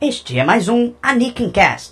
[0.00, 1.90] Este é mais um Anakin Cast.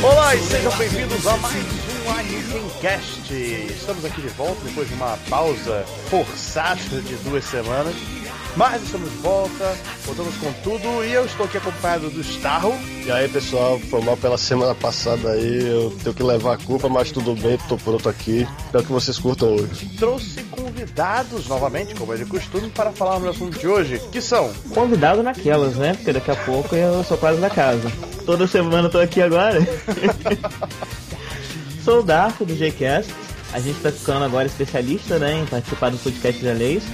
[0.00, 3.34] Olá e sejam bem-vindos a mais um Anakin Cast.
[3.34, 7.96] Estamos aqui de volta depois de uma pausa forçada de duas semanas.
[8.54, 12.74] Mas estamos de volta, voltamos com tudo e eu estou aqui acompanhado do Starro.
[13.04, 16.86] E aí pessoal, foi mal pela semana passada aí, eu tenho que levar a culpa,
[16.86, 18.46] mas tudo bem, tô pronto aqui.
[18.66, 19.86] Espero que vocês curtam hoje.
[19.98, 24.52] Trouxe convidados novamente, como é de costume, para falar no assunto de hoje, que são
[24.74, 25.94] Convidado naquelas, né?
[25.94, 27.90] Porque daqui a pouco eu sou quase da casa.
[28.26, 29.66] Toda semana eu tô aqui agora.
[31.82, 33.12] sou o Darko do JCast.
[33.52, 36.84] A gente tá ficando agora especialista, né, em participar do podcast de leis.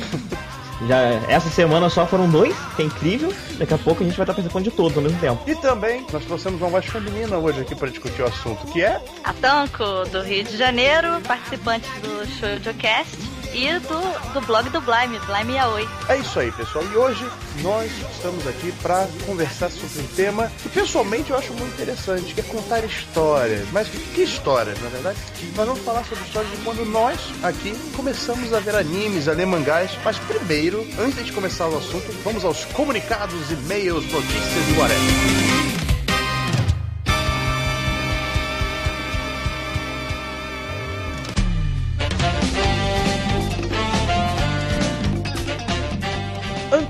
[0.87, 3.33] Já essa semana só foram dois, que é incrível.
[3.59, 5.43] Daqui a pouco a gente vai estar participando de todos ao mesmo tempo.
[5.47, 9.01] E também nós trouxemos uma voz feminina hoje aqui para discutir o assunto, que é
[9.25, 12.27] A Tanco, do Rio de Janeiro, participante do
[12.63, 15.89] Showcast e do, do blog do Blime, Blime Yaoi.
[16.09, 16.85] É isso aí, pessoal.
[16.85, 17.27] E hoje
[17.63, 22.41] nós estamos aqui para conversar sobre um tema que pessoalmente eu acho muito interessante, que
[22.41, 23.67] é contar histórias.
[23.73, 25.19] Mas que histórias, na verdade?
[25.57, 29.47] Nós vamos falar sobre histórias de quando nós aqui começamos a ver animes, a ler
[29.47, 29.91] mangás.
[30.05, 35.78] Mas primeiro, antes de começar o assunto, vamos aos comunicados, e-mails, notícias e whatever.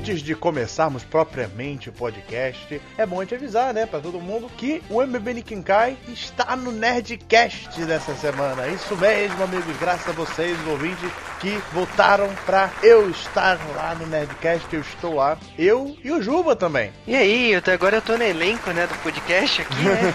[0.08, 4.82] Antes de começarmos propriamente o podcast, é bom te avisar, né, para todo mundo que
[4.88, 8.68] o MB Nikinkai está no Nerdcast dessa semana.
[8.68, 14.66] Isso mesmo, amigos, graças a vocês, ouvintes, que votaram para eu estar lá no Nerdcast,
[14.72, 15.36] eu estou lá.
[15.58, 16.90] Eu e o Juba também.
[17.06, 20.14] E aí, tô, agora eu tô no elenco, né, do podcast aqui, né?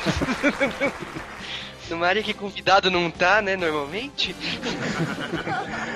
[1.90, 4.36] Numa área que convidado não tá, né, normalmente.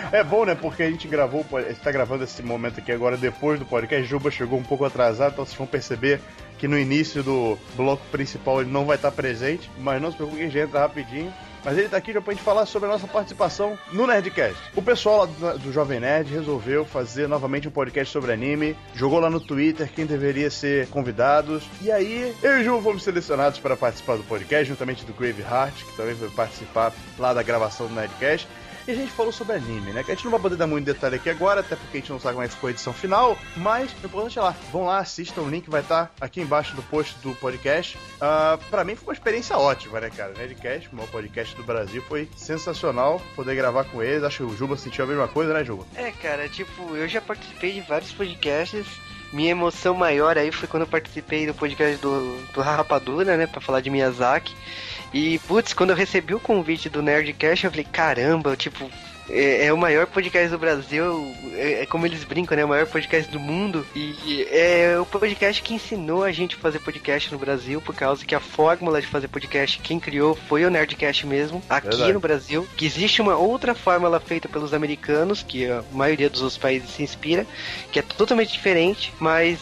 [0.09, 0.55] É bom, né?
[0.55, 4.05] Porque a gente gravou, a gente tá gravando esse momento aqui agora depois do podcast.
[4.05, 6.21] Juba chegou um pouco atrasado, então vocês vão perceber
[6.57, 10.41] que no início do bloco principal ele não vai estar presente, mas não se preocupe,
[10.41, 11.33] a gente entra rapidinho.
[11.67, 14.55] Mas ele tá aqui já pra gente falar sobre a nossa participação no Nerdcast.
[14.73, 19.29] O pessoal lá do, Jovem Nerd resolveu fazer novamente um podcast sobre anime, jogou lá
[19.29, 23.75] no Twitter quem deveria ser convidados, e aí eu e o Ju fomos selecionados para
[23.75, 27.93] participar do podcast, juntamente do Grave Heart, que também foi participar lá da gravação do
[27.93, 28.47] Nerdcast.
[28.87, 30.01] E a gente falou sobre anime, né?
[30.01, 32.09] Que a gente não vai poder dar muito detalhe aqui agora, até porque a gente
[32.09, 33.37] não sabe como é a edição final.
[33.57, 34.55] Mas o importante é lá.
[34.71, 37.97] Vão lá, assistam, o link vai estar aqui embaixo do post do podcast.
[37.97, 40.33] Uh, pra mim foi uma experiência ótima, né, cara?
[40.37, 44.23] Nerdcast, o maior podcast do Brasil, foi sensacional poder gravar com eles.
[44.23, 45.83] Acho que o Juba sentiu a mesma coisa, né, Juba?
[45.93, 48.87] É, cara, tipo, eu já participei de vários podcasts.
[49.33, 53.59] Minha emoção maior aí foi quando eu participei do podcast do, do Rapadura, né, pra
[53.59, 54.55] falar de Miyazaki.
[55.13, 58.89] E, putz, quando eu recebi o convite do Nerdcast, eu falei, caramba, tipo,
[59.29, 62.63] é, é, o maior podcast do Brasil, é, é, como eles brincam, né?
[62.63, 63.85] O maior podcast do mundo.
[63.95, 68.25] E é o podcast que ensinou a gente a fazer podcast no Brasil, por causa
[68.25, 72.13] que a fórmula de fazer podcast, quem criou foi o Nerdcast mesmo, aqui Verdade.
[72.13, 72.67] no Brasil.
[72.77, 77.03] Que existe uma outra fórmula feita pelos americanos, que a maioria dos outros países se
[77.03, 77.45] inspira,
[77.91, 79.59] que é totalmente diferente, mas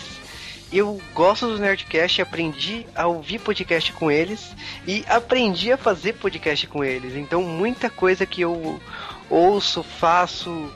[0.77, 4.55] eu gosto dos Nerdcast, aprendi a ouvir podcast com eles
[4.87, 7.15] e aprendi a fazer podcast com eles.
[7.15, 8.79] Então, muita coisa que eu
[9.29, 10.71] ouço, faço,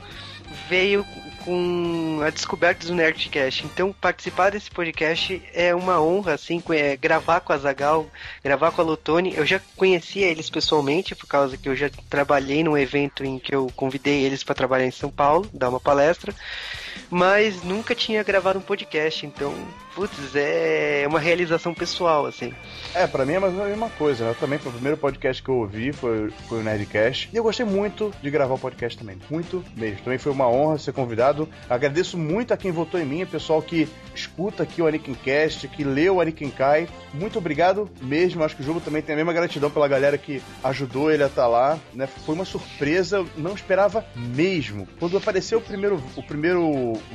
[0.68, 1.04] veio
[1.44, 3.64] com a descoberta do Nerdcast.
[3.66, 8.06] Então, participar desse podcast é uma honra, assim, é, gravar com a Zagal,
[8.42, 9.34] gravar com a Lutone.
[9.34, 13.54] Eu já conhecia eles pessoalmente, por causa que eu já trabalhei num evento em que
[13.54, 16.34] eu convidei eles para trabalhar em São Paulo, dar uma palestra,
[17.10, 19.26] mas nunca tinha gravado um podcast.
[19.26, 19.54] Então,
[19.94, 22.54] putz, é uma realização pessoal, assim.
[22.94, 24.36] É, pra mim é mais a mesma coisa, né?
[24.38, 27.30] Também foi o primeiro podcast que eu ouvi, foi, foi o Nerdcast.
[27.32, 29.18] E eu gostei muito de gravar o podcast também.
[29.28, 30.02] Muito mesmo.
[30.02, 31.48] Também foi uma honra ser convidado.
[31.68, 35.66] Agradeço muito a quem votou em mim, o pessoal que escuta aqui o Anikin Cast,
[35.68, 36.88] que leu o Anikin Kai.
[37.12, 38.42] Muito obrigado mesmo.
[38.44, 41.26] Acho que o jogo também tem a mesma gratidão pela galera que ajudou ele a
[41.26, 41.78] estar lá.
[41.92, 42.06] Né?
[42.06, 44.86] Foi uma surpresa, não esperava mesmo.
[44.98, 46.60] Quando apareceu o primeiro, o primeiro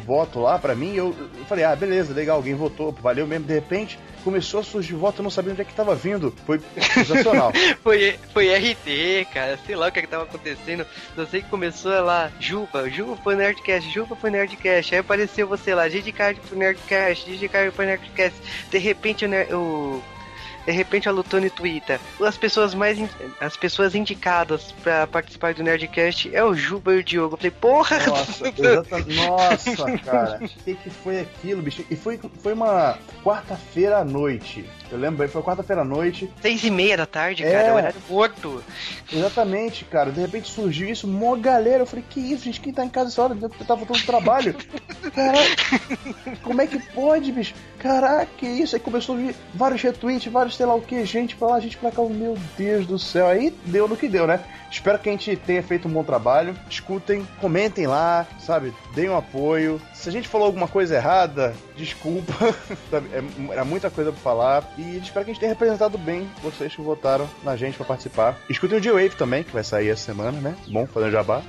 [0.06, 1.16] voto lá pra mim, eu,
[1.48, 3.46] falei, ah, beleza, legal, alguém votou, valeu mesmo.
[3.46, 6.34] De repente, começou a surgir voto, eu não sabia onde é que tava vindo.
[6.46, 6.60] Foi
[6.94, 7.52] sensacional.
[7.84, 10.86] foi, foi RT, cara, sei lá o que, é que tava acontecendo.
[11.16, 14.96] Não sei que começou lá, Juba, Juba foi Nerdcast, Juba foi Nerdcast.
[14.96, 18.38] Aí apareceu você lá, Gigi Card foi Nerdcast, Gigi Card foi Nerdcast.
[18.72, 20.04] De repente o, o
[20.66, 22.00] de repente a Lutone twitta.
[22.22, 22.98] As pessoas mais.
[22.98, 23.10] in-
[23.40, 27.34] As pessoas indicadas pra participar do Nerdcast é o Juba e o Diogo.
[27.34, 27.98] Eu falei, porra!
[28.08, 30.40] Nossa, exata- Nossa, cara.
[30.44, 31.84] O que, que foi aquilo, bicho?
[31.90, 34.66] E foi, foi uma quarta-feira à noite.
[34.96, 36.32] Eu lembro bem, foi quarta-feira à noite.
[36.42, 37.52] Seis e meia da tarde, É.
[37.52, 38.64] cara, horário morto.
[39.12, 40.12] Exatamente, cara.
[40.12, 41.84] De repente surgiu isso, mó galera.
[41.84, 42.60] Eu falei, que isso, gente?
[42.62, 43.38] Quem tá em casa essa hora?
[43.42, 44.56] Eu tava todo trabalho.
[45.14, 47.54] Caraca, como é que pode, bicho?
[47.80, 48.76] Caraca, que isso?
[48.76, 51.78] Aí começou a vir vários retweets, vários sei lá o que, gente pra lá, gente
[51.78, 52.02] pra cá.
[52.04, 53.28] Meu Deus do céu.
[53.28, 54.40] Aí deu no que deu, né?
[54.76, 56.54] Espero que a gente tenha feito um bom trabalho.
[56.70, 58.74] Escutem, comentem lá, sabe?
[58.94, 59.82] Deem um apoio.
[59.94, 62.34] Se a gente falou alguma coisa errada, desculpa.
[62.92, 64.64] É- Era muita coisa pra falar.
[64.78, 68.38] E espero que a gente tenha representado bem vocês que votaram na gente pra participar.
[68.50, 70.56] Escutem o G-Wave também, que vai sair essa semana, né?
[70.68, 71.42] Bom, fazendo jabá.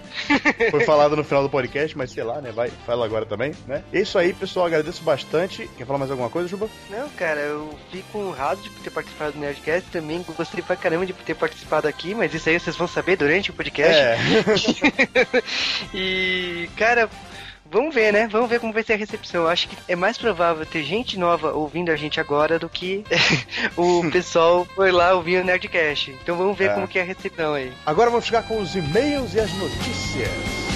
[0.70, 2.52] Foi falado no final do podcast, mas sei lá, né?
[2.52, 3.82] Vai, fala agora também, né?
[3.92, 4.66] É isso aí, pessoal.
[4.66, 5.68] Agradeço bastante.
[5.76, 6.68] Quer falar mais alguma coisa, Juba?
[6.90, 9.90] Não, cara, eu fico honrado de ter participado do Nerdcast.
[9.90, 13.50] Também gostei pra caramba de ter participado aqui, mas isso aí vocês vão saber durante
[13.50, 14.00] o podcast.
[14.00, 14.18] É.
[15.94, 17.08] e, cara,
[17.70, 18.28] vamos ver, né?
[18.30, 19.42] Vamos ver como vai ser a recepção.
[19.42, 23.04] Eu Acho que é mais provável ter gente nova ouvindo a gente agora do que
[23.76, 26.10] o pessoal foi lá ouvir o Nerdcast.
[26.22, 26.74] Então vamos ver É.
[26.74, 27.72] como que é a recepção aí.
[27.84, 30.71] Agora vamos ficar com os e-mails e as notícias.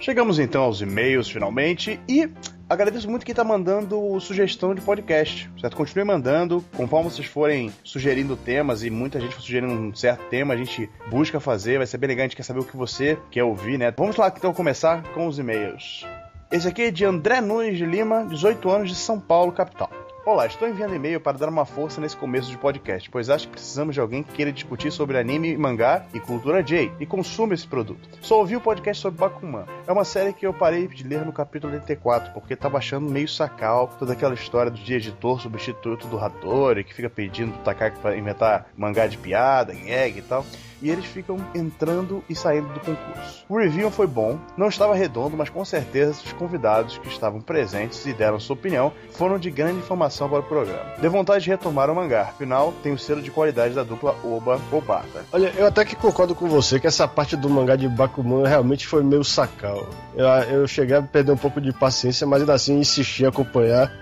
[0.00, 2.30] Chegamos então aos e-mails finalmente e
[2.68, 5.76] agradeço muito quem tá mandando sugestão de podcast, certo?
[5.76, 10.54] Continue mandando, conforme vocês forem sugerindo temas e muita gente for sugerindo um certo tema,
[10.54, 13.18] a gente busca fazer, vai ser bem legal, a gente quer saber o que você
[13.28, 13.92] quer ouvir, né?
[13.96, 16.06] Vamos lá então começar com os e-mails.
[16.50, 19.90] Esse aqui é de André Nunes de Lima, 18 anos, de São Paulo, capital.
[20.28, 23.52] Olá, estou enviando e-mail para dar uma força nesse começo de podcast, pois acho que
[23.52, 27.66] precisamos de alguém que queira discutir sobre anime, mangá e cultura J e consuma esse
[27.66, 28.06] produto.
[28.20, 29.64] Só ouvi o podcast sobre Bakuman.
[29.86, 33.26] É uma série que eu parei de ler no capítulo 84, porque tava achando meio
[33.26, 37.98] sacal toda aquela história do de editor substituto do Hattori, que fica pedindo pro Takaki
[37.98, 40.44] para inventar mangá de piada, gag e tal.
[40.80, 43.44] E eles ficam entrando e saindo do concurso.
[43.48, 48.04] O review foi bom, não estava redondo, mas com certeza os convidados que estavam presentes
[48.06, 50.84] e deram sua opinião foram de grande informação para o programa.
[51.00, 54.60] Deu vontade de retomar o mangá, afinal tem o selo de qualidade da dupla Oba
[54.70, 55.24] Obata.
[55.32, 58.86] Olha, eu até que concordo com você que essa parte do mangá de Bakuman realmente
[58.86, 59.86] foi meio sacal.
[60.14, 63.92] Eu, eu cheguei a perder um pouco de paciência, mas ainda assim insisti em acompanhar.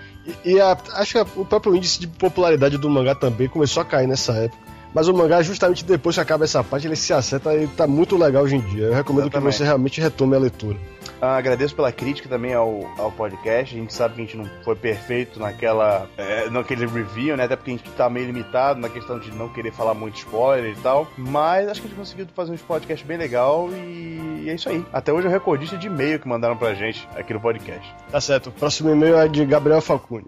[0.43, 3.85] E, e a- acho que o próprio índice de popularidade do mangá também começou a
[3.85, 4.67] cair nessa época.
[4.93, 8.17] Mas o mangá, justamente depois que acaba essa parte, ele se acerta e tá muito
[8.17, 8.85] legal hoje em dia.
[8.85, 9.51] Eu recomendo Exatamente.
[9.51, 10.77] que você realmente retome a leitura.
[11.21, 13.75] Ah, agradeço pela crítica também ao, ao podcast.
[13.75, 17.45] A gente sabe que a gente não foi perfeito naquela, é, naquele review, né?
[17.45, 20.71] Até porque a gente tá meio limitado na questão de não querer falar muito spoiler
[20.71, 21.07] e tal.
[21.17, 24.85] Mas acho que a gente conseguiu fazer um podcast bem legal e é isso aí.
[24.93, 27.95] Até hoje é o recordista de e-mail que mandaram pra gente aqui no podcast.
[28.11, 28.47] Tá certo.
[28.47, 30.27] O próximo e-mail é de Gabriel Falcone.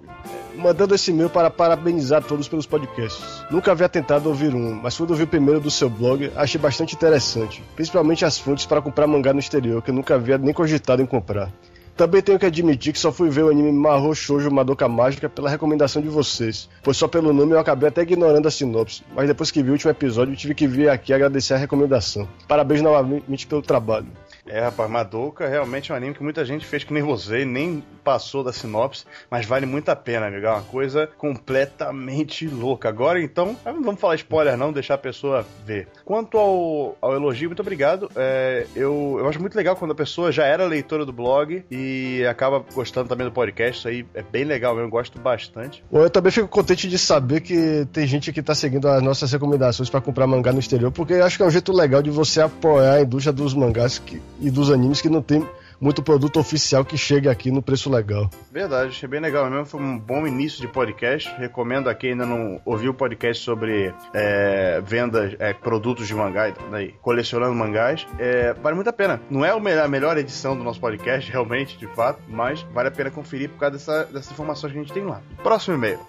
[0.59, 3.45] Mandando esse e-mail para parabenizar todos pelos podcasts.
[3.50, 6.95] Nunca havia tentado ouvir um, mas quando ouvi o primeiro do seu blog, achei bastante
[6.95, 7.63] interessante.
[7.75, 11.06] Principalmente as fontes para comprar mangá no exterior, que eu nunca havia nem cogitado em
[11.06, 11.50] comprar.
[11.95, 15.50] Também tenho que admitir que só fui ver o anime Mahou Shoujo Madoka Mágica pela
[15.50, 19.51] recomendação de vocês, pois só pelo nome eu acabei até ignorando a sinopse, mas depois
[19.51, 22.27] que vi o último episódio tive que vir aqui agradecer a recomendação.
[22.50, 24.07] Parabéns novamente pelo trabalho.
[24.50, 27.84] É, rapaz, Madoka realmente é um anime que muita gente fez que nem você, nem
[28.04, 30.48] passou da sinopse, mas vale muito a pena, amigo.
[30.48, 32.90] É uma coisa completamente louca.
[32.90, 35.88] Agora, então, não vamos falar spoiler não, deixar a pessoa ver.
[36.09, 38.09] Quanto ao, ao elogio, muito obrigado.
[38.16, 42.25] É, eu, eu acho muito legal quando a pessoa já era leitora do blog e
[42.28, 43.78] acaba gostando também do podcast.
[43.78, 45.83] Isso aí é bem legal mesmo, eu gosto bastante.
[45.92, 49.31] Bom, eu também fico contente de saber que tem gente que tá seguindo as nossas
[49.31, 52.42] recomendações para comprar mangá no exterior, porque acho que é um jeito legal de você
[52.42, 55.45] apoiar a indústria dos mangás que- e dos animes que não tem
[55.80, 58.30] muito produto oficial que chegue aqui no preço legal.
[58.52, 59.66] Verdade, achei bem legal mesmo.
[59.66, 61.30] Foi um bom início de podcast.
[61.38, 66.54] Recomendo a quem ainda não ouviu o podcast sobre é, vendas, é, produtos de mangá,
[66.71, 68.06] daí, colecionando mangás.
[68.18, 69.21] É, vale muito a pena.
[69.30, 73.12] Não é a melhor edição do nosso podcast, realmente, de fato, mas vale a pena
[73.12, 75.21] conferir por causa dessa, dessas informações que a gente tem lá.
[75.44, 76.00] Próximo e-mail.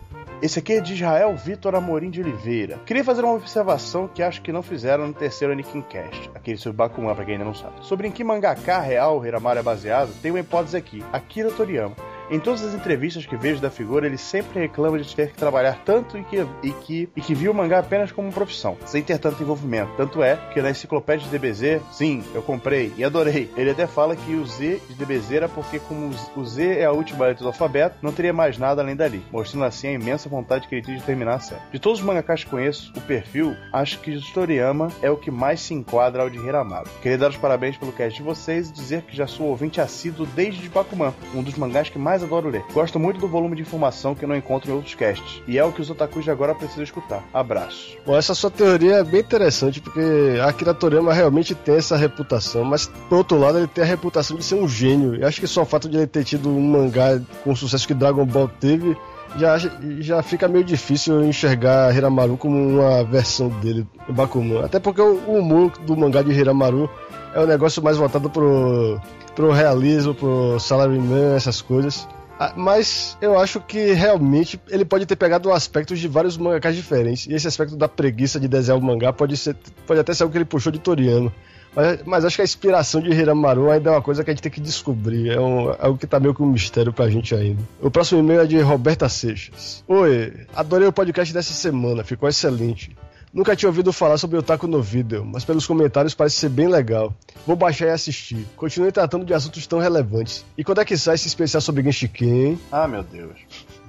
[0.43, 2.79] Esse aqui é de Israel Vitor Amorim de Oliveira.
[2.87, 6.79] Queria fazer uma observação que acho que não fizeram no terceiro Anakin Cast, aquele sobre
[6.79, 7.75] Bakuman, pra quem ainda não sabe.
[7.83, 11.95] Sobre em que mangaka real o Hiramaro é baseado, tem uma hipótese aqui, Akira Toriyama.
[12.31, 15.83] Em todas as entrevistas que vejo da figura, ele sempre reclama de ter que trabalhar
[15.85, 19.19] tanto e que, e que, e que viu o mangá apenas como profissão, sem ter
[19.19, 19.91] tanto envolvimento.
[19.97, 23.51] Tanto é que na enciclopédia de DBZ, sim, eu comprei e adorei.
[23.57, 26.93] Ele até fala que o Z de DBZ era porque, como o Z é a
[26.93, 30.69] última letra do alfabeto, não teria mais nada além dali, mostrando assim a imensa vontade
[30.69, 31.63] que ele tinha de terminar a série.
[31.73, 35.33] De todos os mangakas que conheço, o perfil, acho que o Toriyama é o que
[35.33, 36.91] mais se enquadra ao de Hiramado.
[37.03, 40.27] Queria dar os parabéns pelo cast de vocês e dizer que já sou ouvinte assíduo
[40.27, 42.65] desde Bakuman, um dos mangás que mais adoro ler.
[42.73, 45.73] Gosto muito do volume de informação que não encontro em outros casts, e é o
[45.73, 47.23] que os otakus de agora precisam escutar.
[47.33, 47.97] Abraço.
[48.07, 50.01] Bom, essa sua teoria é bem interessante, porque
[50.43, 54.45] Akira Toriyama realmente tem essa reputação, mas por outro lado ele tem a reputação de
[54.45, 55.17] ser um gênio.
[55.17, 57.87] Eu acho que só o fato de ele ter tido um mangá com o sucesso
[57.87, 58.97] que Dragon Ball teve
[59.37, 59.57] já,
[60.01, 64.65] já fica meio difícil enxergar Hiramaru como uma versão dele em Bakuman.
[64.65, 66.91] Até porque o humor do mangá de Hiramaru
[67.35, 69.01] é um negócio mais voltado pro,
[69.41, 72.07] pro realismo, pro salaryman, essas coisas.
[72.39, 77.27] Ah, mas eu acho que realmente ele pode ter pegado aspectos de vários mangakás diferentes.
[77.27, 79.57] E esse aspecto da preguiça de desenhar o mangá pode, ser,
[79.87, 81.33] pode até ser algo que ele puxou de Toriyama.
[81.75, 84.43] Mas, mas, acho que a inspiração de Hiramaru ainda é uma coisa que a gente
[84.43, 85.31] tem que descobrir.
[85.31, 87.63] É, um, é algo que tá meio que um mistério pra gente ainda.
[87.81, 89.85] O próximo e-mail é de Roberta Seixas.
[89.87, 92.97] Oi, adorei o podcast dessa semana, ficou excelente.
[93.33, 96.67] Nunca tinha ouvido falar sobre o Otaku no Video, mas pelos comentários parece ser bem
[96.67, 97.15] legal.
[97.47, 98.45] Vou baixar e assistir.
[98.57, 100.45] Continue tratando de assuntos tão relevantes.
[100.59, 102.59] E quando é que sai esse especial sobre Genshiken?
[102.73, 103.39] Ah, meu Deus.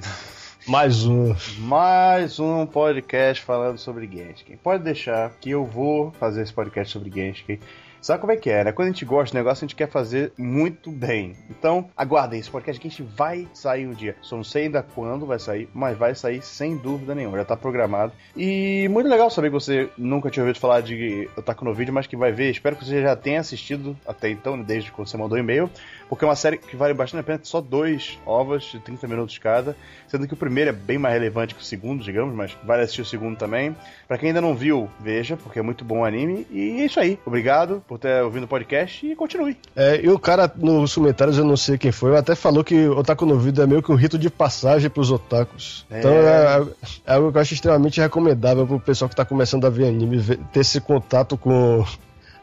[0.68, 1.36] Mais um.
[1.58, 4.58] Mais um podcast falando sobre Genshin.
[4.62, 7.58] Pode deixar que eu vou fazer esse podcast sobre Genshin.
[8.02, 8.72] Sabe como é que é, né?
[8.72, 11.36] Quando a gente gosta do negócio, a gente quer fazer muito bem.
[11.52, 14.16] Então, aguardem esse podcast que a gente vai sair um dia.
[14.24, 17.38] Só não sei ainda quando vai sair, mas vai sair sem dúvida nenhuma.
[17.38, 18.12] Já tá programado.
[18.36, 22.08] E muito legal saber que você nunca tinha ouvido falar de Otaku no vídeo, mas
[22.08, 22.50] que vai ver.
[22.50, 25.70] Espero que você já tenha assistido até então, desde quando você mandou o e-mail.
[26.12, 29.38] Porque é uma série que vale bastante a pena, só dois ovos de 30 minutos
[29.38, 29.78] cada.
[30.10, 33.02] Sendo que o primeiro é bem mais relevante que o segundo, digamos, mas vale assistir
[33.02, 33.74] o segundo também.
[34.10, 36.46] Para quem ainda não viu, veja, porque é muito bom o anime.
[36.52, 37.18] E é isso aí.
[37.26, 39.56] Obrigado por ter ouvido o podcast e continue.
[39.74, 43.26] É, e o cara nos comentários, eu não sei quem foi, até falou que Otaku
[43.26, 45.86] no Vídeo é meio que um rito de passagem pros otakus.
[45.90, 46.00] É.
[46.00, 46.68] Então é,
[47.08, 50.18] é, algo que eu acho extremamente recomendável pro pessoal que tá começando a ver anime,
[50.18, 51.86] ver, ter esse contato com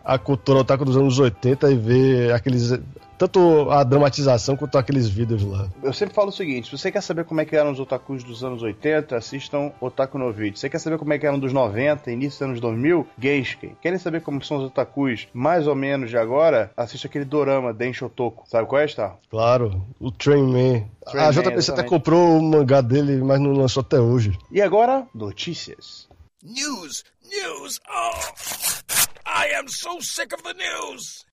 [0.02, 2.72] a cultura otaku dos anos 80 e ver aqueles
[3.18, 5.68] tanto a dramatização quanto aqueles vídeos lá.
[5.82, 8.22] Eu sempre falo o seguinte: se você quer saber como é que eram os otakus
[8.22, 10.56] dos anos 80, assistam Otaku no Vídeo.
[10.56, 13.76] Se você quer saber como é que eram dos 90, início dos anos 2000, Genshin.
[13.82, 16.70] Querem saber como são os otakus mais ou menos de agora?
[16.76, 18.44] Assista aquele dorama Densho Toku.
[18.48, 19.18] Sabe qual é, Star?
[19.30, 20.84] Claro, o Train Man.
[21.10, 21.70] Train a JPC exatamente.
[21.70, 24.38] até comprou o mangá dele, mas não lançou até hoje.
[24.50, 26.08] E agora, notícias.
[26.42, 27.04] News!
[27.24, 27.80] News!
[27.90, 29.08] Oh!
[29.26, 31.27] I am so sick of the news!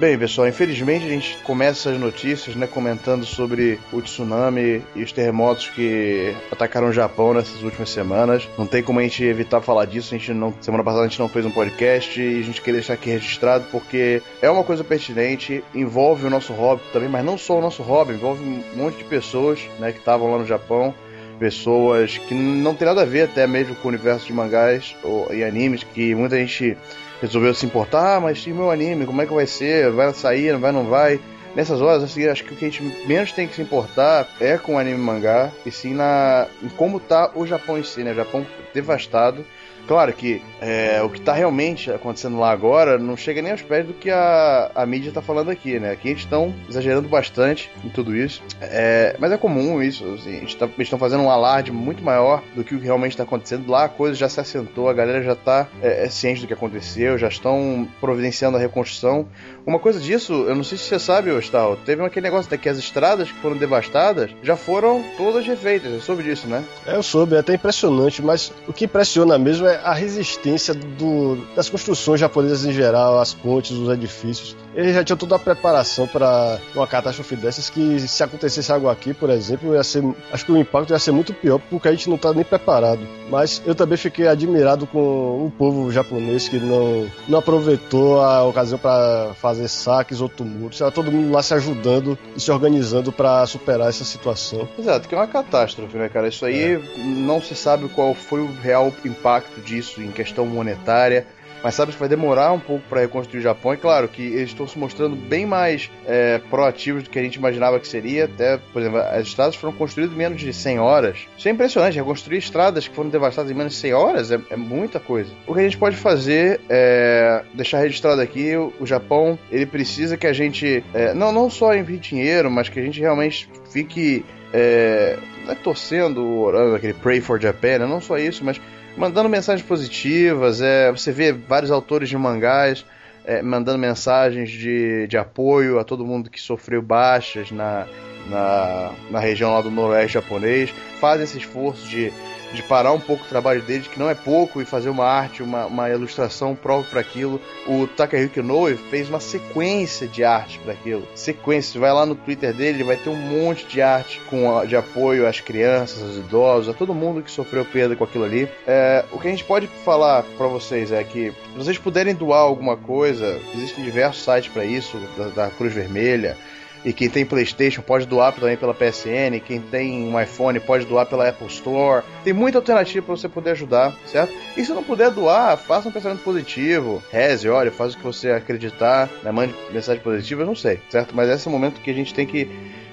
[0.00, 5.12] Bem, pessoal, infelizmente a gente começa as notícias, né, comentando sobre o tsunami e os
[5.12, 8.48] terremotos que atacaram o Japão nessas últimas semanas.
[8.56, 10.14] Não tem como a gente evitar falar disso.
[10.14, 12.72] A gente não, semana passada a gente não fez um podcast e a gente quer
[12.72, 17.36] deixar aqui registrado porque é uma coisa pertinente, envolve o nosso hobby também, mas não
[17.36, 20.94] só o nosso hobby, envolve um monte de pessoas, né, que estavam lá no Japão
[21.38, 25.32] pessoas que não tem nada a ver até mesmo com o universo de mangás ou,
[25.32, 26.76] e animes, que muita gente
[27.20, 29.90] resolveu se importar, ah, mas tem meu anime, como é que vai ser?
[29.90, 31.20] Vai sair, vai, não vai?
[31.54, 34.56] Nessas horas, assim, acho que o que a gente menos tem que se importar é
[34.56, 38.12] com o anime mangá, e sim na, em como tá o Japão em si, né?
[38.12, 39.44] O Japão devastado
[39.86, 43.86] Claro que é, o que está realmente acontecendo lá agora não chega nem aos pés
[43.86, 45.90] do que a, a mídia está falando aqui, né?
[45.90, 48.42] Aqui eles estão exagerando bastante em tudo isso.
[48.60, 52.62] É, mas é comum isso, assim, eles tá, estão fazendo um alarde muito maior do
[52.62, 53.70] que o que realmente está acontecendo.
[53.70, 56.52] Lá a coisa já se assentou, a galera já está é, é, ciente do que
[56.52, 59.26] aconteceu, já estão providenciando a reconstrução.
[59.66, 62.68] Uma coisa disso, eu não sei se você sabe, Ostal, teve aquele negócio de que
[62.68, 65.90] as estradas que foram devastadas já foram todas refeitas.
[65.92, 66.64] Você soube disso, né?
[66.86, 71.36] É, eu soube, é até impressionante, mas o que impressiona mesmo é a resistência do,
[71.54, 74.56] das construções japonesas em geral, as pontes, os edifícios.
[74.74, 79.12] Eles já tinham toda a preparação para uma catástrofe dessas que se acontecesse algo aqui,
[79.12, 82.08] por exemplo, ia ser, acho que o impacto ia ser muito pior porque a gente
[82.08, 83.00] não está nem preparado.
[83.28, 88.78] Mas eu também fiquei admirado com o povo japonês que não, não aproveitou a ocasião
[88.78, 90.80] para fazer saques ou tumultos.
[90.80, 94.68] Era todo mundo lá se ajudando e se organizando para superar essa situação.
[94.78, 96.28] Exato, que é uma catástrofe, né, cara?
[96.28, 96.80] Isso aí é.
[96.98, 101.26] não se sabe qual foi o real impacto disso em questão monetária
[101.62, 103.74] mas sabe que vai demorar um pouco para reconstruir o Japão.
[103.74, 107.36] E claro que eles estão se mostrando bem mais é, proativos do que a gente
[107.36, 108.24] imaginava que seria.
[108.24, 111.18] Até, por exemplo, as estradas foram construídas em menos de 100 horas.
[111.36, 111.96] Isso é impressionante.
[111.96, 115.30] Reconstruir estradas que foram devastadas em menos de 100 horas é, é muita coisa.
[115.46, 120.16] O que a gente pode fazer é deixar registrado aqui: o, o Japão ele precisa
[120.16, 124.24] que a gente, é, não, não só envie dinheiro, mas que a gente realmente fique
[124.52, 127.86] é, não é torcendo, orando, aquele Pray for Japan, né?
[127.86, 128.60] não só isso, mas
[129.00, 130.60] mandando mensagens positivas.
[130.60, 132.84] É, você vê vários autores de mangás
[133.24, 137.86] é, mandando mensagens de, de apoio a todo mundo que sofreu baixas na,
[138.28, 140.70] na, na região lá do noroeste japonês.
[141.00, 142.12] Fazem esse esforço de
[142.52, 145.42] de parar um pouco o trabalho dele, que não é pouco, e fazer uma arte,
[145.42, 147.40] uma, uma ilustração própria para aquilo.
[147.66, 151.06] O Takahiko Noe fez uma sequência de arte para aquilo.
[151.14, 151.80] Sequência.
[151.80, 155.26] Vai lá no Twitter dele, ele vai ter um monte de arte com, de apoio
[155.26, 158.48] às crianças, aos idosos, a todo mundo que sofreu perda com aquilo ali.
[158.66, 162.40] É, o que a gente pode falar para vocês é que se vocês puderem doar
[162.40, 166.36] alguma coisa, existem diversos sites para isso, da, da Cruz Vermelha,
[166.84, 169.38] e quem tem PlayStation pode doar também pela PSN.
[169.44, 172.04] Quem tem um iPhone pode doar pela Apple Store.
[172.24, 174.32] Tem muita alternativa para você poder ajudar, certo?
[174.56, 177.02] E se não puder doar, faça um pensamento positivo.
[177.10, 179.08] Reze, olha, faz o que você acreditar.
[179.22, 179.30] Né?
[179.30, 181.14] Mande mensagem positiva, eu não sei, certo?
[181.14, 182.48] Mas esse é o momento que a gente tem que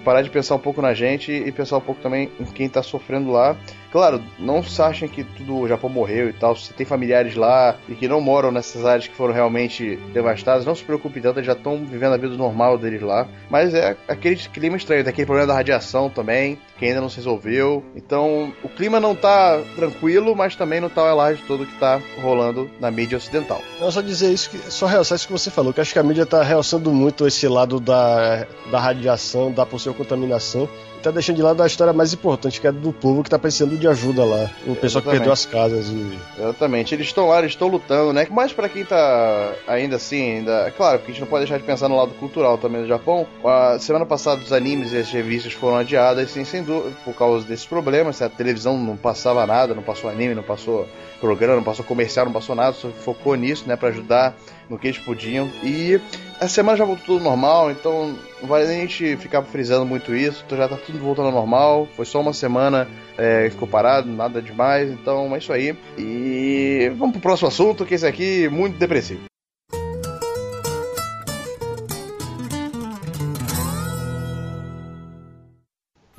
[0.07, 2.81] parar de pensar um pouco na gente e pensar um pouco também em quem está
[2.81, 3.57] sofrendo lá
[3.91, 6.55] Claro, não se achem que tudo o Japão morreu e tal.
[6.55, 10.75] Se tem familiares lá e que não moram nessas áreas que foram realmente devastadas, não
[10.75, 13.27] se preocupe tanto, eles já estão vivendo a vida normal deles lá.
[13.49, 17.17] Mas é aquele clima estranho, tem aquele problema da radiação também, que ainda não se
[17.17, 17.83] resolveu.
[17.95, 22.01] Então, o clima não tá tranquilo, mas também não tá o alarde todo que tá
[22.21, 23.61] rolando na mídia ocidental.
[23.79, 26.03] Não, só dizer isso, que, só realçar isso que você falou, que acho que a
[26.03, 30.69] mídia tá realçando muito esse lado da, da radiação, da possível contaminação
[31.01, 33.77] tá deixando de lado a história mais importante, que é do povo que tá precisando
[33.77, 34.49] de ajuda lá.
[34.65, 36.17] O pessoal que perdeu as casas e.
[36.37, 38.27] Exatamente, eles estão lá, eles estão lutando, né?
[38.29, 40.67] Mas para quem tá ainda assim, ainda.
[40.67, 42.87] É claro, porque a gente não pode deixar de pensar no lado cultural também do
[42.87, 43.25] Japão.
[43.43, 47.45] A semana passada os animes e as revistas foram adiadas, sim, sem dúvida, por causa
[47.45, 48.21] desses problemas.
[48.21, 50.87] A televisão não passava nada, não passou anime, não passou
[51.19, 54.35] programa, não passou comercial, não passou nada, só focou nisso, né, para ajudar
[54.69, 55.49] no que eles podiam.
[55.63, 55.99] E
[56.39, 60.15] a semana já voltou tudo normal, então não vale nem a gente ficar frisando muito
[60.15, 61.87] isso, então já tá tudo voltando ao normal.
[61.95, 65.75] Foi só uma semana é, ficou parado, nada demais, então é isso aí.
[65.97, 69.26] E vamos pro próximo assunto, que esse aqui é muito depressivo.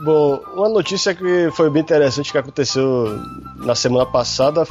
[0.08, 3.20] Bom, uma notícia que foi bem interessante que aconteceu
[3.56, 4.66] na semana passada,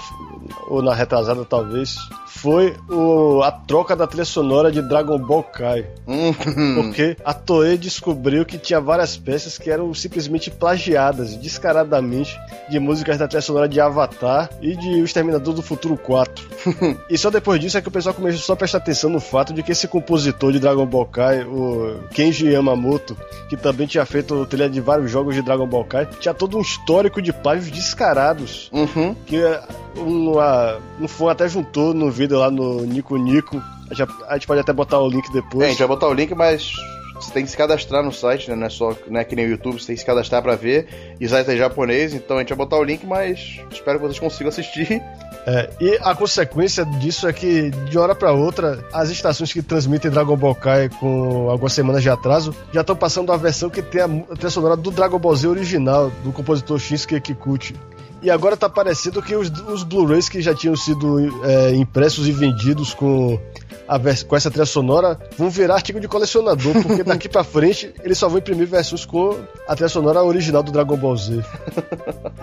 [0.68, 1.96] ou na retrasada talvez,
[2.38, 5.86] foi o, a troca da trilha sonora de Dragon Ball Kai.
[6.06, 6.76] Uhum.
[6.76, 12.38] Porque a Toei descobriu que tinha várias peças que eram simplesmente plagiadas descaradamente
[12.70, 16.48] de músicas da trilha sonora de Avatar e de O Exterminador do Futuro 4.
[17.10, 19.64] e só depois disso é que o pessoal começou a prestar atenção no fato de
[19.64, 23.18] que esse compositor de Dragon Ball Kai, o Kenji Yamamoto,
[23.50, 26.62] que também tinha feito trilha de vários jogos de Dragon Ball Kai, tinha todo um
[26.62, 28.70] histórico de plágios descarados.
[28.72, 29.16] Uhum.
[29.26, 29.42] Que
[29.98, 33.62] um, a, um fã até juntou no vídeo lá no Nico Nico.
[33.90, 35.64] A gente, a gente pode até botar o link depois.
[35.64, 36.74] É, a gente vai botar o link, mas
[37.20, 38.56] você tem que se cadastrar no site, né?
[38.56, 40.56] Não é só não é que nem o YouTube, você tem que se cadastrar para
[40.56, 41.16] ver.
[41.20, 44.06] E o site é japonês, então a gente vai botar o link, mas espero que
[44.06, 45.02] vocês consigam assistir.
[45.50, 50.12] É, e a consequência disso é que, de hora para outra, as estações que transmitem
[50.12, 54.02] Dragon Ball Kai com algumas semanas de atraso já estão passando a versão que tem
[54.02, 57.74] a trilha sonora do Dragon Ball Z original, do compositor Shinsuke Kikuchi.
[58.22, 62.32] E agora tá parecendo que os, os Blu-rays que já tinham sido é, impressos e
[62.32, 63.40] vendidos com
[64.28, 68.28] com essa trilha sonora vão virar artigo de colecionador, porque daqui pra frente eles só
[68.28, 71.44] vão imprimir versões com a trilha sonora original do Dragon Ball Z.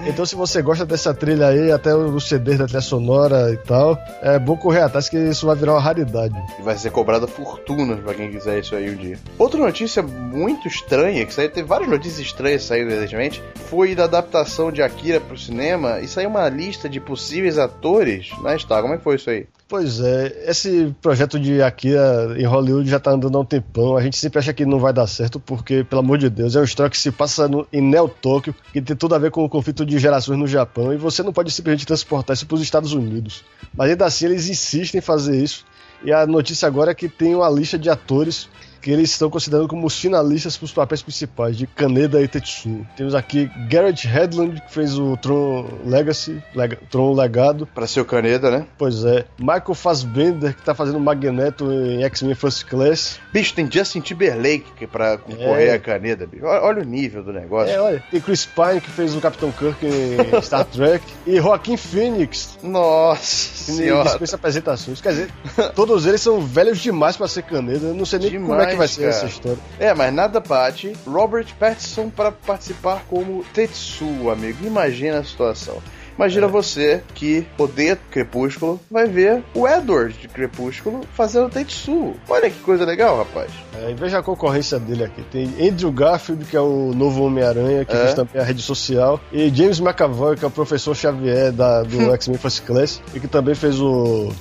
[0.06, 3.98] Então, se você gosta dessa trilha aí, até os CDs da trilha sonora e tal,
[4.20, 6.34] é bom correr atrás que isso vai virar uma raridade.
[6.58, 9.18] E vai ser cobrada fortuna pra quem quiser isso aí um dia.
[9.38, 14.70] Outra notícia muito estranha, que saiu, teve várias notícias estranhas saindo recentemente, foi da adaptação
[14.70, 18.82] de Akira pro cinema e saiu uma lista de possíveis atores na Star.
[18.82, 19.46] Como é que foi isso aí?
[19.74, 23.96] Pois é, esse projeto de Akira em Hollywood já tá andando há um tempão.
[23.96, 26.60] A gente sempre acha que não vai dar certo, porque, pelo amor de Deus, é
[26.60, 29.42] um história que se passa no, em Neo Tóquio, que tem tudo a ver com
[29.42, 32.62] o conflito de gerações no Japão, e você não pode simplesmente transportar isso para os
[32.62, 33.44] Estados Unidos.
[33.76, 35.64] Mas ainda assim, eles insistem em fazer isso.
[36.04, 38.48] E a notícia agora é que tem uma lista de atores
[38.84, 42.86] que eles estão considerando como os finalistas para os papéis principais de Kaneda e Tetsuo.
[42.94, 47.66] Temos aqui Garrett Hedlund, que fez o Tron Legacy, Lega, Tron Legado.
[47.74, 48.66] Pra ser o Caneda, né?
[48.76, 49.24] Pois é.
[49.38, 53.18] Michael Fassbender, que tá fazendo Magneto em X-Men First Class.
[53.32, 55.72] Bicho, tem Justin Timberlake que pra concorrer É.
[55.76, 56.44] a Caneda, bicho.
[56.44, 57.72] Olha, olha o nível do negócio.
[57.74, 61.02] É, olha, tem Chris Pine, que fez o Capitão Kirk em Star Trek.
[61.26, 63.22] E Joaquim Phoenix, Nossa
[63.64, 64.10] que senhora.
[64.10, 65.00] dispensa apresentações.
[65.00, 65.30] Quer dizer,
[65.74, 67.86] todos eles são velhos demais pra ser Caneda.
[67.86, 69.58] Eu não sei nem como é que vai ser essa história.
[69.78, 74.66] É, mas nada bate Robert Pattinson para participar como Tetsuo, amigo.
[74.66, 75.82] Imagina a situação.
[76.16, 82.14] Imagina você que odeia Crepúsculo, vai ver o Edward de Crepúsculo fazendo Tetsuo.
[82.28, 83.50] Olha que coisa legal, rapaz.
[83.82, 85.22] É, e veja a concorrência dele aqui.
[85.24, 87.96] Tem Andrew Garfield, que é o novo Homem-Aranha, que É.
[88.02, 89.20] fez também a rede social.
[89.32, 93.02] E James McAvoy, que é o professor Xavier da, do X-Men First Class.
[93.12, 94.32] E que também fez o.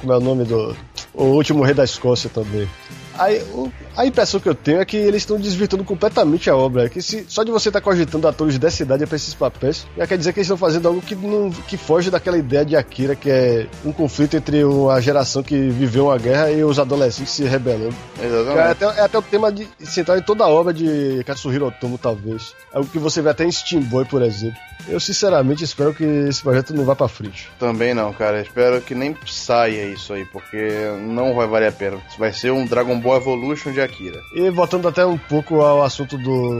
[0.00, 0.74] Como é o nome do.
[1.14, 2.68] O último rei da Escócia também.
[3.16, 6.86] Aí, o- a impressão que eu tenho é que eles estão desvirtuando completamente a obra.
[6.86, 10.06] É que se, só de você estar cogitando atores dessa idade para esses papéis, já
[10.06, 13.16] quer dizer que eles estão fazendo algo que, não, que foge daquela ideia de Akira,
[13.16, 17.44] que é um conflito entre uma geração que viveu uma guerra e os adolescentes se
[17.44, 17.94] rebelando.
[18.20, 18.84] É Exatamente.
[18.84, 22.54] até, é até o tema de central em toda a obra de Katsuhiro Otomo, talvez.
[22.72, 24.58] É o que você vê até em Steam Boy, por exemplo.
[24.88, 27.50] Eu sinceramente espero que esse projeto não vá pra frente.
[27.58, 28.40] Também não, cara.
[28.40, 30.68] Espero que nem saia isso aí, porque
[31.00, 31.98] não vai valer a pena.
[32.18, 34.22] Vai ser um Dragon Ball Evolution de Akira.
[34.34, 36.58] E voltando até um pouco ao assunto do,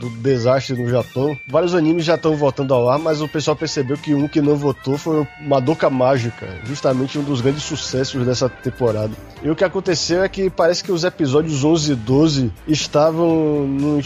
[0.00, 3.98] do desastre no Japão, vários animes já estão voltando ao ar, mas o pessoal percebeu
[3.98, 9.12] que um que não votou foi Madoka Mágica, justamente um dos grandes sucessos dessa temporada.
[9.42, 14.00] E o que aconteceu é que parece que os episódios 11 e 12 estavam num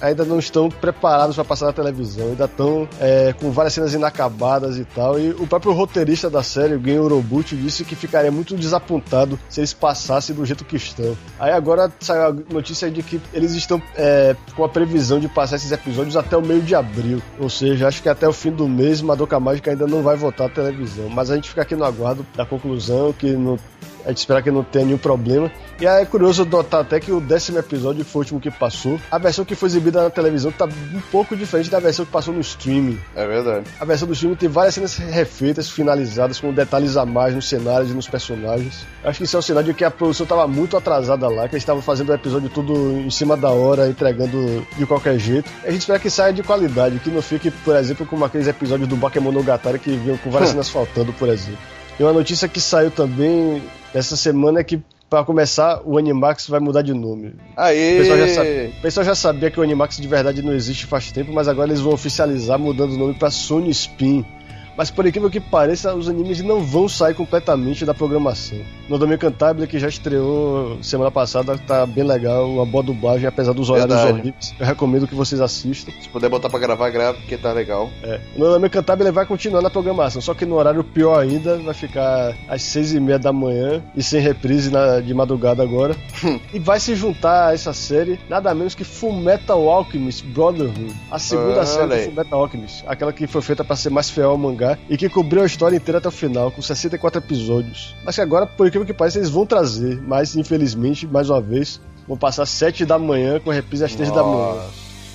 [0.00, 4.78] ainda não estão preparados para passar na televisão, ainda estão é, com várias cenas inacabadas
[4.78, 5.18] e tal.
[5.18, 9.60] E o próprio roteirista da série, o Gen Urobuchi, disse que ficaria muito desapontado se
[9.60, 11.16] eles passassem do jeito que estão.
[11.38, 15.56] Aí agora saiu a notícia de que eles estão é, com a previsão de passar
[15.56, 17.22] esses episódios até o meio de abril.
[17.38, 20.46] Ou seja, acho que até o fim do mês Madoka Mágica ainda não vai voltar
[20.46, 21.08] à televisão.
[21.08, 23.58] Mas a gente fica aqui no aguardo da conclusão, que não
[24.04, 25.50] a gente espera que não tenha nenhum problema.
[25.80, 29.00] E é curioso notar até que o décimo episódio foi o último que passou.
[29.10, 32.32] A versão que foi exibida na televisão tá um pouco diferente da versão que passou
[32.32, 32.98] no streaming.
[33.16, 33.66] É verdade.
[33.80, 37.90] A versão do streaming tem várias cenas refeitas, finalizadas, com detalhes a mais nos cenários
[37.90, 38.86] e nos personagens.
[39.02, 41.54] Acho que isso é um sinal de que a produção estava muito atrasada lá, que
[41.54, 45.50] eles estavam fazendo o episódio tudo em cima da hora, entregando de qualquer jeito.
[45.64, 48.88] A gente espera que saia de qualidade, que não fique, por exemplo, como aqueles episódios
[48.88, 51.58] do Bakemonogatari que vinham com várias cenas faltando, por exemplo.
[51.98, 53.62] E uma notícia que saiu também
[53.94, 57.34] essa semana é que, para começar, o Animax vai mudar de nome.
[57.56, 57.94] Aê!
[57.94, 61.10] O pessoal, já sabe- pessoal já sabia que o Animax de verdade não existe faz
[61.12, 64.24] tempo, mas agora eles vão oficializar mudando o nome para Sony Spin.
[64.76, 68.58] Mas por incrível que pareça, os animes não vão sair completamente da programação.
[68.88, 73.52] No Domingo Cantabile, que já estreou semana passada, tá bem legal, uma boa dublagem, apesar
[73.52, 74.18] dos horários Verdade.
[74.20, 74.54] horríveis.
[74.58, 75.92] Eu recomendo que vocês assistam.
[76.02, 77.88] Se puder botar pra gravar, grava, porque tá legal.
[78.02, 78.20] É.
[78.36, 82.34] No Domingo Cantabile vai continuar na programação, só que no horário pior ainda, vai ficar
[82.48, 85.94] às seis e meia da manhã e sem reprise na- de madrugada agora.
[86.52, 91.58] e vai se juntar a essa série nada menos que Fullmetal Alchemist Brotherhood, a segunda
[91.58, 92.04] Olha série do.
[92.04, 95.42] Fullmetal Alchemist, aquela que foi feita para ser mais fiel ao mangá e que cobriu
[95.42, 97.94] a história inteira até o final, com 64 episódios.
[98.04, 101.80] Mas que agora, por incrível que pareça, eles vão trazer, mas infelizmente, mais uma vez,
[102.06, 104.62] vão passar sete da manhã com reprise às três da manhã.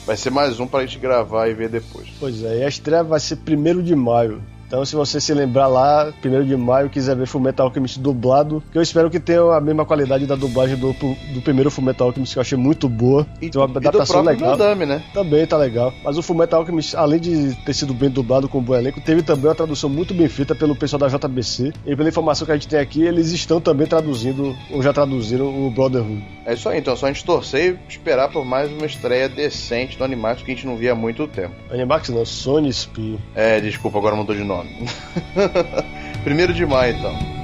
[0.06, 2.08] Vai ser mais um pra gente gravar e ver depois.
[2.20, 4.42] Pois é, e a estreia vai ser 1 de maio.
[4.70, 8.78] Então, se você se lembrar lá, 1 de maio, quiser ver Fullmetal Alchemist dublado, que
[8.78, 12.38] eu espero que tenha a mesma qualidade da dublagem do, do primeiro Fullmetal Alchemist, que
[12.38, 13.26] eu achei muito boa.
[13.42, 14.56] E, Tem uma e do adaptação legal.
[14.76, 15.04] Né?
[15.12, 15.92] Também tá legal.
[16.04, 19.24] Mas o Fullmetal Alchemist, além de ter sido bem dublado com um bom elenco, teve
[19.24, 21.74] também uma tradução muito bem feita pelo pessoal da JBC.
[21.84, 25.48] E pela informação que a gente tem aqui, eles estão também traduzindo, ou já traduziram,
[25.66, 26.24] o Brotherhood.
[26.46, 29.28] É isso aí, então é só a gente torcer e esperar por mais uma estreia
[29.28, 31.56] decente do Animax que a gente não via há muito tempo.
[31.72, 33.20] Animax não, Sony Spin.
[33.34, 34.59] É, desculpa, agora mudou de nome.
[36.24, 37.40] Primeiro de maio, então.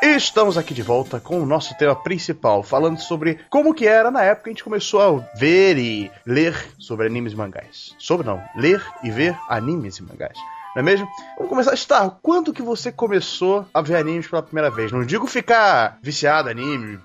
[0.00, 4.22] Estamos aqui de volta com o nosso tema principal, falando sobre como que era na
[4.22, 7.94] época que a gente começou a ver e ler sobre animes e mangás.
[7.98, 10.36] Sobre não, ler e ver animes e mangás.
[10.74, 11.08] Não é mesmo?
[11.36, 11.76] Vamos começar.
[11.76, 14.92] Star, quando que você começou a ver animes pela primeira vez?
[14.92, 16.98] Não digo ficar viciado anime,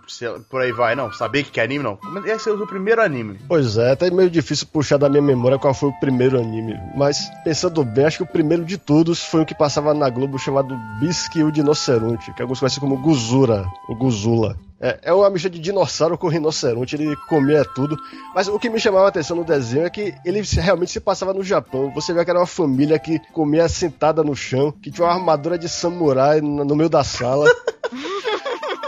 [0.49, 1.11] por aí vai, não.
[1.11, 1.95] Saber o que é anime, não.
[1.95, 3.39] Como é o primeiro anime?
[3.47, 6.79] Pois é, até meio difícil puxar da minha memória qual foi o primeiro anime.
[6.95, 10.37] Mas, pensando bem, acho que o primeiro de todos foi o que passava na Globo
[10.37, 14.57] chamado Bisque o Dinoceronte, que alguns conhecem como Guzura, ou Guzula.
[14.83, 17.97] É, é uma mistura de dinossauro com rinoceronte, ele comia tudo.
[18.35, 21.33] Mas o que me chamava a atenção no desenho é que ele realmente se passava
[21.33, 21.89] no Japão.
[21.95, 25.57] Você vê que era uma família que comia sentada no chão, que tinha uma armadura
[25.57, 27.49] de samurai no meio da sala.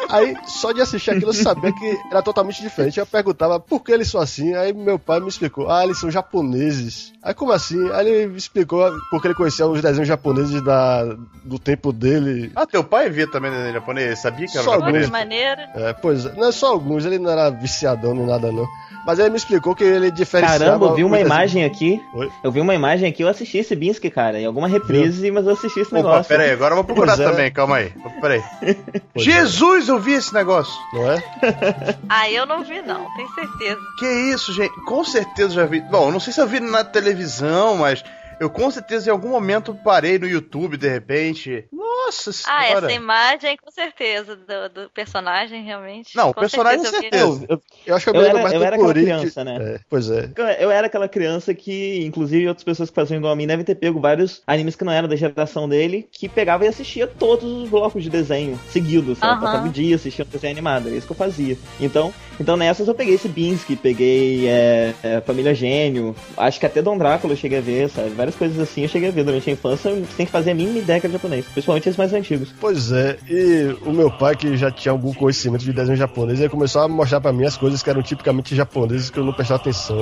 [0.09, 2.99] Aí, só de assistir aquilo, eu sabia que era totalmente diferente.
[2.99, 4.53] Eu perguntava por que eles são assim.
[4.55, 7.13] Aí meu pai me explicou: ah, eles são japoneses.
[7.23, 7.89] Aí, como assim?
[7.91, 11.03] Aí ele me explicou porque ele conhecia os desenhos japoneses da,
[11.43, 12.51] do tempo dele.
[12.55, 14.07] Ah, teu pai via também desenho japonês?
[14.07, 15.05] Ele sabia que era Só japonês?
[15.05, 15.61] que maneiro.
[15.75, 18.65] É, pois é, não é só alguns, ele não era viciadão nem nada, não.
[19.05, 20.65] Mas ele me explicou que ele diferenciava...
[20.65, 22.01] Caramba, eu vi uma imagem aqui.
[22.15, 22.31] Oi?
[22.43, 25.53] Eu vi uma imagem aqui, eu assisti esse Binsky, cara, em alguma reprise, mas eu
[25.53, 26.25] assisti esse Opa, negócio.
[26.27, 27.31] pera aí, agora eu vou procurar Pois é.
[27.31, 27.93] também, calma aí.
[28.19, 28.75] Pera aí.
[29.13, 30.73] Pois Jesus, eu vi esse negócio.
[30.93, 31.23] Não é?
[32.07, 33.81] Ah, eu não vi, não, tenho certeza.
[33.97, 34.73] Que isso, gente?
[34.81, 35.81] Com certeza já vi.
[35.81, 38.03] Bom, não sei se eu vi na televisão, mas
[38.39, 41.65] eu com certeza em algum momento parei no YouTube de repente.
[41.71, 42.87] Nossa Ah, senhora.
[42.87, 46.15] essa imagem, com certeza, do, do personagem, realmente.
[46.15, 47.45] Não, o Com personagem certeza é certeza.
[47.49, 49.57] Eu, eu- Eu acho que eu, Eu era- mais eu era aquela criança, né?
[49.61, 50.29] É, pois é.
[50.59, 53.75] eu era aquela criança que, inclusive, outras pessoas que faziam igual a mim devem ter
[53.75, 57.69] pego vários animes que não eram da geração dele, que pegava e assistia todos os
[57.69, 59.33] blocos de desenho seguidos, sabe?
[59.33, 59.41] Aham.
[59.41, 61.57] Passava o dia assistindo desenho animado, era isso que eu fazia.
[61.79, 66.81] Então, então nessas eu peguei esse Binsky, peguei é, é, Família Gênio, acho que até
[66.81, 68.09] Dom Drácula eu cheguei a ver, sabe?
[68.25, 70.99] Várias coisas assim eu cheguei a ver durante a infância, sem fazer a mínima ideia
[70.99, 72.49] que era japonês, principalmente os mais antigos.
[72.59, 76.49] Pois é, e o meu pai, que já tinha algum conhecimento de desenho japonês, ele
[76.49, 79.61] começou a mostrar pra mim as coisas que eram tipicamente japonesas que eu não prestava
[79.61, 79.95] atenção.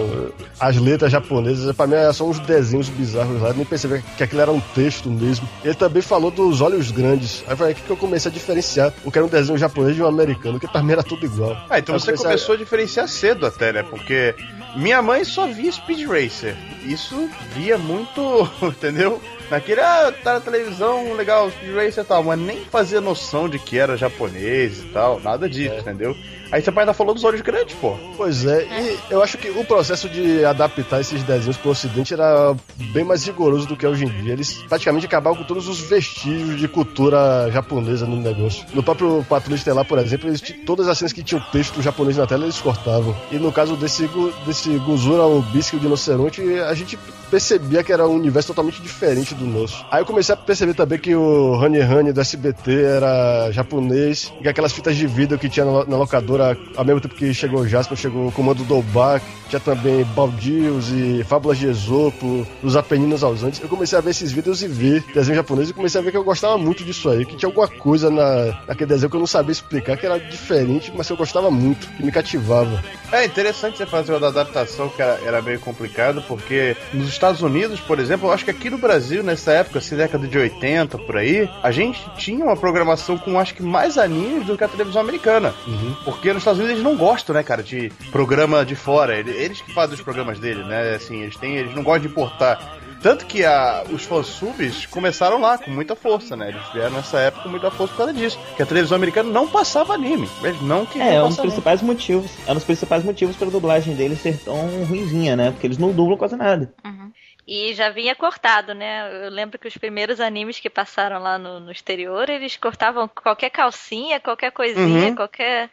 [0.57, 4.23] As letras japonesas, pra mim, eram só uns desenhos bizarros lá, eu nem percebi que
[4.23, 5.47] aquilo era um texto mesmo.
[5.61, 7.43] Ele também falou dos olhos grandes.
[7.45, 10.01] Aí foi aí que eu comecei a diferenciar o que era um desenho japonês de
[10.01, 11.57] um americano, que pra mim era tudo igual.
[11.69, 13.83] Ah, então Aí você comecei começou a diferenciar cedo até, né?
[13.83, 14.33] Porque
[14.75, 16.55] minha mãe só via Speed Racer.
[16.83, 19.21] Isso via muito, entendeu?
[19.53, 23.59] Naquele, ah, tá na televisão, legal, Speed Racer e tal, mas nem fazia noção de
[23.59, 26.17] que era japonês e tal, nada disso, entendeu?
[26.51, 27.95] Aí seu pai ainda falou dos olhos grandes, pô.
[28.17, 32.55] Pois é, e eu acho que o processo de adaptar esses desenhos pro ocidente era
[32.91, 34.33] bem mais rigoroso do que é hoje em dia.
[34.33, 38.65] Eles praticamente acabavam com todos os vestígios de cultura japonesa no negócio.
[38.71, 42.27] No próprio Patrulha Estelar, por exemplo, eles, todas as cenas que tinham texto japonês na
[42.27, 43.15] tela, eles cortavam.
[43.31, 44.07] E no caso desse,
[44.45, 46.99] desse Guzura, o Bisque e o Dinoceronte, a gente
[47.31, 49.85] percebia que era um universo totalmente diferente do nosso.
[49.91, 54.43] Aí eu comecei a perceber também que o Honey Honey do SBT era japonês, e
[54.43, 57.33] que aquelas fitas de vídeo que tinha na lo- na locadora, ao mesmo tempo que
[57.33, 62.45] chegou o Jasper, chegou o Comando do Obac, tinha também Baldios e Fábulas de Esopo,
[62.63, 63.59] os Apeninos aos Andes.
[63.61, 66.17] Eu comecei a ver esses vídeos e ver desenho japonês e comecei a ver que
[66.17, 69.27] eu gostava muito disso aí, que tinha alguma coisa na, naquele desenho que eu não
[69.27, 72.83] sabia explicar, que era diferente, mas que eu gostava muito, que me cativava.
[73.11, 77.41] É interessante você fazer uma da adaptação que era, era meio complicado, porque nos Estados
[77.41, 80.97] Unidos, por exemplo, eu acho que aqui no Brasil, nessa época, assim, década de 80,
[80.99, 84.67] por aí, a gente tinha uma programação com acho que mais animes do que a
[84.67, 85.53] televisão americana.
[86.05, 89.15] Porque nos Estados Unidos eles não gostam, né, cara, de programa de fora.
[89.17, 90.93] Ele- Eles que fazem os programas dele, né?
[90.95, 91.55] Assim, eles têm.
[91.55, 92.77] Eles não gostam de importar.
[93.01, 96.49] Tanto que a, os fansubs começaram lá com muita força, né?
[96.49, 98.39] Eles vieram nessa época com muita força por causa disso.
[98.55, 100.29] Que a televisão americana não passava anime.
[100.41, 101.51] Eles não queriam É, é um dos passar anime.
[101.51, 102.31] principais motivos.
[102.47, 105.51] É um dos principais motivos pra dublagem deles ser tão ruimzinha, né?
[105.51, 106.71] Porque eles não dublam quase nada.
[107.45, 109.25] E já vinha cortado, né?
[109.25, 113.49] Eu lembro que os primeiros animes que passaram lá no, no exterior, eles cortavam qualquer
[113.49, 115.15] calcinha, qualquer coisinha, Uhum.
[115.15, 115.69] qualquer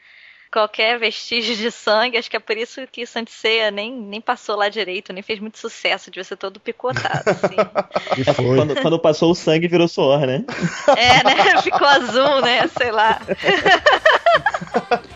[0.51, 2.19] qualquer vestígio de sangue.
[2.19, 5.59] Acho que é por isso que Sanseia nem, nem passou lá direito, nem fez muito
[5.59, 7.55] sucesso, devia ser todo picotado, assim.
[8.19, 8.57] E foi.
[8.57, 10.45] Quando, quando passou o sangue virou suor, né?
[10.97, 11.63] é, né?
[11.63, 12.67] Ficou azul, né?
[12.67, 13.21] Sei lá.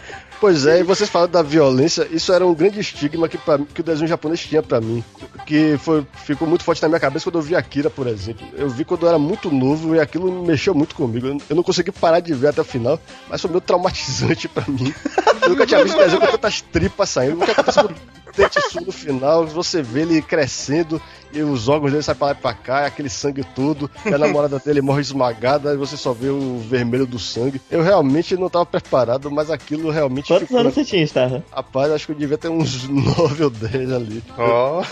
[0.45, 3.81] Pois é, e vocês falaram da violência, isso era um grande estigma que, pra, que
[3.81, 5.03] o desenho japonês tinha pra mim.
[5.47, 8.47] Que foi, ficou muito forte na minha cabeça quando eu vi Akira, por exemplo.
[8.53, 11.29] Eu vi quando eu era muito novo e aquilo mexeu muito comigo.
[11.49, 14.93] Eu- não consegui parar de ver até o final, mas foi meio traumatizante pra mim.
[15.41, 17.41] Eu nunca tinha visto desenho com tantas tripas saindo.
[17.41, 19.47] O que acontece com o Tetsu no final?
[19.47, 21.01] Você vê ele crescendo
[21.35, 24.19] e os órgãos dele saem pra lá e pra cá, aquele sangue todo, e a
[24.19, 27.61] namorada dele morre esmagada e você só vê o vermelho do sangue.
[27.71, 30.61] Eu realmente não tava preparado, mas aquilo realmente Quantos ficou...
[30.61, 31.45] anos você tinha, Starra?
[31.53, 34.23] Rapaz, acho que eu devia ter uns 9 ou 10 ali.
[34.39, 34.83] Ó,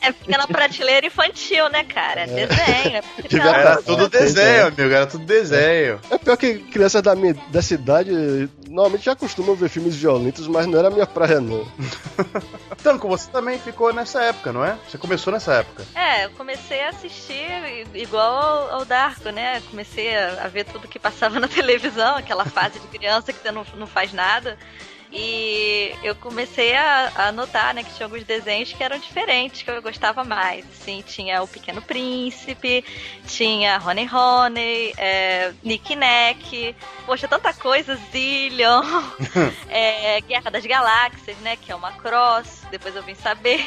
[0.00, 2.22] É fica na prateleira infantil, né, cara?
[2.22, 2.96] É desenho.
[2.96, 6.00] É era tudo desenho, amigo, era tudo desenho.
[6.10, 10.66] É pior que crianças da minha dessa idade normalmente já costumam ver filmes violentos, mas
[10.66, 11.66] não era a minha praia, não.
[12.82, 14.76] Tanco, você também ficou nessa época, não é?
[14.88, 15.65] Você começou nessa época.
[15.94, 19.60] É, eu comecei a assistir igual ao, Darko, né?
[19.70, 23.50] Comecei a, a ver tudo que passava na televisão, aquela fase de criança que você
[23.50, 24.58] não, não faz nada.
[25.12, 29.70] E eu comecei a, a notar, né, que tinha alguns desenhos que eram diferentes, que
[29.70, 30.64] eu gostava mais.
[30.66, 32.84] Assim, tinha o Pequeno Príncipe,
[33.26, 38.82] tinha Honey Honey, é, Nick Nack, poxa, tanta coisa, Zillion,
[39.68, 43.60] é, Guerra das Galáxias, né, que é uma cross, depois eu vim saber.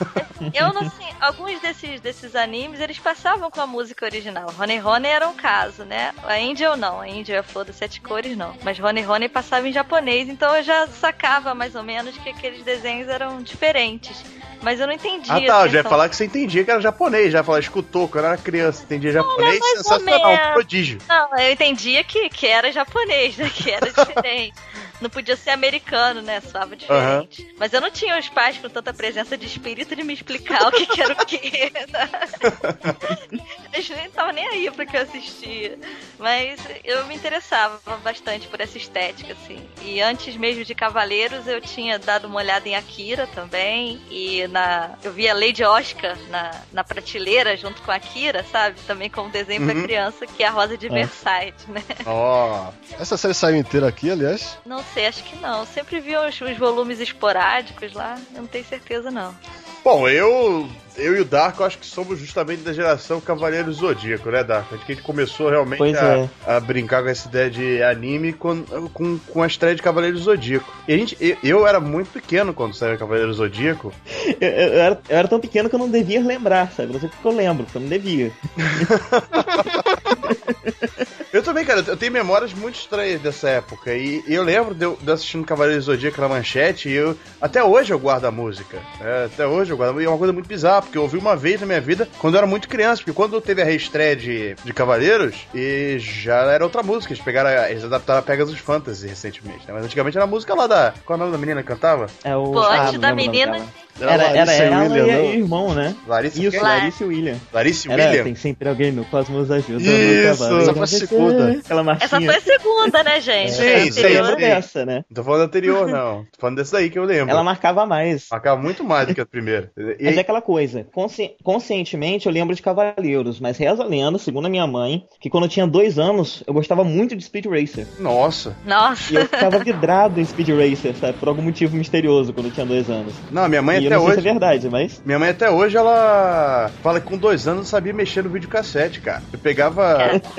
[0.54, 4.52] eu não sei, alguns desses, desses animes, eles passavam com a música original.
[4.58, 6.14] Honey Honey era um caso, né?
[6.24, 8.56] A Angel não, a Angel é a flor das sete cores, não.
[8.62, 12.64] Mas Honey Honey passava em japonês, então eu já sacava mais ou menos que aqueles
[12.64, 14.24] desenhos eram diferentes.
[14.62, 15.34] Mas eu não entendia.
[15.34, 18.08] Ah tá, a já ia falar que você entendia que era japonês, já falar, escutou,
[18.08, 20.52] quando eu era criança, entendia japonês, mais ou sensacional, um menos.
[20.52, 20.98] prodígio.
[21.08, 23.50] Não, eu entendia que, que era japonês, né?
[23.52, 24.54] Que era diferente.
[25.02, 26.40] não podia ser americano, né?
[26.40, 27.54] Soava diferente.
[27.58, 30.70] Mas eu não tinha os pais com tanta presença de espírito de me explicar o
[30.70, 31.72] que, que era o quê.
[33.74, 35.78] Eles nem estavam nem aí pra que eu assistia.
[36.18, 39.66] Mas eu me interessava bastante por essa estética, assim.
[39.82, 44.00] E antes mesmo de Cavaleiros, eu tinha dado uma olhada em Akira também.
[44.10, 48.76] E na eu via Lady Oscar na, na prateleira junto com Akira, sabe?
[48.86, 49.82] Também como desenho pra Uhum.
[49.82, 51.82] criança, que é a Rosa de Versailles, né?
[52.06, 52.66] Ó,
[53.00, 54.58] Essa série saiu inteira aqui, aliás.
[54.64, 55.64] Não sei, acho que não.
[55.66, 58.16] Sempre vi os, os volumes esporádicos lá.
[58.34, 59.34] Eu não tenho certeza, não.
[59.82, 64.44] Bom, eu, eu e o Darko acho que somos justamente da geração Cavaleiro Zodíaco, né,
[64.44, 64.74] Darko?
[64.74, 66.28] Acho que a gente começou realmente a, é.
[66.46, 70.70] a brincar com essa ideia de anime com, com, com a estreia de Cavaleiro Zodíaco.
[70.86, 73.92] E a gente, eu, eu era muito pequeno quando saiu Cavaleiro Zodíaco.
[74.40, 76.92] Eu- eu era, eu era tão pequeno que eu não devia lembrar, sabe?
[76.92, 78.32] Não sei porque eu lembro, porque eu não devia.
[81.32, 83.94] Eu também, cara, eu tenho memórias muito estranhas dessa época.
[83.94, 87.16] E, e eu lembro de eu, de assistindo Cavaleiro Zodíaco na manchete e eu.
[87.40, 88.78] Até hoje eu guardo a música.
[89.00, 90.00] É, até hoje eu guardo.
[90.00, 92.34] E é uma coisa muito bizarra, porque eu ouvi uma vez na minha vida quando
[92.34, 92.98] eu era muito criança.
[93.02, 97.14] Porque quando teve a reestreia de, de Cavaleiros, e já era outra música.
[97.14, 97.50] Eles pegaram.
[97.70, 99.72] Eles adaptaram a Pegasus Fantasy recentemente, né?
[99.72, 100.92] Mas antigamente era a música lá da.
[101.06, 102.08] Qual é o nome da menina que cantava?
[102.22, 103.62] É o antes não da menina-.
[104.00, 105.22] Era Era, era e ela William, e não?
[105.22, 105.94] o irmão, né?
[106.06, 106.62] Larissa Isso?
[106.62, 107.36] Larissa e William.
[107.52, 108.24] Larissa Era, William?
[108.24, 110.32] tem sempre alguém no cosmos ajuda Isso.
[110.32, 110.62] no cavalo.
[110.62, 111.58] Essa segunda.
[111.58, 112.06] Aquela marchinha.
[112.06, 113.52] Essa foi a segunda, né, gente?
[113.52, 114.36] Sim, A sim, sim.
[114.36, 115.04] dessa, né?
[115.08, 116.24] Não tô falando da anterior, não.
[116.24, 117.30] Tô falando desse daí que eu lembro.
[117.30, 118.26] Ela marcava mais.
[118.30, 119.70] Marcava muito mais do que a primeira.
[120.02, 124.18] E, Mas é aquela coisa, consci- conscientemente eu lembro de Cavaleiros, mas reza a lenda,
[124.18, 127.46] segundo a minha mãe, que quando eu tinha dois anos, eu gostava muito de Speed
[127.46, 127.86] Racer.
[127.98, 128.56] Nossa.
[128.64, 129.12] Nossa.
[129.12, 131.18] E eu ficava vidrado em Speed Racer, sabe?
[131.18, 133.12] Por algum motivo misterioso, quando eu tinha dois anos.
[133.30, 134.22] Não, minha mãe e eu até não sei hoje.
[134.22, 135.02] se é verdade, mas.
[135.04, 139.00] Minha mãe até hoje, ela fala que com dois anos não sabia mexer no videocassete,
[139.00, 139.22] cara.
[139.32, 139.98] Eu pegava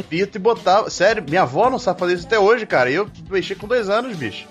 [0.09, 0.72] fita e botava.
[0.89, 2.89] Sério, minha avó não sabe fazer isso até hoje, cara.
[2.89, 4.47] E eu mexi com dois anos, bicho.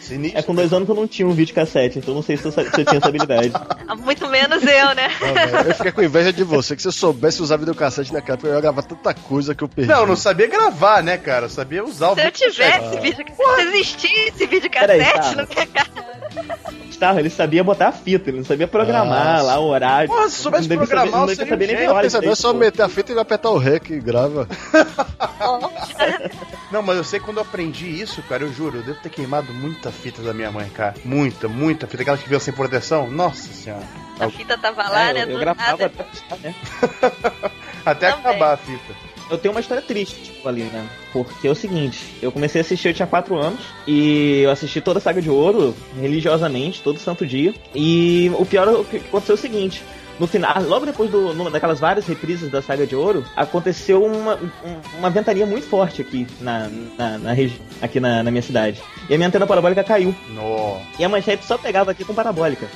[0.00, 0.38] Sinistro.
[0.38, 2.52] É com dois anos que eu não tinha um videocassete, então não sei se eu,
[2.52, 3.52] se eu tinha essa habilidade.
[4.04, 5.10] Muito menos eu, né?
[5.20, 8.34] Ah, velho, eu fiquei com inveja de você, que se eu soubesse usar videocassete naquela
[8.34, 9.90] época, eu ia gravar tanta coisa que eu perdi.
[9.90, 11.46] Não, não sabia gravar, né, cara?
[11.46, 15.42] Eu sabia usar o Se eu tivesse vídeo, se existisse vídeo Peraí, cassete tá.
[15.42, 16.85] no minha
[17.18, 20.08] ele sabia botar a fita, ele não sabia programar Ah, lá o horário.
[20.08, 21.88] Porra, se soubesse não programar, saber, não saber nem gênio.
[21.90, 24.48] ver hora Pensa, não é só meter a fita e apertar o REC e grava.
[26.70, 29.08] Não, mas eu sei que quando eu aprendi isso, cara, eu juro, eu devo ter
[29.08, 30.94] queimado muita fita da minha mãe, cara.
[31.04, 32.02] Muita, muita fita.
[32.02, 33.08] Aquela que veio sem proteção.
[33.08, 33.84] Nossa senhora.
[34.18, 35.22] A fita tava lá, É, né?
[35.22, 35.84] eu, eu do gravava nada.
[35.86, 36.54] até né?
[37.86, 38.94] Até acabar a fita.
[39.30, 40.86] Eu tenho uma história triste tipo, ali, né?
[41.12, 44.80] Porque é o seguinte, eu comecei a assistir, eu tinha 4 anos, e eu assisti
[44.80, 47.52] toda a saga de ouro, religiosamente, todo santo dia.
[47.74, 49.82] E o pior o que aconteceu é o seguinte.
[50.18, 54.36] No final, logo depois do, numa daquelas várias reprises da Saga de Ouro, aconteceu uma,
[54.36, 57.32] um- uma ventania muito forte aqui na, na, na
[57.82, 58.80] aqui na, na minha cidade.
[59.10, 60.14] E a minha antena parabólica caiu.
[60.30, 60.80] No.
[60.98, 62.66] E a manchete só pegava aqui com parabólica.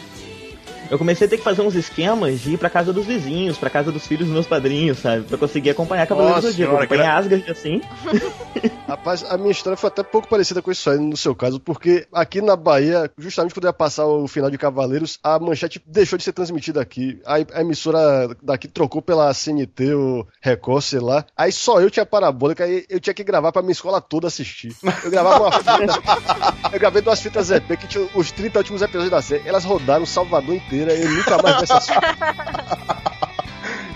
[0.90, 3.70] Eu comecei a ter que fazer uns esquemas de ir pra casa dos vizinhos, pra
[3.70, 5.22] casa dos filhos dos meus padrinhos, sabe?
[5.22, 6.76] Pra conseguir acompanhar Cavaleiros do Zodíaco.
[6.76, 7.80] Acompanhar gra- Asgard assim.
[8.88, 12.06] Rapaz, a minha história foi até pouco parecida com isso aí no seu caso, porque
[12.12, 16.24] aqui na Bahia, justamente quando ia passar o final de Cavaleiros, a manchete deixou de
[16.24, 17.20] ser transmitida aqui.
[17.24, 21.24] A, a emissora daqui trocou pela CNT, o Record, sei lá.
[21.36, 24.74] Aí só eu tinha parabólica, aí eu tinha que gravar pra minha escola toda assistir.
[25.04, 29.10] Eu gravava uma fita, eu gravei duas fitas EP que tinham os 30 últimos episódios
[29.10, 29.48] da série.
[29.48, 32.16] Elas rodaram Salvador inteira e nunca mais essas fitas.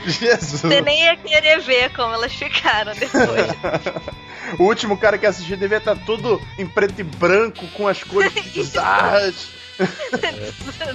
[0.07, 0.61] Jesus.
[0.61, 3.25] Você nem ia querer ver como elas ficaram depois.
[4.59, 8.31] O último cara que assistiu devia estar tudo em preto e branco, com as cores
[8.53, 9.49] bizarras.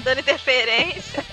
[0.04, 1.25] Dando interferência.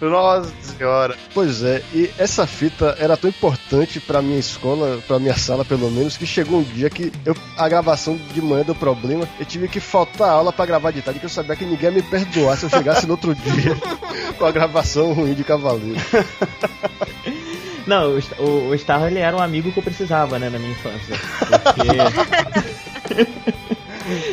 [0.00, 1.16] Nossa senhora.
[1.34, 5.90] Pois é, e essa fita era tão importante pra minha escola, pra minha sala pelo
[5.90, 9.68] menos, que chegou um dia que eu, a gravação de manhã deu problema, eu tive
[9.68, 12.56] que faltar aula pra gravar de tarde, que eu sabia que ninguém ia me perdoar
[12.56, 13.76] se eu chegasse no outro dia
[14.38, 16.00] com a gravação ruim de Cavaleiro.
[17.86, 20.72] Não, o, o, o Starro ele era um amigo que eu precisava, né, na minha
[20.72, 21.16] infância.
[21.38, 21.80] Porque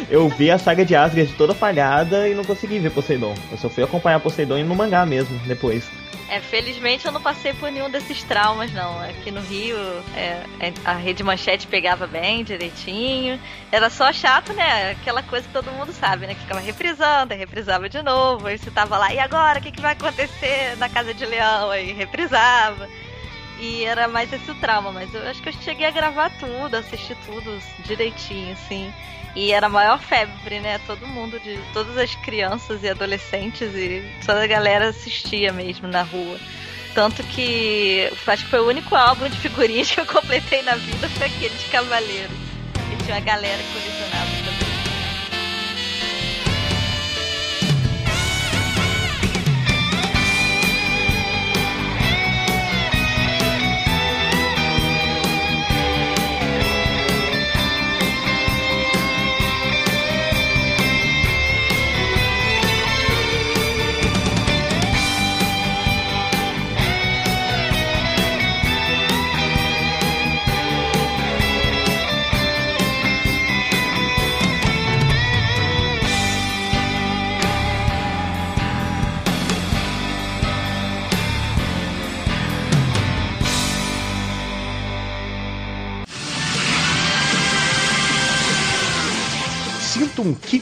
[0.10, 3.36] eu vi a saga de Asgard toda falhada e não consegui ver Poseidon.
[3.52, 5.90] Eu só fui acompanhar Poseidon no mangá mesmo, depois.
[6.30, 9.00] É, felizmente eu não passei por nenhum desses traumas, não.
[9.02, 9.78] Aqui no Rio,
[10.14, 13.40] é, é, a rede manchete pegava bem, direitinho.
[13.72, 14.92] Era só chato, né?
[14.92, 16.34] Aquela coisa que todo mundo sabe, né?
[16.34, 18.48] Que ficava reprisando, reprisava de novo.
[18.48, 19.60] Aí você tava lá, e agora?
[19.60, 21.72] O que, que vai acontecer na Casa de Leão?
[21.72, 22.90] Aí reprisava.
[23.60, 26.76] E era mais esse o trauma, mas eu acho que eu cheguei a gravar tudo,
[26.76, 28.92] assistir tudo direitinho, assim.
[29.38, 30.80] E era a maior febre, né?
[30.88, 36.02] Todo mundo, de todas as crianças e adolescentes e toda a galera assistia mesmo na
[36.02, 36.40] rua.
[36.96, 41.08] Tanto que acho que foi o único álbum de figurinhas que eu completei na vida
[41.10, 42.34] foi aquele de Cavaleiro.
[42.92, 44.67] E tinha uma galera colecionava também.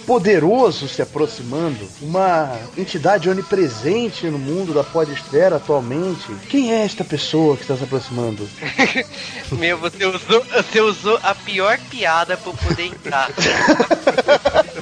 [0.06, 6.34] Poderoso se aproximando, uma entidade onipresente no mundo da podesfera atualmente.
[6.50, 8.48] Quem é esta pessoa que está se aproximando?
[9.52, 13.30] Meu, você usou, você usou a pior piada pra eu poder entrar.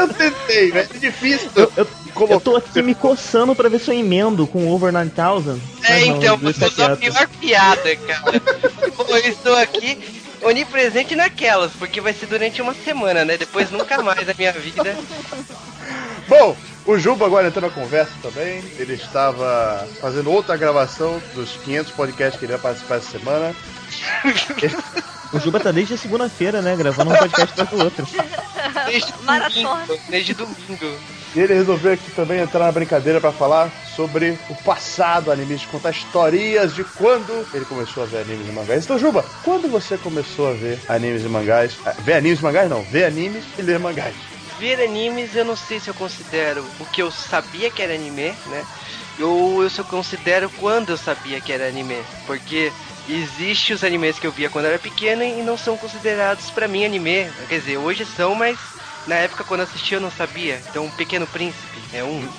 [0.00, 1.50] Eu tentei, mas é difícil.
[1.54, 1.86] Eu, eu,
[2.30, 5.60] eu tô aqui me coçando pra ver se eu emendo com Over 9000.
[5.82, 8.40] É, então, você usou a pior piada, cara.
[9.10, 13.36] eu estou aqui onipresente naquelas, porque vai ser durante uma semana, né?
[13.36, 14.96] Depois nunca mais na minha vida.
[16.28, 18.62] Bom, o Juba agora entrou na conversa também.
[18.78, 23.54] Ele estava fazendo outra gravação dos 500 podcasts que ele ia participar essa semana.
[25.32, 26.74] O Juba tá desde a segunda-feira, né?
[26.76, 28.06] Gravando um podcast atrás do outro.
[28.86, 29.86] Desde Maratona.
[29.86, 30.02] domingo.
[30.08, 31.00] Desde domingo.
[31.34, 35.90] E ele resolveu aqui também entrar na brincadeira para falar sobre o passado animista, contar
[35.90, 38.84] historias de quando ele começou a ver animes e mangás.
[38.84, 41.78] Então, Juba, quando você começou a ver animes e mangás?
[41.86, 44.14] Ah, Ver animes e mangás não, ver animes e ler mangás.
[44.58, 48.34] Ver animes, eu não sei se eu considero o que eu sabia que era anime,
[48.46, 48.64] né?
[49.20, 51.96] Ou eu só considero quando eu sabia que era anime.
[52.26, 52.70] Porque
[53.14, 56.68] existe os animes que eu via quando eu era pequeno e não são considerados pra
[56.68, 57.32] mim anime.
[57.48, 58.74] Quer dizer, hoje são, mas
[59.06, 60.64] na época quando eu assistia eu não sabia.
[60.68, 62.32] Então, Pequeno Príncipe é um.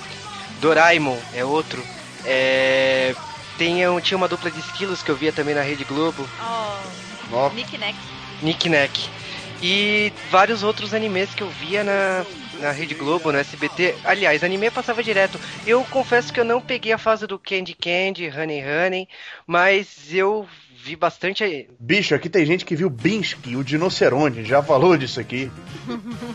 [0.56, 1.88] Doraemon é outro.
[2.22, 3.16] É...
[3.56, 6.32] Tem, um- tinha uma dupla de esquilos que eu via também na Rede Globo.
[6.38, 7.54] Oh, Nossa.
[7.54, 7.96] Nick Neck.
[8.40, 9.12] Nick Nack.
[9.60, 14.00] E vários outros animes que eu via na, na Rede Globo, no SBT.
[14.04, 15.40] Aliás, anime passava direto.
[15.64, 19.08] Eu confesso que eu não peguei a fase do Candy Candy, Honey Honey,
[19.46, 20.48] mas eu
[20.84, 21.68] vi bastante.
[21.78, 25.50] Bicho, aqui tem gente que viu Binsky, o dinoceronte, já falou disso aqui.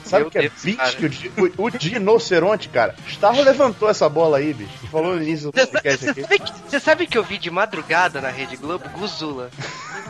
[0.05, 2.95] Sabe Meu o que é Binsky, o, o, o dinoceronte, cara?
[3.07, 4.71] Starro levantou essa bola aí, bicho.
[4.83, 6.21] e Falou no início do Você podcast sabe, aqui.
[6.21, 8.87] você sabe que- você sabe que eu vi de madrugada na Rede Globo?
[8.97, 9.49] Guzula.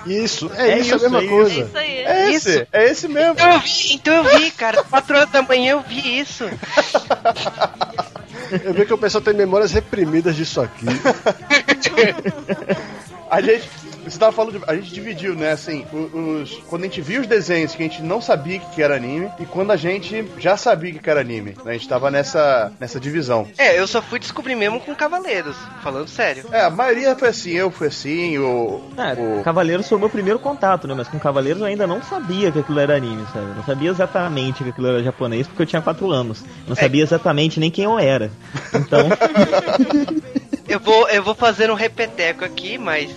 [0.05, 1.59] Isso, é, É isso, a isso, mesma é É coisa.
[1.61, 1.97] isso aí.
[1.97, 2.67] É esse, Isso.
[2.71, 3.33] é esse mesmo.
[3.33, 4.83] Então eu vi, então eu vi, cara.
[4.83, 6.45] 4 horas da manhã eu vi isso.
[8.63, 10.85] Eu vejo que o pessoal tem memórias reprimidas disso aqui.
[13.29, 13.67] A gente.
[14.09, 15.51] Você tava falando de, A gente dividiu, né?
[15.51, 18.81] Assim, o- os, quando a gente viu os desenhos que a gente não sabia que
[18.81, 21.55] era anime e quando a gente já sabia que era anime.
[21.63, 23.47] né, A gente tava nessa, nessa divisão.
[23.57, 26.45] É, eu só fui descobrir mesmo com Cavaleiros, falando sério.
[26.51, 28.81] É, a maioria foi assim, eu fui assim, o.
[28.97, 30.93] Ah, o Cavaleiros foi o meu primeiro contato, né?
[30.95, 33.45] Mas com Cavaleiros eu ainda não sabia que aquilo era anime, sabe?
[33.47, 36.41] Eu não sabia exatamente que aquilo era japonês porque eu tinha 4 anos.
[36.41, 38.31] Eu não sabia exatamente nem quem eu era.
[38.73, 39.07] Então,
[40.67, 43.09] Eu vou, eu vou fazer um repeteco aqui, mas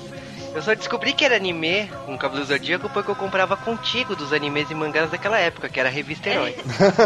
[0.54, 4.70] eu só descobri que era anime com Cavaleiro Zodíaco porque eu comprava contigo dos animes
[4.70, 6.56] e mangás daquela época, que era a revista Herói.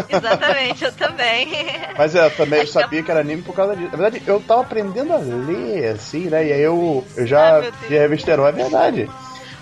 [0.09, 1.47] Exatamente, eu também.
[1.97, 3.91] Mas é, eu também sabia que era anime por causa disso.
[3.91, 6.47] Na verdade, eu tava aprendendo a ler, assim, né?
[6.47, 9.09] E aí eu, eu já Ah, a revista Herói, é verdade.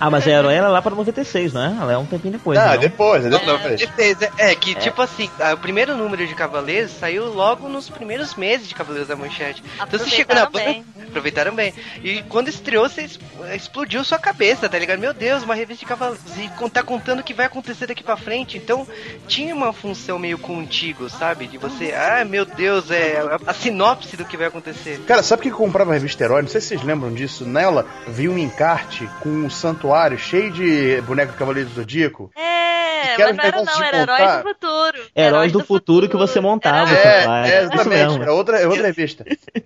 [0.06, 1.78] Ah, mas a Herói era lá para 96, né?
[1.82, 2.78] Ela é um tempinho depois, ah, né?
[2.78, 3.80] depois, é depois.
[3.80, 4.30] Certeza.
[4.38, 8.68] É que, tipo assim, a- o primeiro número de Cavaleiros saiu logo nos primeiros meses
[8.68, 9.64] de Cavaleiros da Manchete.
[9.82, 10.84] Então você chegou na bem.
[11.08, 11.74] Aproveitaram bem.
[12.04, 13.08] E quando estreou, você
[13.56, 15.00] explodiu sua cabeça, tá ligado?
[15.00, 16.22] Meu Deus, uma revista de Cavaleiros.
[16.38, 18.58] E tá contando o que vai acontecer daqui pra frente.
[18.58, 18.86] Então
[19.26, 21.48] tinha uma função meio contigo, sabe?
[21.48, 25.00] De você, ah, meu Deus, é a, sinopse do que vai acontecer.
[25.08, 26.42] Cara, sabe que eu comprava a revista Herói?
[26.42, 27.46] Não sei se vocês lembram disso.
[27.46, 32.32] Nela vi um encarte com um santuário cheio de boneco do Cavaleiro do Zodíaco.
[32.36, 32.64] É.
[33.06, 34.22] É, mas não era não, de era montar.
[34.22, 35.04] Heróis do Futuro.
[35.16, 36.90] Heróis do futuro que você montava.
[36.96, 37.48] Era-.
[37.48, 38.22] É, é, exatamente.
[38.22, 39.26] Era outra, é outra revista.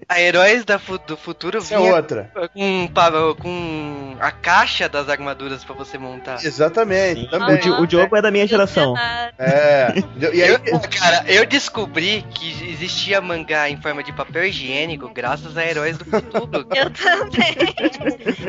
[0.10, 2.32] A Heróis da fu- do Futuro Isso é vinha outra.
[2.54, 2.90] com,
[3.40, 6.44] com a caixa das armaduras pra você montar.
[6.44, 7.28] Exatamente, Sim.
[7.30, 7.60] também.
[7.70, 8.96] O, o Diogo é da minha geração.
[9.38, 9.94] É.
[10.34, 15.56] E aí, Eu, cara, eu descobri que existia mangá em forma de papel higiênico graças
[15.56, 16.68] a Heróis do Futuro.
[16.76, 17.56] Eu também.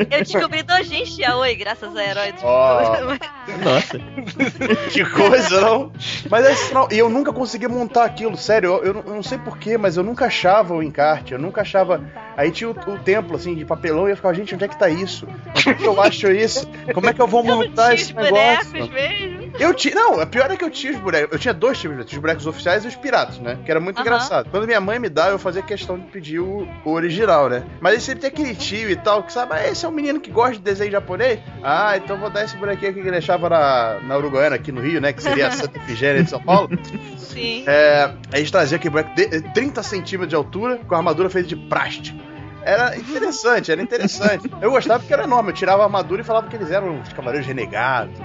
[0.09, 2.33] Eu descobri Dojin Yaoi graças a Heróis.
[2.35, 3.19] Futuro.
[3.63, 3.99] Nossa.
[4.91, 5.91] Que coisa, não?
[6.29, 6.87] Mas é sinal.
[6.91, 8.69] E eu nunca consegui montar aquilo, sério.
[8.69, 11.33] Eu, eu não- eu não sei porquê, mas eu nunca achava o encarte.
[11.33, 12.01] Eu nunca achava.
[12.35, 14.79] Aí tinha o, o templo, assim, de papelão, e eu ficava, gente, onde é que
[14.79, 15.27] tá isso?
[15.55, 16.67] Onde é que eu acho isso?
[16.93, 18.71] Como é que eu vou Eu não montar tinha esse negócio?
[18.89, 19.48] mesmo.
[19.57, 19.95] Eu tinha.
[19.95, 21.31] Não, a pior é que eu tinha os bonecos.
[21.31, 23.57] Eu tinha dois tipos de bonecos, os bonecos oficiais e os piratas, né?
[23.63, 24.05] Que era muito Aham.
[24.05, 24.49] engraçado.
[24.49, 27.63] Quando minha mãe me dá, eu fazia questão de pedir o, o original, né?
[27.79, 30.19] Mas aí sempre tem aquele tio e tal, que sabe, ah, esse é um menino
[30.19, 31.39] que gosta de desenho japonês.
[31.63, 34.81] Ah, então vou dar esse bonequinho aqui que ele deixava na, na Uruguaiana, aqui no
[34.81, 35.13] Rio, né?
[35.13, 36.69] Que seria a Santa Efigênia de São Paulo.
[37.17, 37.63] Sim.
[37.67, 41.29] É, aí a gente trazia aquele boneco de 30 centímetros de altura, com a armadura
[41.29, 42.28] feita de plástico.
[42.69, 44.47] Era interessante, era interessante.
[44.61, 45.49] Eu gostava porque era enorme.
[45.49, 48.15] Eu tirava a armadura e falava que eles eram os cavaleiros renegados.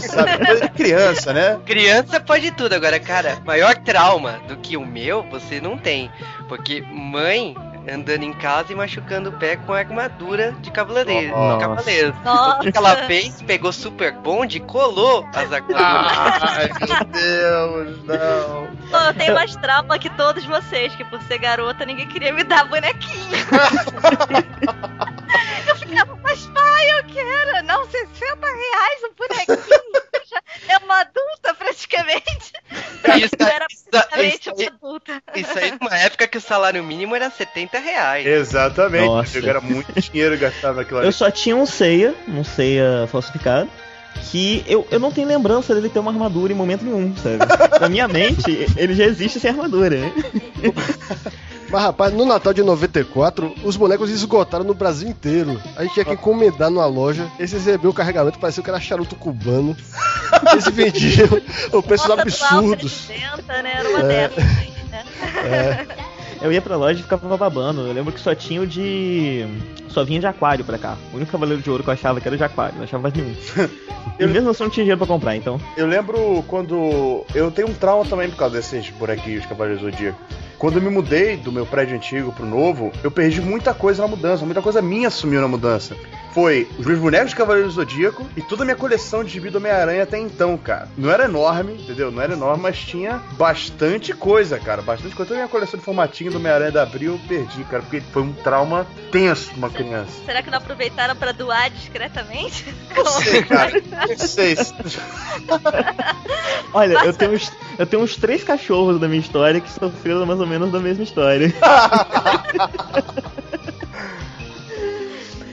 [0.00, 1.60] Sabe, criança, né?
[1.66, 6.10] Criança pode tudo, agora, cara, maior trauma do que o meu, você não tem.
[6.48, 7.54] Porque mãe
[7.90, 11.36] andando em casa e machucando o pé com a armadura de cavaleiro.
[11.36, 11.56] Nossa.
[11.56, 12.16] de cavaleiro.
[12.24, 12.68] Nossa.
[12.68, 13.42] O que ela fez?
[13.42, 15.82] Pegou super bonde e colou as armaduras.
[15.82, 18.68] Ai, meu Deus, não.
[18.90, 22.44] Pô, eu tenho mais trauma que todos vocês, que por ser garota ninguém queria me
[22.44, 23.38] dar bonequinho.
[25.66, 27.66] eu ficava, mas pai, eu quero.
[27.66, 29.78] Não, 60 reais o bonequinho.
[30.68, 32.52] É uma adulta praticamente.
[33.16, 35.22] Isso, Eu era isso, praticamente isso, uma adulta.
[35.34, 38.26] isso aí numa época que o salário mínimo era 70 reais.
[38.26, 39.06] Exatamente.
[39.06, 39.38] Nossa.
[39.38, 41.08] Era muito dinheiro gastado naquilo ali.
[41.08, 43.70] Eu só tinha um ceia, um ceia falsificado,
[44.30, 47.38] que eu, eu não tenho lembrança dele ter uma armadura em momento nenhum, sabe?
[47.80, 49.96] Na minha mente, ele já existe sem armadura.
[51.70, 55.60] Mas rapaz, no Natal de 94, os bonecos esgotaram no Brasil inteiro.
[55.76, 57.30] A gente tinha que encomendar numa loja.
[57.38, 59.76] Eles receberam o carregamento, parecia que era charuto cubano.
[60.52, 61.28] Eles vendiam
[61.72, 63.06] o preços Nossa, absurdos.
[63.06, 63.72] 360, né?
[63.78, 64.24] Era uma É.
[64.26, 65.86] assim, né?
[66.40, 67.80] Eu ia pra loja e ficava babando.
[67.86, 69.44] Eu lembro que só tinha o de.
[69.88, 70.96] Só vinha de aquário pra cá.
[71.12, 73.14] O único cavaleiro de ouro que eu achava que era de aquário, não achava mais
[73.14, 73.34] nenhum.
[74.18, 75.60] E mesmo assim eu não tinha dinheiro pra comprar, então.
[75.76, 77.24] Eu lembro quando.
[77.32, 80.18] Eu tenho um trauma também por causa desses bonequinhos Cavaleiros do Zodíaco.
[80.58, 84.08] Quando eu me mudei do meu prédio antigo pro novo, eu perdi muita coisa na
[84.08, 85.96] mudança, muita coisa minha sumiu na mudança.
[86.34, 89.50] Foi os meus bonecos de Cavaleiros do Zodíaco e toda a minha coleção de gibi
[89.50, 90.88] do Homem-Aranha até então, cara.
[90.96, 92.10] Não era enorme, entendeu?
[92.10, 94.82] Não era enorme, mas tinha bastante coisa, cara.
[94.82, 95.28] Bastante coisa.
[95.28, 98.22] Toda a minha coleção de formatinho do Homem-Aranha da Abril eu perdi, cara, porque foi
[98.22, 100.10] um trauma tenso pra uma criança.
[100.26, 102.66] Será que não aproveitaram pra doar discretamente?
[102.94, 103.72] Não sei, cara.
[104.08, 104.54] Não sei.
[104.56, 104.74] se-
[106.72, 107.38] Olha, eu tenho,
[107.78, 111.04] eu tenho uns três cachorros da minha história que sofreram mais ou menos da mesma
[111.04, 111.54] história.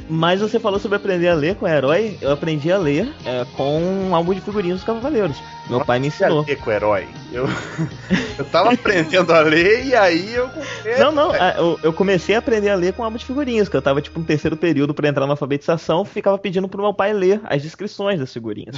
[0.09, 2.17] Mas você falou sobre aprender a ler com herói.
[2.21, 5.37] Eu aprendi a ler é, com um álbum de figurinhas dos Cavaleiros.
[5.69, 6.45] Meu pai me Comecei a ensinou.
[6.45, 7.07] ler com herói.
[7.31, 7.45] Eu,
[8.37, 10.97] eu tava aprendendo a ler e aí eu comprei.
[10.97, 13.75] Não, não, a- eu, eu comecei a aprender a ler com álbum de figurinhas, que
[13.75, 17.13] eu tava tipo no terceiro período pra entrar na alfabetização, ficava pedindo pro meu pai
[17.13, 18.75] ler as descrições das figurinhas.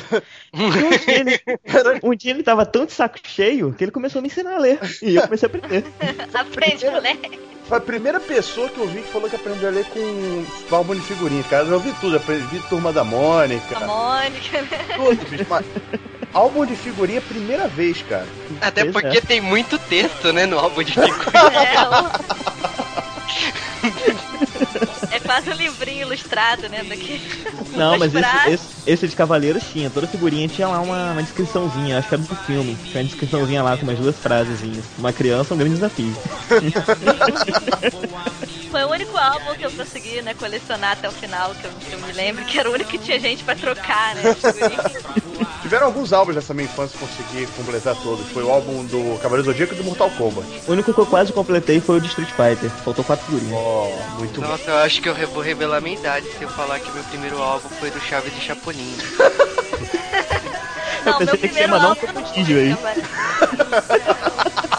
[0.53, 1.39] E um dia, ele,
[2.03, 4.59] um dia ele tava tão de saco cheio que ele começou a me ensinar a
[4.59, 4.79] ler.
[5.01, 5.83] E eu comecei a aprender.
[6.33, 7.39] Aprende, moleque.
[7.65, 10.95] Foi a primeira pessoa que eu vi que falou que aprendeu a ler com álbum
[10.95, 11.63] de figurinhas, cara.
[11.65, 14.69] Eu já ouvi tudo, aprendi Turma da Mônica, A Mônica, né?
[14.95, 15.45] tudo, bicho.
[15.49, 15.65] Mas
[16.33, 18.27] álbum de figurinha, primeira vez, cara.
[18.61, 19.21] Até Pois porque é.
[19.21, 22.11] tem muito texto, né, no álbum de figurinha.
[25.11, 26.83] É, é quase um livrinho ilustrado, né?
[26.83, 27.21] Daqui.
[27.75, 31.97] Não, mas esse, esse, esse de Cavaleiros tinha, toda figurinha tinha lá uma, uma descriçãozinha,
[31.97, 32.77] acho que era do filme.
[32.85, 34.83] Tinha uma descriçãozinha lá com umas duas frasezinhas.
[34.97, 36.15] Uma criança, um grande desafio.
[38.69, 41.93] Foi o único álbum que eu consegui, né, colecionar até o final, que eu, que
[41.93, 44.35] eu me lembro, que era o único que tinha gente pra trocar, né?
[45.61, 48.27] Tiveram alguns álbuns nessa minha infância que eu consegui completar todos.
[48.29, 50.47] Foi o álbum do Cavaleiro Zodíaco e do Mortal Kombat.
[50.67, 52.69] O único que eu quase completei foi o de Street Fighter.
[52.83, 53.53] Faltou quatro figurinhas.
[53.53, 53.89] Oh,
[54.19, 54.47] muito bom.
[54.47, 57.41] Nossa, eu acho que eu vou revelar minha idade se eu falar que meu primeiro
[57.41, 58.95] álbum foi do Chaves de Chapolin.
[61.05, 62.75] Não, pensei meu que você ia primeiro mandar um álbum não trocadilho aí.
[62.75, 62.91] foi,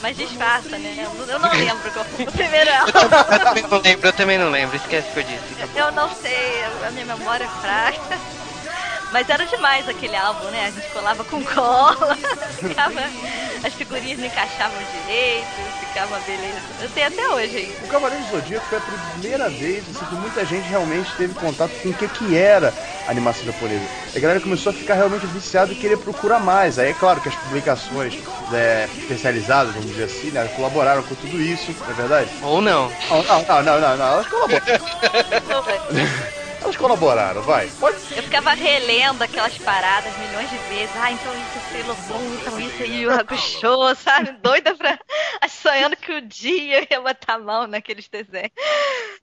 [0.00, 0.96] Mas disfarça, né?
[1.28, 2.92] Eu não lembro qual foi o primeiro álbum.
[2.96, 5.56] Eu também não lembro, eu também não lembro, esquece que eu disse.
[5.74, 8.18] Eu não sei, a minha memória é fraca.
[9.12, 10.66] Mas era demais aquele álbum, né?
[10.66, 12.16] A gente colava com cola,
[12.60, 13.00] ficava
[13.62, 15.46] as figurinhas não encaixavam direito,
[15.80, 16.60] ficava beleza.
[16.82, 17.76] Eu tenho até hoje aí.
[17.84, 21.70] O Cavaleiro do Zodíaco foi a primeira vez assim, que muita gente realmente teve contato
[21.82, 22.72] com o que, que era
[23.06, 23.84] a animação japonesa.
[24.14, 26.78] A galera começou a ficar realmente viciada e querer procurar mais.
[26.78, 28.18] Aí é claro que as publicações
[28.52, 32.30] é, especializadas, vamos dizer assim, né, colaboraram com tudo isso, não é verdade?
[32.42, 32.90] Ou não.
[33.10, 34.80] Não, não, não, não, não, não elas colaboraram.
[36.60, 37.68] Elas colaboraram, vai.
[37.80, 40.94] Pode Eu ficava relendo aquelas paradas milhões de vezes.
[40.96, 44.32] Ah, então isso é Sailor Moon, então isso é Yu Yu Hakusho, sabe?
[44.42, 44.98] Doida pra...
[45.48, 48.52] Sonhando que o dia eu ia botar a mão naqueles desenhos.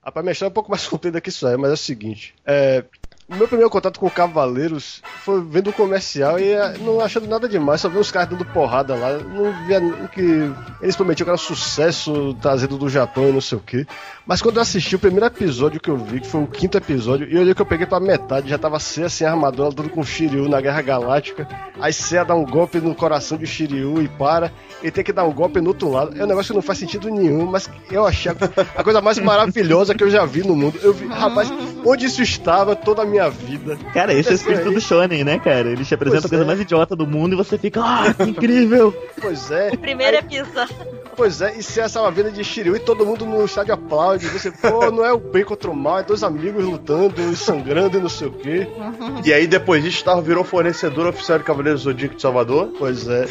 [0.02, 2.34] Ah, pra mexer é um pouco mais comprido que isso aí, mas é o seguinte.
[2.44, 2.84] É,
[3.28, 7.82] meu primeiro contato com Cavaleiros foi vendo o comercial e eh, não achando nada demais,
[7.82, 9.18] só vi os caras dando porrada lá.
[9.18, 10.50] Não via o que
[10.80, 13.86] eles prometiam que era sucesso trazido do Japão e não sei o que.
[14.26, 17.28] Mas quando eu assisti o primeiro episódio que eu vi, que foi o quinto episódio,
[17.28, 19.90] e eu olhei que eu peguei pra metade, já tava C assim, a armadura lutando
[19.90, 21.46] com Shiryu na Guerra Galáctica.
[21.80, 24.50] Aí Seiya dá um golpe no coração de Shiryu e para.
[24.82, 26.18] E tem que dar um golpe no outro lado.
[26.18, 28.32] É um negócio que não faz sentido nenhum, mas eu achei
[28.76, 30.78] a coisa mais maravilhosa que eu já vi no mundo.
[30.82, 31.50] Eu vi, rapaz,
[31.84, 33.76] onde isso estava toda a minha vida.
[33.92, 35.68] Cara, esse é o espírito do Shonen, né, cara?
[35.70, 36.46] Ele te apresenta Pois a coisa é.
[36.46, 38.94] mais idiota do mundo e você fica, ah, que incrível!
[39.20, 39.70] Pois é.
[39.76, 40.76] Primeiro episódio.
[41.16, 43.74] Pois é, e se essa é uma vida de Shiryu e todo mundo no estádio
[43.74, 47.34] aplaude, você, pô, não é o bem contra o mal, é dois amigos lutando e
[47.34, 48.68] sangrando e não sei o quê.
[49.24, 52.72] E aí depois disso, Starro virou fornecedor oficial de Cavaleiros do Zodíaco de Salvador.
[52.78, 53.26] Pois é.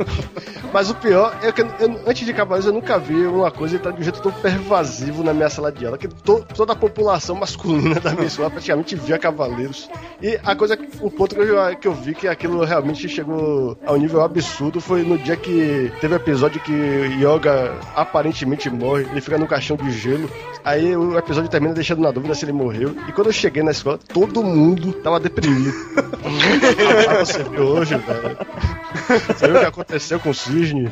[0.72, 1.68] Mas o pior é que eu-
[2.06, 5.32] antes de Cavaleiros eu nunca vi uma coisa entrar de um jeito tão pervasivo na
[5.34, 9.17] minha sala de aula, que to- toda a população masculina da minha escola praticamente via
[9.18, 9.88] Cavaleiros.
[10.22, 13.96] E a coisa, o ponto que eu, que eu vi que aquilo realmente chegou ao
[13.96, 19.38] nível absurdo foi no dia que teve o episódio que Yoga aparentemente morre, ele fica
[19.38, 20.28] no caixão de gelo.
[20.64, 22.94] Aí o episódio termina deixando na dúvida se ele morreu.
[23.08, 25.72] E quando eu cheguei na escola, todo mundo tava deprimido.
[27.08, 28.36] Ah, você viu hoje, velho?
[29.28, 30.90] Você viu o que aconteceu com o Cisne?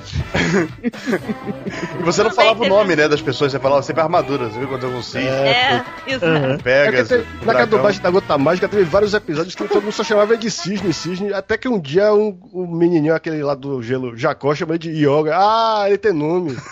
[1.99, 4.49] E você não falava o nome, né, das pessoas, você falava sempre armadura.
[4.49, 6.25] Você viu quando eu cisne, É, isso.
[6.25, 6.53] Aham.
[6.53, 7.67] É que Pegas, teve, o na dragão.
[7.69, 11.59] dublagem Gota Mágica teve vários episódios que todo mundo só chamava de Cisne, Cisne, até
[11.59, 15.37] que um dia um, um menininho, aquele lá do gelo, Jacó, chamou ele de Yoga.
[15.37, 16.57] Ah, ele tem nome.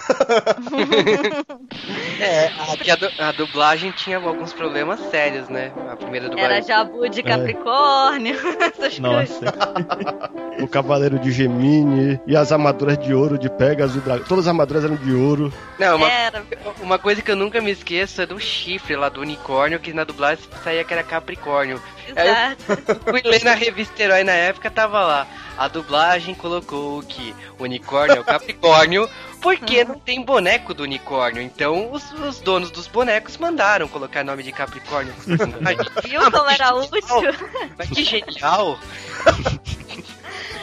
[2.20, 5.72] É, aqui a, a dublagem tinha alguns problemas sérios, né?
[5.90, 6.62] A primeira Era dublagem.
[6.62, 9.40] Jabu de Capricórnio, essas coisas.
[10.60, 14.24] O Cavaleiro de Gemini e as armaduras de ouro de Pegasus e Dragão.
[14.24, 15.52] Todas as armaduras eram de ouro.
[15.80, 16.44] Não, uma, Era.
[16.80, 20.04] uma coisa que eu nunca me esqueço é do chifre lá do unicórnio, que na
[20.04, 21.33] dublagem saía que era Capricórnio.
[21.34, 21.80] Aí eu
[22.16, 23.00] Exato.
[23.04, 25.26] fui ler na revista Herói na época, tava lá.
[25.56, 29.08] A dublagem colocou que o unicórnio é o Capricórnio,
[29.40, 31.42] porque não tem boneco do unicórnio.
[31.42, 35.14] Então os, os donos dos bonecos mandaram colocar nome de Capricórnio.
[36.04, 37.02] Viu como era útil?
[37.78, 38.78] Mas que genial!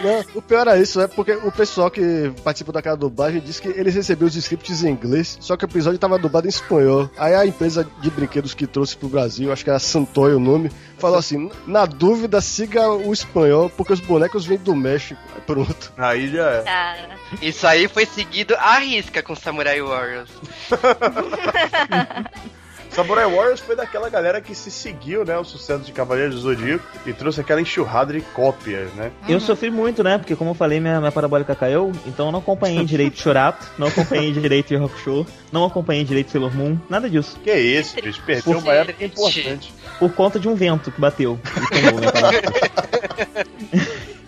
[0.04, 3.68] Não, o pior é isso, é porque o pessoal que participou daquela dublagem disse que
[3.68, 7.10] eles receberam os scripts em inglês, só que o episódio estava dublado em espanhol.
[7.18, 10.72] Aí a empresa de brinquedos que trouxe pro Brasil, acho que era Santoy o nome,
[10.98, 15.22] falou assim: na dúvida, siga o espanhol, porque os bonecos vêm do México.
[15.36, 15.94] Aí pronto.
[15.98, 16.64] Aí já é.
[16.64, 17.10] Cara,
[17.42, 20.30] Isso aí foi seguido à risca com Samurai Warriors.
[22.94, 26.84] Samurai Warriors foi daquela galera que se seguiu, né, o sucesso de Cavaleiros do Zodíaco
[27.06, 29.12] e trouxe aquela enxurrada de cópias, né?
[29.30, 30.18] Eu sofri muito, né?
[30.18, 33.88] Porque, como eu falei, minha, minha parabólica caiu, então eu não acompanhei direito Churato, não
[33.88, 37.40] acompanhei direito Yu Hakusho, não acompanhei direito Sailor Moon, nada disso.
[37.42, 39.74] Que isso, bicho, perdeu uma época importante.
[39.98, 41.40] Por conta de um vento que bateu
[41.72, 42.52] e tomou parabólica.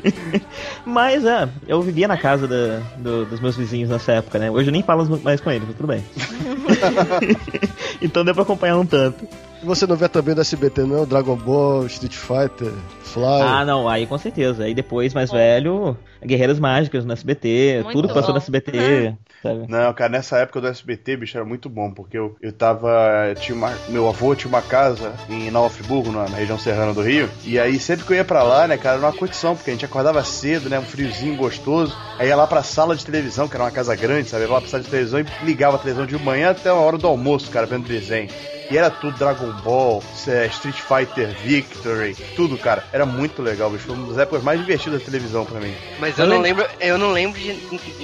[0.86, 4.52] Mas, é, eu vivia na casa da- do- dos meus vizinhos nessa época, né?
[4.52, 6.04] Hoje eu nem falo mais com eles, mas tudo bem.
[8.02, 9.26] então deu pra acompanhar um tanto.
[9.62, 11.06] E você não vê também do SBT, não?
[11.06, 12.72] Dragon Ball, Street Fighter,
[13.02, 13.24] Fly.
[13.42, 14.64] Ah, não, aí com certeza.
[14.66, 18.34] Aí depois, mais velho, Guerreiras Mágicas no SBT, Muito tudo que passou bom.
[18.34, 19.66] no SBT, sabe?
[19.68, 23.34] Não, cara, nessa época do SBT, bicho, era muito bom, porque eu, eu tava.
[23.40, 27.02] Tinha uma, meu avô tinha uma casa em Nova Friburgo, na, na região serrana do
[27.02, 29.70] Rio, e aí sempre que eu ia pra lá, né, cara, era uma condição, porque
[29.70, 33.48] a gente acordava cedo, né, um friozinho gostoso, aí ia lá pra sala de televisão,
[33.48, 35.80] que era uma casa grande, sabe, ia lá pra sala de televisão e ligava a
[35.80, 38.30] televisão de manhã até a hora do almoço, cara, vendo desenho.
[38.72, 42.84] E era tudo Dragon Ball, é, Street Fighter Victory, tudo, cara.
[42.92, 43.86] Era muito legal, bicho.
[43.86, 45.74] Foi uma das épocas mais divertidas da televisão pra mim.
[46.00, 47.54] Mas eu não lembro, eu não lembro de,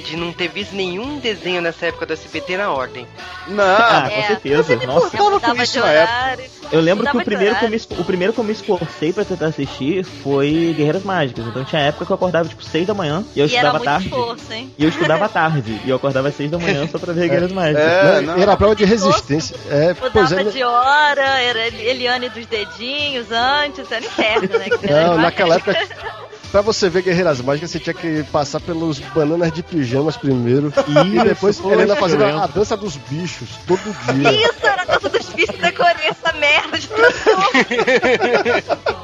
[0.03, 3.07] de não ter visto nenhum desenho nessa época do SBT na ordem.
[3.47, 4.21] Não, Ah, É.
[4.21, 4.75] com certeza.
[4.85, 5.17] Nossa.
[5.39, 6.43] tava com isso na horário.
[6.71, 9.25] Eu lembro que o primeiro, que eu me, o primeiro que eu me esforcei pra
[9.25, 11.47] tentar assistir foi Guerreiras Mágicas.
[11.47, 13.73] Então tinha época que eu acordava tipo 6 da manhã e eu E era estudava
[13.79, 14.05] muito tarde.
[14.07, 14.71] esforço, hein?
[14.77, 15.81] E eu estudava à tarde.
[15.83, 17.81] E eu acordava às 6 da manhã só pra ver Guerreiras Mágicas.
[17.83, 18.37] É, Não.
[18.37, 19.55] Era a prova de resistência.
[19.71, 20.43] É, pois é.
[20.51, 24.67] De hora, era Eliane dos dedinhos antes, era inferno, né?
[24.89, 25.75] Não, naquela época.
[26.51, 30.73] Pra você ver Guerreiras Mágicas, você tinha que passar pelos bananas de pijamas primeiro.
[30.87, 33.79] e depois poxa, Helena fazendo a, dança dos bichos todo
[34.13, 34.31] dia.
[34.31, 37.03] Isso, era a dança dos bichos, decorei essa merda de tudo.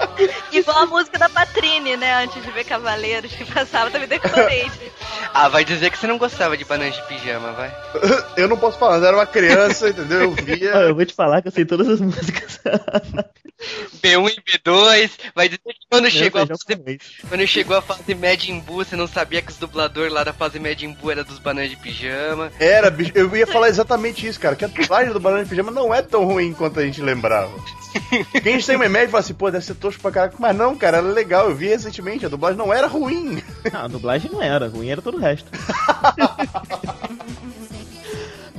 [0.52, 2.24] Igual a música da Patrine, né?
[2.24, 4.72] Antes de ver Cavaleiros que passava, também decorei.
[5.34, 7.76] Ah, vai dizer que você não gostava de bananas de pijama, vai.
[8.38, 10.22] Eu não posso falar, eu era uma criança, entendeu?
[10.22, 10.72] Eu via.
[10.72, 12.60] eu vou te falar que eu sei todas as músicas.
[14.02, 16.46] B1 e B2, vai dizer que quando chegou, a.
[17.36, 20.58] quando chegou a fase Majin Buu, você não sabia que os dubladores lá da fase
[20.58, 22.50] Majin Buu era dos bananas de pijama.
[22.58, 25.70] Era, bicho, eu ia falar exatamente isso, cara, que a dublagem do Banana de Pijama
[25.70, 27.52] não é tão ruim quanto a gente lembrava.
[28.42, 30.56] Quem a gente tem uma média fala assim, pô, deve ser tosco pra caraca, mas
[30.56, 33.44] não, cara, era legal, eu vi recentemente, a dublagem não era ruim.
[33.70, 35.52] Não, a dublagem não era, ruim era todo o resto.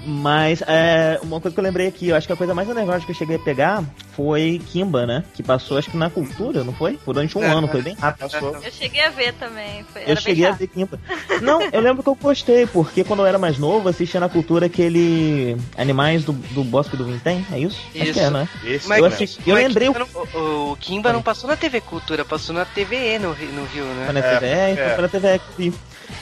[0.08, 3.02] Mas é, uma coisa que eu lembrei aqui, eu acho que a coisa mais underground
[3.04, 3.82] que eu cheguei a pegar
[4.14, 5.24] foi Kimba, né?
[5.34, 6.96] Que passou acho que na cultura, não foi?
[7.04, 7.50] Durante um É.
[7.50, 8.30] ano, foi bem rápido.
[8.30, 8.56] Passou.
[8.62, 9.84] Eu cheguei a ver também.
[9.92, 10.98] Foi, Eu cheguei a ver Kimba.
[11.42, 14.66] Não, eu lembro que eu gostei, porque quando eu era mais novo, assistia na cultura
[14.66, 17.76] aquele Animais do, do Bosque do Vintém, é isso?
[17.88, 18.20] Acho que Isso.
[18.20, 18.48] é, né?
[18.64, 21.50] Esse Mas- Eu, assisti, eu Mas lembrei o Kimba não- o, o Kimba não passou
[21.50, 24.12] na TV Cultura, passou na TVE no, Rio- no Rio, Foi né?
[24.12, 24.94] na É, TV, é, então é.
[24.94, 25.72] foi na TV que.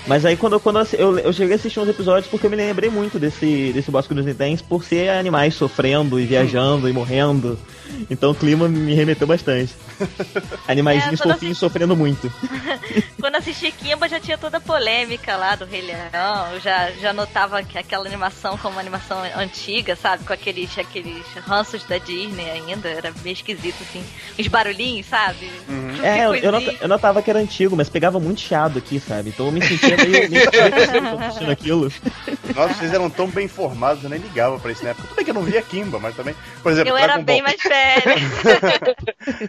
[0.07, 2.57] Mas aí quando, eu- quando eu, eu, cheguei a assistir uns episódios porque eu me
[2.57, 7.59] lembrei muito desse, desse Bosque dos Nintens por ser animais sofrendo e viajando e morrendo.
[8.11, 9.75] Então o clima me remeteu bastante.
[10.67, 12.33] Animaizinhos É, fofinhos sofrendo muito.
[13.21, 16.53] Quando assisti Kimba já tinha toda a polêmica lá do Rei Leão.
[16.53, 20.25] Eu já, já notava que aquela animação como uma animação antiga, sabe?
[20.25, 22.89] Com aqueles, aqueles ranços da Disney ainda.
[22.89, 24.05] Era meio esquisito, assim.
[24.39, 25.51] Os barulhinhos, sabe?
[26.05, 29.31] É, eu, eu, notava que era antigo, mas pegava muito chiado aqui, sabe?
[29.31, 30.45] Então eu me sentia meio, meio
[31.19, 31.93] assistindo aquilo.
[32.55, 35.07] Nossa, vocês eram tão bem informados, eu nem ligava pra isso na época.
[35.09, 36.35] Tudo bem que eu não via Kimba, mas também.
[36.63, 37.53] Por exemplo, Eu Dragon era bem Ball.
[37.53, 38.17] mais velha.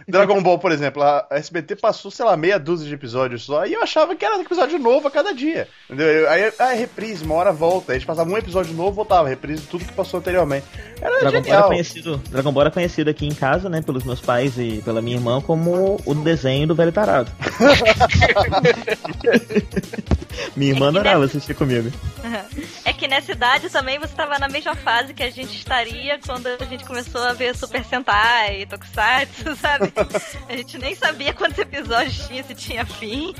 [0.08, 3.74] Dragon Ball, por exemplo, a SBT passou, sei lá, meia dúzia de episódios só, e
[3.74, 5.68] eu achava que era episódio novo a cada dia.
[5.90, 6.06] Entendeu?
[6.06, 7.92] Eu- Aí, é reprise, uma hora volta.
[7.92, 10.66] Aí a gente passava um episódio novo, voltava, reprise tudo que passou anteriormente.
[11.00, 11.68] Era Dragon Ball, era genial.
[11.68, 15.16] conhecido, Dragon Ball era conhecido aqui em casa, né, pelos meus pais e pela minha
[15.16, 17.30] irmã, como o desenho do velho tarado.
[20.56, 21.90] minha irmã adorava assistir comigo.
[22.86, 26.46] É que nessa idade também você tava na mesma fase que a gente estaria quando
[26.46, 29.92] a gente começou a ver Super Sentai, Tokusatsu, sabe?
[30.48, 33.34] A gente nem sabia quantos episódios tinha, se tinha fim.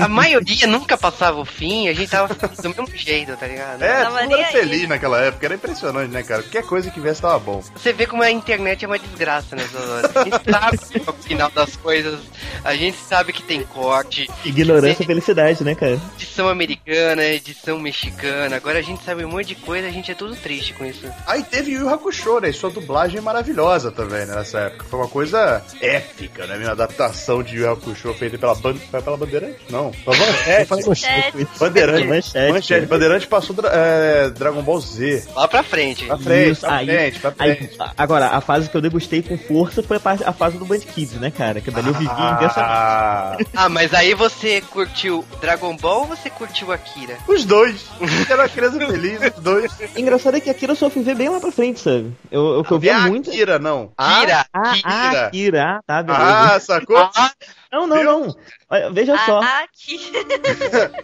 [0.00, 2.32] A maioria nunca passava o fim, a gente tava
[2.62, 3.82] do mesmo jeito, tá ligado?
[3.82, 4.52] É, Tava tudo era aí.
[4.52, 6.42] feliz naquela época, era impressionante, né, cara?
[6.42, 7.60] Qualquer coisa que viesse tava bom.
[7.74, 10.16] Você vê como a internet é uma desgraça nessas horas.
[10.16, 10.78] A gente sabe
[11.08, 12.20] o final das coisas,
[12.64, 16.00] a gente sabe que tem corte, Ignorância e felicidade, né, cara?
[16.14, 20.14] edição americana, edição mexicana, agora a gente sabe um monte de coisa, a gente é
[20.14, 21.06] tudo triste com isso.
[21.26, 22.48] Aí teve Yu Yu Hakusho, né?
[22.50, 24.84] E sua dublagem é maravilhosa também, né, nessa época.
[24.90, 26.56] Foi uma coisa épica, né?
[26.56, 28.74] Minha adaptação de Yu Hakusho feita pela, ban...
[28.90, 29.58] foi pela Bandeirante?
[29.70, 31.46] Não, pela Manchete.
[31.58, 32.06] Bandeirante.
[32.06, 32.52] Manchete.
[32.52, 32.86] Manchete.
[32.86, 35.24] Bandeirante passou é, Dragon Ball Z.
[35.34, 36.04] Lá pra frente.
[36.06, 37.76] Pra frente, Isso, pra aí- frente, pra Aí, frente.
[37.96, 41.14] agora, a fase que eu degustei com força foi a, a fase do Band Kids,
[41.20, 41.60] né, cara?
[41.60, 42.52] Que dali eu vivi intensamente.
[42.56, 47.16] Ah, Ah, mas aí você curtiu Dragon Ball ou você curtiu Akira?
[47.28, 47.84] os dois.
[48.00, 49.72] Eu era uma criança feliz, os dois.
[49.96, 52.12] Engraçado é que Akira eu só fui ver bem lá pra frente, sabe?
[52.30, 53.30] Eu, eu, que eu É via a muito.
[53.30, 53.92] Akira, não.
[53.98, 54.46] Kira!
[54.52, 54.82] Ah, Akira.
[54.84, 56.24] ah, Akira, ah, tá, beleza.
[56.54, 56.96] Ah, sacou?
[56.96, 57.30] Ah,
[57.72, 58.36] não, não, não.
[58.70, 59.98] Olha, veja só, Ah, que...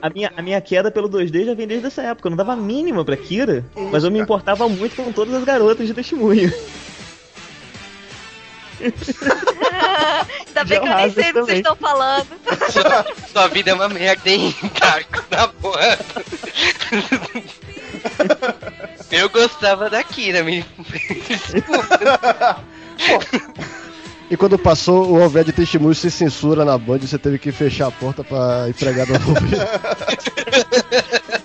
[0.00, 2.26] a minha, a minha queda pelo 2D já vem desde essa época.
[2.28, 5.44] Eu não dava a mínima pra Kira, mas eu me importava muito com todas as
[5.44, 6.52] garotas de testemunho.
[10.48, 11.44] Ainda bem que eu nem sei do que também.
[11.44, 12.26] vocês estão falando.
[12.72, 15.22] sua, sua vida é uma merda, hein, Darko?
[15.30, 15.78] Na boa.
[19.10, 20.64] Eu gostava da Kira, me.
[21.28, 22.62] Desculpa.
[24.30, 27.88] E quando passou o Alvé de testemunho sem censura na Band, você teve que fechar
[27.88, 29.58] a porta pra empregada ouvir.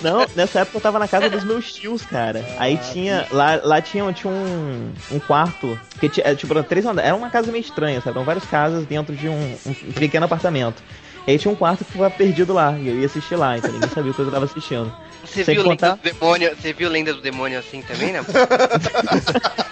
[0.01, 2.45] Não, nessa época eu tava na casa dos meus tios, cara.
[2.57, 3.27] Aí tinha.
[3.29, 5.77] Lá, lá tinha, tinha um, um quarto.
[5.99, 7.09] Que tinha, tipo, era três andares.
[7.09, 8.15] Era uma casa meio estranha, sabe?
[8.15, 10.81] Eram várias casas dentro de um, um pequeno apartamento.
[11.27, 12.71] E aí tinha um quarto que ficava perdido lá.
[12.79, 14.93] E eu ia assistir lá, então ninguém sabia o que eu tava assistindo.
[15.27, 16.55] Você Sem viu contar- Lenda do Demônio?
[16.55, 18.21] Você viu Lenda do Demônio assim também, né?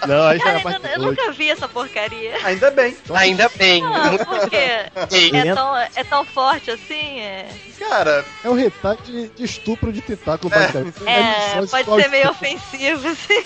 [0.06, 2.36] Não, aí Cara, era parte eu, nunca vi essa porcaria.
[2.44, 2.96] Ainda bem.
[3.14, 3.82] Ainda bem.
[3.84, 4.86] Ah, por quê?
[5.12, 7.20] Ei, É tão, é tão forte assim?
[7.20, 7.48] É,
[7.78, 10.58] Cara, É um retalho de, de estupro de tentáculo, É.
[10.58, 10.96] basicamente.
[11.06, 13.42] é só pode ser meio ofensivo, assim.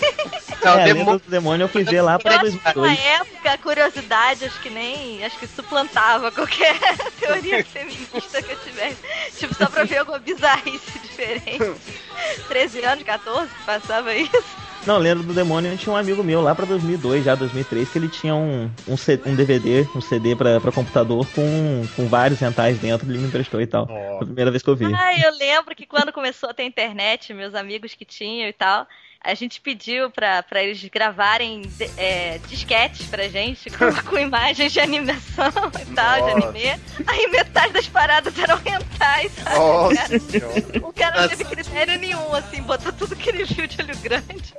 [0.63, 2.71] Não, é, demônio- Lenda do Demônio eu fui ver lá pra Eu acho que na
[2.73, 3.05] 2002.
[3.19, 5.23] época a curiosidade acho que nem.
[5.25, 6.75] Acho que suplantava qualquer
[7.19, 8.97] teoria feminista que eu tivesse.
[9.37, 11.73] Tipo, só pra ver alguma bizarrice diferente.
[12.47, 14.61] 13 anos, 14, que passava isso.
[14.85, 18.09] Não, Lenda do Demônio tinha um amigo meu lá pra 2002, já 2003, que ele
[18.09, 22.79] tinha um, um, C- um DVD, um CD pra, pra computador com, com vários rentais
[22.79, 23.85] dentro, ele me emprestou e tal.
[23.85, 24.91] Foi a primeira vez que eu vi.
[24.91, 28.87] Ai, eu lembro que quando começou a ter internet, meus amigos que tinham e tal,
[29.23, 34.71] a gente pediu pra, pra eles gravarem de- é, disquetes pra gente com, com imagens
[34.71, 35.45] de animação
[35.81, 36.47] e tal, de Nossa.
[36.49, 36.81] anime.
[37.07, 39.55] Aí metade das paradas eram rentais, sabe?
[39.55, 40.81] Nossa.
[40.91, 44.53] O cara não teve critério nenhum, assim, botou tudo que ele viu de olho grande.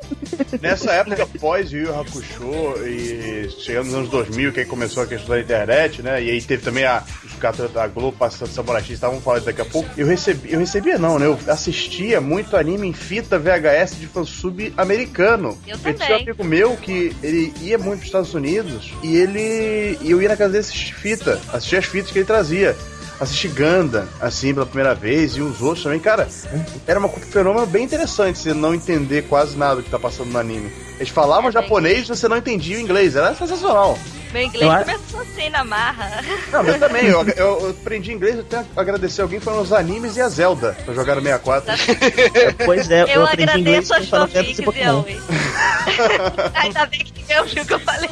[0.61, 5.07] Nessa época, pós Yu Yu Hakusho e chegando nos anos 2000, que aí começou a
[5.07, 6.23] questão da internet, né?
[6.23, 9.61] E aí teve também a, os caras da Globo passando Samurai X, estavam falando daqui
[9.61, 9.89] a pouco.
[9.97, 11.27] Eu recebi, eu recebia não, né?
[11.27, 15.59] Eu assistia muito anime em fita VHS de fansub americano.
[15.67, 16.17] Eu tinha um também.
[16.23, 20.37] amigo meu que ele ia muito para os Estados Unidos e ele eu ia na
[20.37, 22.77] casa dele assistir fita, assistir as fitas que ele trazia.
[23.21, 26.27] Assisti Ganda, assim, pela primeira vez, e os outros também, cara,
[26.89, 30.31] era uma- um fenômeno bem interessante você não entender quase nada do que tá passando
[30.33, 30.73] no anime.
[30.97, 33.97] Eles falavam É, japonês e você não entendia o inglês, era sensacional.
[34.33, 36.23] Meu inglês Eu começou assim na marra.
[36.51, 40.17] Não, mas também, eu, eu, eu aprendi inglês, eu que agradecer alguém, foram os animes
[40.17, 41.75] e a Zelda, pra jogar no 64.
[42.65, 44.99] Pois é, eu, Eu aprendi inglês agradeço com as fanfics e Pokémon.
[45.01, 45.21] Aoi.
[46.55, 48.11] Ainda bem que eu o que eu falei.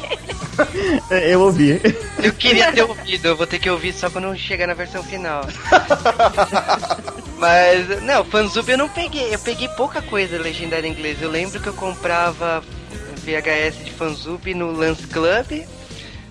[1.09, 1.81] Eu ouvi.
[2.21, 5.45] Eu queria ter ouvido, eu vou ter que ouvir só quando chegar na versão final.
[7.37, 11.21] Mas, não, Fanzub eu não peguei, eu peguei pouca coisa legendada em inglês.
[11.21, 12.63] Eu lembro que eu comprava
[13.23, 15.63] VHS de Fanzub no Lance Club,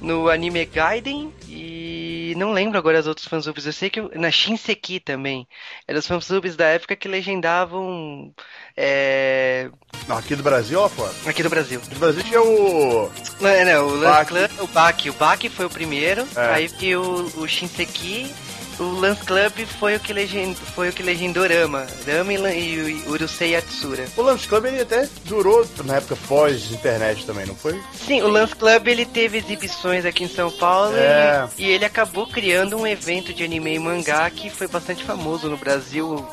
[0.00, 3.66] no Anime Gaiden e não lembro agora as outras fanzubs.
[3.66, 5.46] Eu sei que na Shinseki também.
[5.86, 8.32] Eram as fanzubs da época que legendavam
[8.76, 9.68] é,
[10.08, 11.12] Não, aqui do Brasil, ó, foda.
[11.26, 11.80] aqui do Brasil.
[11.80, 13.10] Do Brasil tinha o.
[13.40, 14.28] Não, é, não, o Baki.
[14.28, 16.40] Club, o Baki, o Baki foi o primeiro, É.
[16.54, 18.32] aí que o, o Shinseki,
[18.80, 23.04] o Lance Club foi o que legend, foi o que legendou Rama, Rama e, e
[23.06, 24.06] Urusei Yatsura.
[24.16, 27.80] O Lance Club ele até durou na época pós-internet também, não foi?
[27.94, 31.48] Sim, o Lance Club ele teve exibições aqui em São Paulo É.
[31.58, 35.48] e, e ele acabou criando um evento de anime e mangá que foi bastante famoso
[35.48, 36.26] no Brasil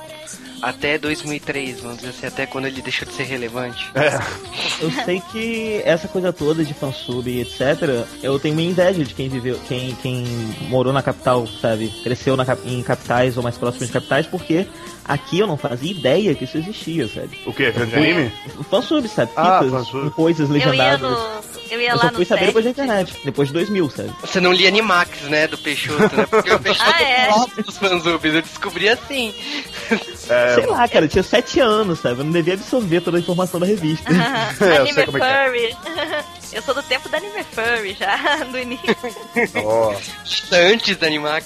[0.61, 3.89] até 2003, vamos dizer assim, até quando ele deixou de ser relevante.
[4.81, 9.13] Eu sei que essa coisa toda de fansub e etc, eu tenho minha inveja de
[9.13, 10.23] quem viveu, quem, quem
[10.69, 11.87] morou na capital, sabe?
[12.03, 14.67] Cresceu na, em capitais ou mais próximas de capitais, porque
[15.07, 17.39] aqui eu não fazia ideia que isso existia, sabe?
[17.45, 17.71] O quê?
[17.71, 18.33] Filme de anime?
[18.69, 19.31] Fansub, sabe?
[19.35, 21.01] Ah, Fitas coisas Eu ia, legendadas.
[21.01, 21.41] no,
[21.71, 22.47] eu ia Eu lá só no fui saber set.
[22.47, 24.11] depois da internet, depois de 2000, sabe?
[24.21, 26.25] Você não lia Animax, né, do Peixoto, né?
[26.29, 27.61] Porque o Peixoto Ah, é?
[27.61, 29.33] dos fanzubs, eu descobri assim.
[30.29, 32.19] É, Sei lá, cara, eu tinha 7 anos, sabe?
[32.19, 34.09] Eu não devia absorver toda a informação da revista.
[34.59, 35.45] eu Anime sei como é que é.
[35.45, 35.77] Furry.
[36.53, 38.95] Eu sou do tempo da Anime Furry já, do início.
[39.65, 39.93] ó.
[40.53, 41.45] Antes da Animax.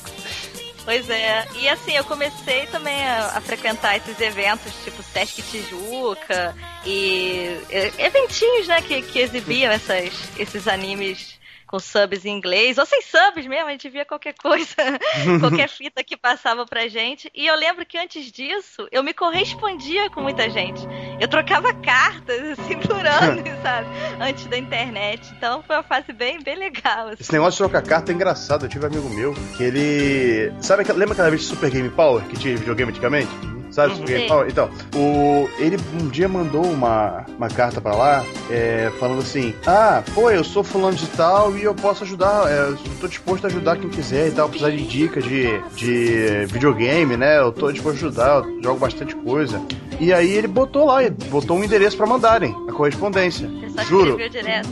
[0.83, 1.47] Pois é.
[1.55, 6.55] E assim, eu comecei também a, a frequentar esses eventos, tipo Sesc Tijuca
[6.85, 11.39] e e- eventinhos, né, que, que exibiam essas, esses animes
[11.71, 14.75] com subs em inglês, ou sem subs mesmo, a gente via qualquer coisa,
[15.39, 17.31] qualquer fita que passava pra gente.
[17.33, 20.81] E eu lembro que antes disso, eu me correspondia com muita gente.
[21.19, 23.87] Eu trocava cartas, assim, por anos, sabe?
[24.19, 25.31] Antes da internet.
[25.37, 27.07] Então foi uma fase bem, bem legal.
[27.07, 27.21] assim.
[27.21, 28.65] Esse negócio de trocar carta é engraçado.
[28.65, 30.53] Eu tive um amigo meu que ele.
[30.59, 33.60] Sabe, lembra aquela vez de Super Game Power que tinha videogame antigamente?
[33.71, 34.27] Sabe, Game Sim.
[34.27, 34.47] Power?
[34.49, 35.49] Então, o...
[35.57, 40.43] ele um dia mandou uma, uma carta pra lá é, falando assim: Ah, pô, eu
[40.43, 43.89] sou fulano de tal e eu posso ajudar, é, eu tô disposto a ajudar quem
[43.89, 47.39] quiser e tal, precisar de dica de, de videogame, né?
[47.39, 49.61] Eu tô disposto a ajudar, eu jogo bastante coisa.
[49.99, 53.47] E aí ele botou lá, ele botou um endereço pra mandarem a correspondência.
[53.87, 54.17] Juro.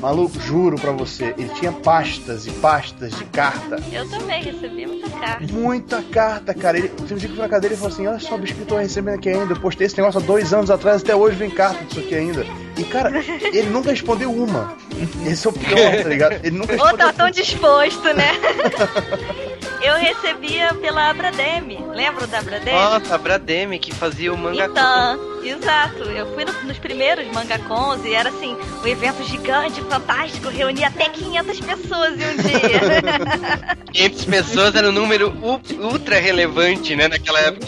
[0.02, 3.78] Maluco, juro pra você, ele tinha pastas e pastas de carta.
[3.92, 5.54] Eu também recebi muita carta.
[5.54, 6.80] Muita carta, cara.
[6.80, 8.66] Ele, teve um dia que eu fui na cadeira e falou assim: Olha só, eu
[8.66, 9.54] tô recebendo aqui ainda.
[9.54, 12.46] Eu postei esse negócio há dois anos atrás, até hoje vem carta disso aqui ainda.
[12.78, 13.12] E, cara,
[13.54, 14.76] ele nunca respondeu uma.
[15.26, 16.34] Esse é o pior, tá ligado?
[16.44, 18.32] Ele nunca Ou respondeu tá tão disposto, né?
[19.82, 21.80] Eu recebia pela Abrademe.
[21.94, 22.78] Lembra da Abrademe?
[22.78, 26.04] Nossa, a Brademe que fazia o manga Então, exato.
[26.04, 31.08] Eu fui no- nos primeiros mangacons e era assim, um evento gigante, fantástico, reunia até
[31.08, 33.78] 500 pessoas em um dia.
[33.94, 35.34] 500 pessoas era um número
[35.80, 37.66] ultra relevante, né, naquela época.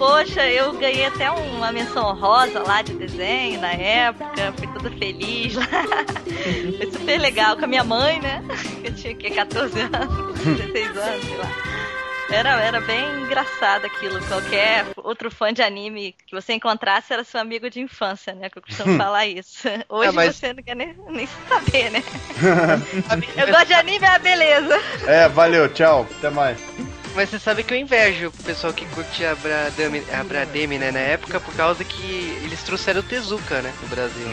[0.00, 5.54] Poxa, eu ganhei até uma menção honrosa lá de desenho na época, fui toda feliz
[5.54, 5.66] lá.
[6.78, 8.42] Foi super legal com a minha mãe, né?
[8.82, 11.50] Eu tinha que 14 anos, 16 anos, sei lá.
[12.30, 14.18] Era, era bem engraçado aquilo.
[14.26, 18.48] Qualquer outro fã de anime que você encontrasse era seu amigo de infância, né?
[18.48, 19.68] Que eu costumo falar isso.
[19.86, 22.02] Hoje É, mas- você não quer nem, nem saber, né?
[23.36, 24.80] eu gosto de anime, é a beleza.
[25.06, 26.06] É, valeu, tchau.
[26.18, 26.58] Até mais.
[27.14, 30.90] Mas você sabe que eu invejo o pessoal que curte a Bradame, a Brademe, né,
[30.92, 34.26] na época, por causa que eles trouxeram o Tezuka, né, no Brasil.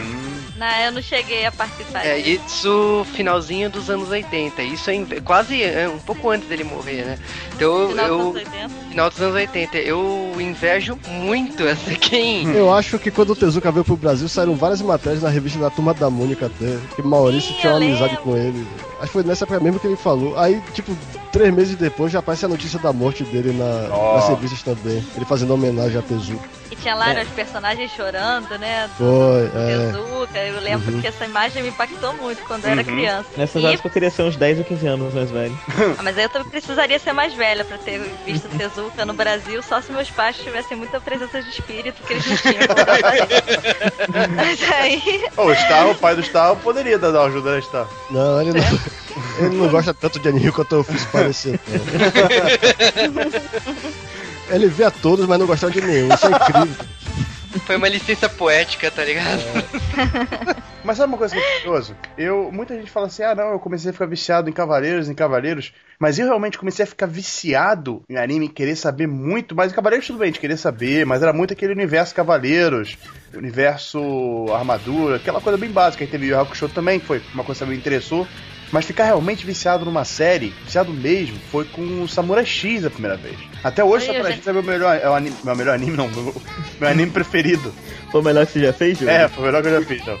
[0.56, 2.44] Não, eu não cheguei a participar É, disso.
[2.46, 4.62] isso finalzinho dos anos 80.
[4.62, 7.18] Isso é inve- quase é, um pouco antes dele morrer, né?
[7.54, 8.20] Então Final dos eu.
[8.20, 8.68] anos 80.
[8.90, 9.78] Final dos anos 80.
[9.78, 12.44] Eu invejo muito essa quem.
[12.54, 15.70] Eu acho que quando o Tezuka veio pro Brasil, saíram várias matérias na revista da
[15.70, 18.22] Turma da Mônica até, que Maurício Sim, tinha uma amizade lembro.
[18.24, 18.66] com ele.
[18.98, 20.36] Acho que foi nessa época mesmo que ele falou.
[20.38, 20.96] Aí, tipo,
[21.32, 24.16] três meses depois já aparece a notícia da morte dele na, Ó.
[24.16, 25.04] nas revistas também.
[25.16, 26.57] Ele fazendo homenagem a Tezuka.
[26.70, 27.22] E tinha lá É.
[27.22, 28.88] os personagens chorando, né?
[28.98, 29.90] Do Foi, é.
[29.90, 30.38] Tezuka.
[30.38, 31.00] Eu lembro Uhum.
[31.00, 32.86] que essa imagem me impactou muito quando eu era Uhum.
[32.86, 33.28] criança.
[33.38, 35.58] Nessas E- horas que eu queria ser uns 10 ou 15 anos mais velho.
[35.98, 39.14] Ah, Mas aí eu também precisaria ser mais velha pra ter visto o Tezuka no
[39.14, 42.58] Brasil, só se meus pais tivessem muita presença de espírito que eles não tinham.
[44.36, 45.24] Mas aí.
[45.38, 47.86] O Star, o pai do Star, poderia dar uma ajuda, né, Star?
[48.10, 51.58] Não, ele não, ele não gosta tanto de anime quanto eu fiz parecer.
[54.50, 56.12] Ele vê a todos, mas não gosta de nenhum.
[56.12, 56.86] Isso é incrível.
[57.66, 59.42] Foi uma licença poética, tá ligado?
[60.84, 61.94] Mas sabe uma coisa que é curioso?
[62.16, 65.14] Eu, muita gente fala assim, ah não, eu comecei a ficar viciado em Cavaleiros, em
[65.14, 69.74] Cavaleiros, mas eu realmente comecei a ficar viciado em anime, querer saber muito, mas em
[69.74, 72.96] Cavaleiros tudo bem, de querer saber, mas era muito aquele universo Cavaleiros,
[73.34, 76.04] universo armadura, aquela coisa bem básica.
[76.04, 78.26] Aí teve o Hakusho também, que foi uma coisa que me interessou.
[78.70, 83.16] Mas ficar realmente viciado numa série, viciado mesmo, foi com o Samurai X a primeira
[83.16, 83.36] vez.
[83.64, 84.40] Até hoje, Aí, Samurai gente.
[84.40, 86.34] X é meu melhor, é o anime, meu melhor anime, não, meu,
[86.78, 87.72] meu anime preferido.
[88.10, 89.12] Foi o melhor que você já fez, Júlio?
[89.12, 90.18] É, foi o melhor que eu já fiz, então.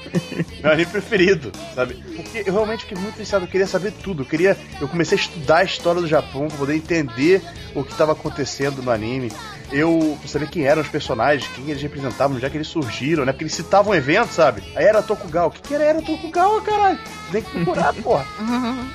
[0.62, 1.94] Meu anime preferido, sabe?
[2.16, 4.22] Porque eu realmente fiquei muito viciado, eu queria saber tudo.
[4.22, 4.56] Eu queria.
[4.80, 7.42] Eu comecei a estudar a história do Japão pra poder entender
[7.74, 9.30] o que estava acontecendo no anime.
[9.70, 13.24] Eu pra saber quem eram os personagens, quem eles representavam, onde é que eles surgiram,
[13.24, 13.32] né?
[13.32, 14.62] Porque eles citavam eventos, sabe?
[14.74, 15.48] Aí era Tokugawa.
[15.48, 16.98] O que, que era era Tokugawa, caralho?
[17.30, 18.26] Tem que procurar, porra.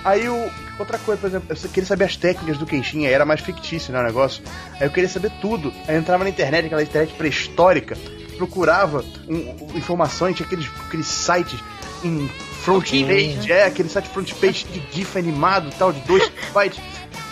[0.04, 0.64] Aí o.
[0.80, 3.94] Outra coisa, por exemplo, eu queria saber as técnicas do Kenshin, aí era mais fictício,
[3.94, 4.44] né, o negócio.
[4.80, 5.72] Aí eu queria saber tudo.
[5.88, 7.96] Aí eu entrava na internet, aquela internet pré-histórica,
[8.38, 11.60] procurava um, informações, tinha aqueles, aqueles sites
[12.04, 12.28] em
[12.64, 16.80] front page, é, aquele site front page de GIF animado e tal, de dois bytes.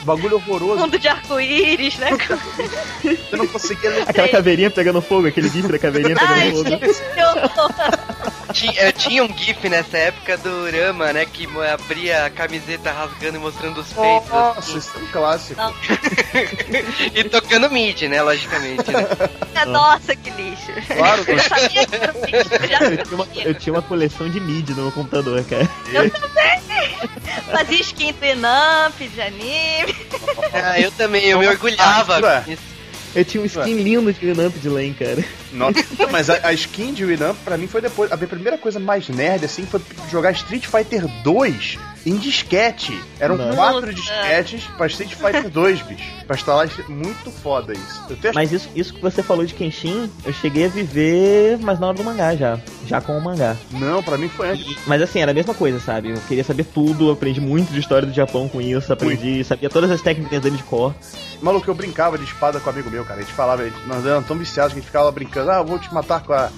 [0.04, 0.80] Bagulho horroroso.
[0.80, 2.10] Mundo de arco-íris, né?
[3.32, 4.04] Eu não conseguia ler.
[4.08, 6.94] Aquela caveirinha pegando fogo, aquele gif da caveirinha Ai, pegando fogo.
[7.14, 8.54] que horror.
[8.54, 11.26] tinha, eu tinha um GIF nessa época do Rama, né?
[11.26, 14.30] Que abria a camiseta rasgando e mostrando os peitos.
[14.30, 15.62] Nossa, isso é um clássico.
[17.14, 18.22] E tocando mid, né?
[18.22, 19.66] Logicamente, né?
[19.68, 20.72] Nossa, que lixo.
[20.96, 24.40] Claro, Eu sabia que era eu já Eu tinha, uma, eu tinha uma coleção de
[24.40, 25.70] mid no meu computador, cara.
[27.52, 29.71] fazia skin do Enamp, de anime.
[30.54, 32.20] Ah, eu também, eu me orgulhava.
[32.20, 32.58] Ué.
[33.16, 35.24] Eu tinha um skin lindo de Winamp de Lane, cara.
[35.52, 35.80] Nossa,
[36.12, 38.12] mas a, a skin de Winamp pra mim foi depois.
[38.12, 42.98] A minha primeira coisa mais nerd assim foi jogar Street Fighter 2 em disquete.
[43.20, 43.56] Eram Nossa.
[43.56, 46.12] quatro disquetes pra Street Fighter 2, bicho.
[46.26, 48.04] Pra instalar muito foda isso.
[48.22, 51.88] Tenho Mas isso, isso que você falou de Kenshin, eu cheguei a viver, mas na
[51.88, 52.60] hora do mangá já.
[52.88, 53.56] Já com o mangá.
[53.72, 54.78] Não, pra mim foi antes.
[54.88, 56.10] Mas assim, era a mesma coisa, sabe?
[56.10, 59.70] Eu queria saber tudo, eu aprendi muito de história do Japão com isso, aprendi, sabia
[59.70, 60.94] todas as técnicas dele de cor.
[61.42, 63.20] Maluco, eu brincava de espada com um amigo meu, cara.
[63.20, 65.80] A gente falava, nós éramos tão viciados que a gente ficava brincando, ah, eu vou
[65.80, 66.50] te matar com a.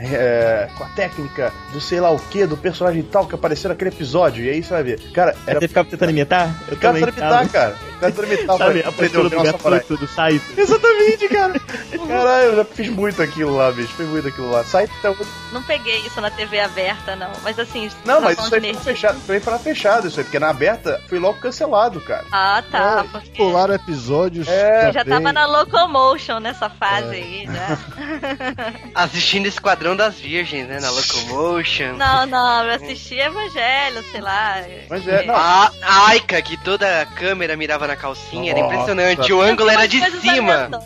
[0.00, 3.90] é, com a técnica do sei lá o que, do personagem tal que apareceu naquele
[3.90, 4.44] episódio.
[4.44, 5.00] E aí você vai ver.
[5.12, 5.60] Cara, era.
[5.60, 6.54] Você ficava tentando imitar?
[6.68, 7.48] Eu também tentando imitar, ficava.
[7.48, 7.76] cara.
[8.00, 8.58] Tentando imitar.
[8.58, 9.78] Sabe, pra a postura do o nosso samurai.
[9.80, 10.44] Gatsuki, do Saito.
[10.56, 11.60] Exatamente, cara.
[12.08, 13.92] Caralho, eu já fiz muito aquilo lá, bicho.
[13.94, 14.64] Fiz muito aquilo lá.
[14.64, 15.16] Sai então.
[15.52, 17.32] Não peguei isso na TV aberta, não.
[17.42, 19.20] Mas assim, Não, tá mas falando isso aí foi fechado.
[19.20, 22.24] Foi na fechada, isso aí, porque na aberta foi logo cancelado, cara.
[22.30, 23.04] Ah, tá.
[23.04, 24.46] É, porque Pularam episódios.
[24.48, 27.20] É, já tava na Locomotion nessa fase É.
[27.20, 27.78] aí, já.
[28.94, 30.78] Assistindo Esquadrão das Virgens, né?
[30.80, 31.94] Na Locomotion.
[31.96, 34.62] Não, não, eu assisti Evangelho, sei lá.
[34.88, 35.34] Mas é, não.
[35.36, 39.32] A a Aika, que toda a câmera mirava na calcinha, era impressionante.
[39.32, 40.70] O ângulo era de cima.
[40.72, 40.78] assim.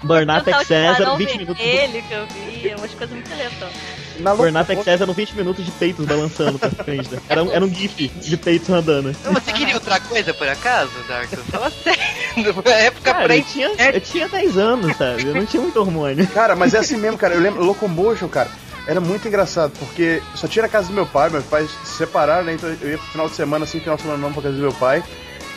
[0.02, 1.56] Burnout Excess Esquadrão 20 minutos.
[1.56, 3.76] do- vermelho que eu vi, umas coisas muito aleatórias.
[4.18, 7.08] Na Burnout Excess eram 20 minutos de peitos balançando pra frente.
[7.10, 7.20] né?
[7.28, 9.12] Era um, era um gif de peitos andando.
[9.12, 11.36] Você queria outra coisa, por acaso, Darko?
[11.50, 11.99] Fala sério.
[12.64, 15.26] Na época Cara, eu tinha, eu tinha 10 anos, sabe?
[15.26, 16.26] Eu não tinha muito hormônio.
[16.28, 17.34] Cara, mas é assim mesmo, cara.
[17.34, 18.50] Eu lembro, Locomotion, cara,
[18.86, 22.44] era muito engraçado, porque só tinha na casa do meu pai, meus pais se separaram,
[22.44, 22.54] né?
[22.54, 24.62] Então eu ia pro final de semana, assim, final de semana não pra casa do
[24.62, 25.02] meu pai.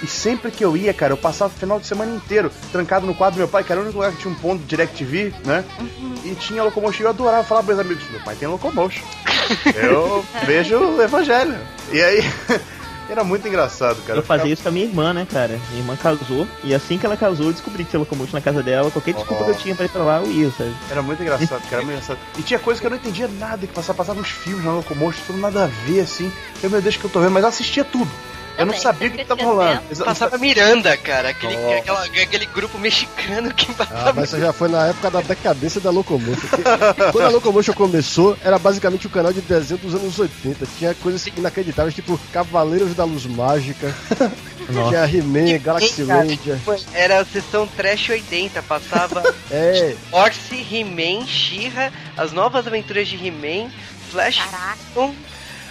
[0.02, 3.16] E sempre que eu ia, cara, eu passava o final de semana inteiro trancado no
[3.16, 5.34] quarto do meu pai, que era o único lugar que tinha um ponto de DirecTV,
[5.46, 5.64] né?
[6.26, 7.04] E tinha Locomotion.
[7.04, 9.02] E eu adorava falar pros meus amigos: meu pai tem Locomotion.
[9.74, 11.58] eu vejo o Evangelho.
[11.92, 12.20] E aí.
[13.10, 14.20] Era muito engraçado, cara.
[14.20, 15.60] Eu fazia isso com a minha irmã, né, cara?
[15.70, 18.64] Minha irmã casou, e assim que ela casou, eu descobri que tinha locomotion na casa
[18.64, 18.90] dela.
[18.92, 19.46] Qualquer desculpa Oh.
[19.46, 20.74] que eu tinha pra ir pra lá, eu ia, sabe?
[20.90, 22.18] Era muito engraçado, cara, era muito engraçado.
[22.38, 25.22] E tinha coisa que eu não entendia nada, que passava, passava uns filmes na Locomotion,
[25.28, 26.32] tudo nada a ver, assim.
[26.62, 28.10] Eu, meu Deus, que eu tô vendo, mas eu assistia tudo.
[28.58, 29.82] Eu não sabia o que, que tava rolando.
[30.06, 31.30] Passava Miranda, cara.
[31.30, 31.76] Aquele, Nossa.
[31.78, 34.14] aquela- aquele grupo mexicano que Ah, passava.
[34.14, 36.48] mas isso já foi na época da decadência da Locomotion.
[37.12, 40.66] Quando a Locomotion começou, era basicamente o canal de desenho dos anos 80.
[40.78, 43.94] Tinha coisas inacreditáveis, tipo Cavaleiros da Luz Mágica,
[44.68, 46.04] tinha He-Man, Galaxy.
[46.04, 46.58] Ranger.
[46.94, 53.70] Era a sessão Trash 80, passava É, Orce, He-Man, She-Ra, as novas aventuras de He-Man,
[54.12, 55.14] Flash Caraca.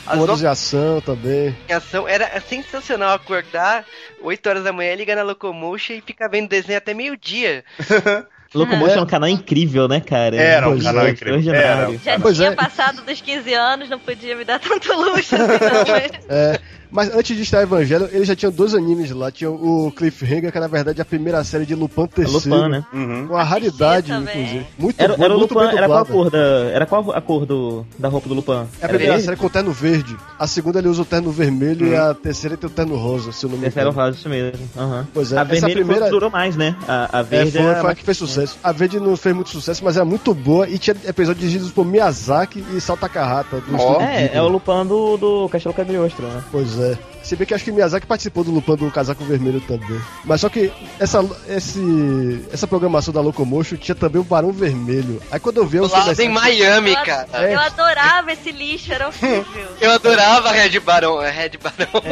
[0.05, 1.57] Thompson, as Modos novas de ação também.
[1.71, 2.09] ação.
[2.09, 3.85] Era sensacional acordar
[4.23, 7.65] 8 horas da manhã, ligar na Locomotion e ficar vendo desenho até meio-dia.
[8.55, 10.37] Locomotion é um canal incrível, né, cara?
[10.37, 11.55] Era um canal é, incrível.
[11.55, 11.97] Era.
[11.97, 12.55] Já Pois tinha é.
[12.55, 15.49] passado dos 15 anos, não podia me dar tanto luxo assim, não.
[15.89, 16.61] mas- É,
[16.93, 19.31] mas antes de estar Evangelho, ele já tinha dois animes lá.
[19.31, 22.27] Tinha o Cliffhanger, que na verdade é a primeira série de Lupin É III.
[22.27, 22.85] Lupin, né?
[22.93, 23.27] Uhum.
[23.31, 24.67] Uma raridade, inclusive.
[24.79, 26.39] Muito Era, bom, era o muito Lupin, bem era qual a cor da.
[26.73, 28.67] Era qual a cor do, da roupa do Lupin?
[28.81, 30.17] É a primeira série com o terno verde.
[30.39, 33.45] A segunda ele usa o terno vermelho e a terceira tem o terno rosa, se
[33.47, 34.05] eu não me Terceiro engano.
[34.07, 34.69] rosa, isso mesmo.
[34.77, 35.09] Aham.
[35.15, 36.77] Pois é, a essa foi primeira- durou mais, né?
[36.87, 38.59] A, a É, verde foi, era foi a que fez sucesso.
[38.63, 41.85] A Verde não fez muito sucesso, mas era muito boa e tinha episódios dirigidos por
[41.87, 43.57] Miyazaki e Salta Carrata.
[43.61, 43.77] Do Ó.
[43.77, 46.43] estúdio É, é o Lupin do, do Castelo Cagliostro, né?
[46.51, 46.82] Pois é.
[47.23, 50.01] Se bem que acho que Miyazaki participou do Lupin do Casaco Vermelho também.
[50.25, 55.23] Mas só que essa, esse, essa programação da Locomotion tinha também o Barão Vermelho.
[55.31, 55.77] Aí quando eu vi...
[55.77, 57.29] eu Lá em Miami, Eu- cara.
[57.33, 57.55] É.
[57.55, 59.45] Eu adorava esse lixo, era horrível.
[59.81, 62.03] Eu adorava Red Barão, Red Barão.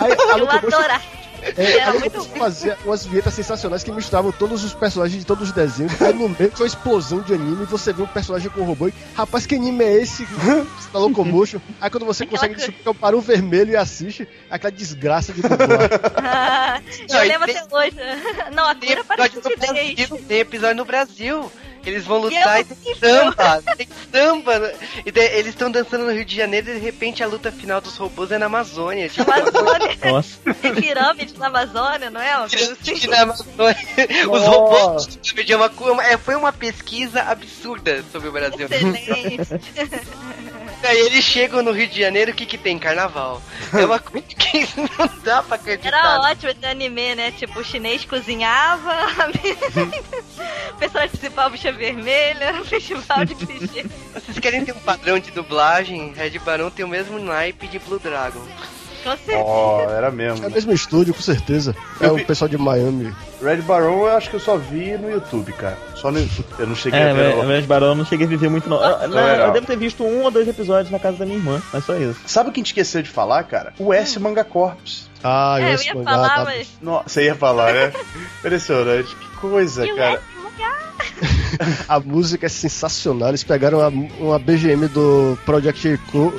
[0.00, 1.02] Aí a Eu Locomotion adorava.
[1.56, 5.54] É, Era muito fazia umas vinhetas sensacionais que misturavam todos os personagens de todos os
[5.54, 6.00] desenhos.
[6.00, 8.64] Aí no meio tinha uma explosão de anime e você vê um personagem com um
[8.64, 10.26] robô e, rapaz, que anime é esse?
[10.92, 11.60] da Locomotion.
[11.80, 14.70] Aí quando você Aquela consegue coisa- descobrir que é o Barão Vermelho e assiste, aquela
[14.72, 15.88] desgraça de dublar.
[16.30, 17.96] Ah, eu lembro até hoje.
[18.54, 19.40] Não, a cura parece.
[19.40, 21.50] Brasil, tem episódio no Brasil.
[21.88, 24.58] Eles vão E lutar é e tem samba, tem samba.
[24.58, 24.72] né?
[25.06, 27.80] E daí eles estão dançando no Rio de Janeiro e de repente a luta final
[27.80, 29.08] dos robôs é na Amazônia.
[29.08, 29.98] Tipo, Amazônia.
[30.04, 30.38] Nossa.
[30.60, 32.36] Tem pirâmide na Amazônia, não é?
[32.36, 33.06] Uma coisa assim.
[33.06, 33.76] Na Amazônia.
[34.30, 35.06] Os robôs
[35.46, 38.66] de uma, cu- é, foi uma pesquisa absurda sobre o Brasil.
[38.70, 39.48] Excelente.
[40.80, 42.78] Aí eles chegam no Rio de Janeiro, o que que tem?
[42.78, 43.42] Carnaval.
[43.72, 45.88] É uma coisa que não dá pra acreditar.
[45.88, 47.32] Era ótimo esse anime, né?
[47.32, 48.94] Tipo, o chinês cozinhava,
[51.46, 53.84] o principal bicha vermelha, festival de clichê.
[54.14, 56.12] Vocês querem ter um padrão de dublagem?
[56.16, 58.40] Red Barão tem o mesmo naipe de Blue Dragon.
[59.04, 59.38] Com certeza.
[59.44, 60.48] Ó, era É mesmo.
[60.48, 61.74] o mesmo estúdio, com certeza.
[62.00, 63.14] É o pessoal de Miami.
[63.40, 65.78] Red Baron eu acho que eu só vi no YouTube, cara.
[65.94, 66.46] Só no YouTube.
[66.58, 67.44] Eu não cheguei É, a ver.
[67.46, 68.76] mas Barão eu não cheguei a viver muito, não.
[68.84, 69.46] Eu, não, legal.
[69.46, 71.94] eu devo ter visto um ou dois episódios na casa da minha irmã, mas só
[71.94, 72.20] isso.
[72.26, 73.72] Sabe o que a gente esqueceu de falar, cara?
[73.78, 75.08] O S Manga Corps.
[75.22, 76.68] Ah, É, eu ia mangá falar, tá- mas.
[76.82, 77.92] Nossa, você ia falar, né?
[78.40, 79.14] Impressionante.
[79.14, 80.10] Que coisa, E o cara.
[80.16, 80.37] X lugar?
[81.88, 83.30] A música é sensacional.
[83.30, 83.88] Eles pegaram uma,
[84.20, 86.32] uma BGM do Project Echo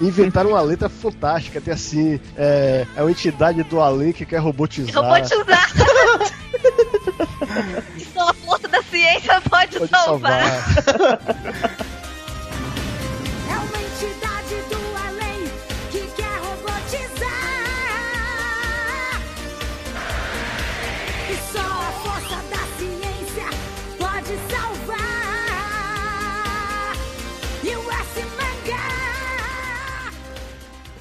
[0.00, 1.60] e inventaram uma letra fantástica.
[1.60, 5.02] Tem assim: é, é uma entidade do além que quer robotizar.
[5.02, 5.70] Robotizar.
[8.12, 10.42] Só a força da ciência pode, Pode salvar.
[10.82, 11.78] salvar.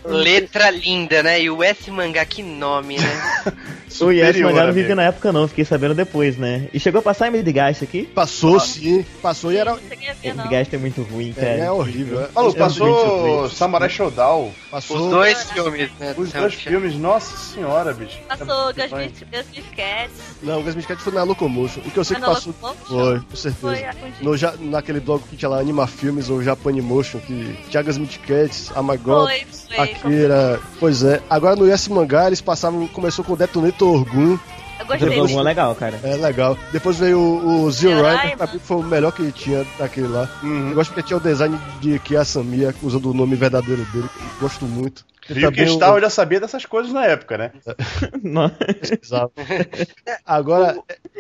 [0.08, 1.42] Letra linda, né?
[1.42, 3.22] E o S Mangá, que nome, né?
[4.02, 4.74] O Yes Superior, Mangá não amigo.
[4.80, 6.68] vivia na época, não, fiquei sabendo depois, né?
[6.74, 8.04] E chegou a passar em Midgast aqui?
[8.04, 9.76] Passou sim, passou e era.
[10.24, 11.48] Midgast é muito ruim, cara.
[11.48, 12.22] É, é horrível.
[12.22, 12.28] é.
[12.36, 14.52] Malu, Eu passou Samurai Showdown.
[14.70, 14.98] Passou.
[14.98, 16.14] Os dois filmes, né?
[16.18, 18.18] Os dois filmes, nossa senhora, bicho.
[18.28, 18.88] Passou É.
[18.88, 20.12] Gusby Cats.
[20.44, 21.82] Não, o Gasmic Cat foi na Locomotion.
[21.86, 22.54] O que eu sei Ah, que na passou.
[22.62, 22.86] Locomotion?
[23.06, 23.90] Foi, com certeza.
[24.22, 28.72] No, ja- naquele blog que tinha lá Anima Filmes ou Japanimotion, que tinha Gasmic Cats,
[28.76, 29.28] Amagot.
[29.78, 30.60] Akira.
[30.80, 31.22] Pois é.
[31.30, 32.88] Agora no Yes Mangá eles passavam.
[32.88, 34.38] Começou com Detonator Orgun.
[34.80, 35.10] Eu gostei.
[35.10, 36.00] Jogou algum legal, cara.
[36.04, 36.58] É legal.
[36.72, 40.30] Depois veio o, o Rider, pra mim foi o melhor que tinha daquele lá.
[40.44, 40.70] Uhum.
[40.70, 44.10] Eu gosto porque tinha o design de Kiasamiya, usando o nome verdadeiro dele.
[44.16, 45.06] eu Gosto muito.
[45.30, 47.52] Viu que Star eu já sabia dessas coisas na época, né?
[48.24, 48.50] Não.
[49.04, 49.34] Exato.
[50.26, 50.78] Agora,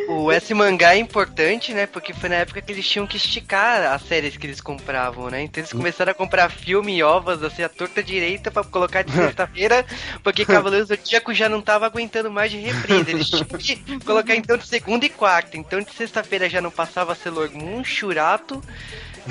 [0.08, 1.86] O S Mangá é importante, né?
[1.88, 5.42] Porque foi na época que eles tinham que esticar as séries que eles compravam, né?
[5.42, 9.12] Então eles começaram a comprar filme e ovas, assim, a torta direita pra colocar de
[9.14, 9.86] sexta-feira,
[10.24, 13.12] porque Cavaleiros do Zodíaco já não tava aguentando mais de reprise.
[13.12, 15.58] Eles tinham que colocar então de segunda e quarta.
[15.58, 18.62] Então de sexta-feira já não passava Sailor Moon, Shurato,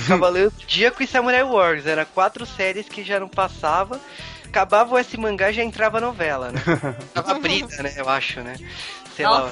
[0.07, 1.87] Cavaleiros do Zodíaco e Samurai Wars.
[1.87, 4.01] Era quatro séries que já não passava.
[4.45, 6.63] Acabava o S mangá já entrava a novela, né?
[7.13, 7.93] Tava brida, né?
[7.97, 8.57] Eu acho, né?
[9.17, 9.51] Sei lá.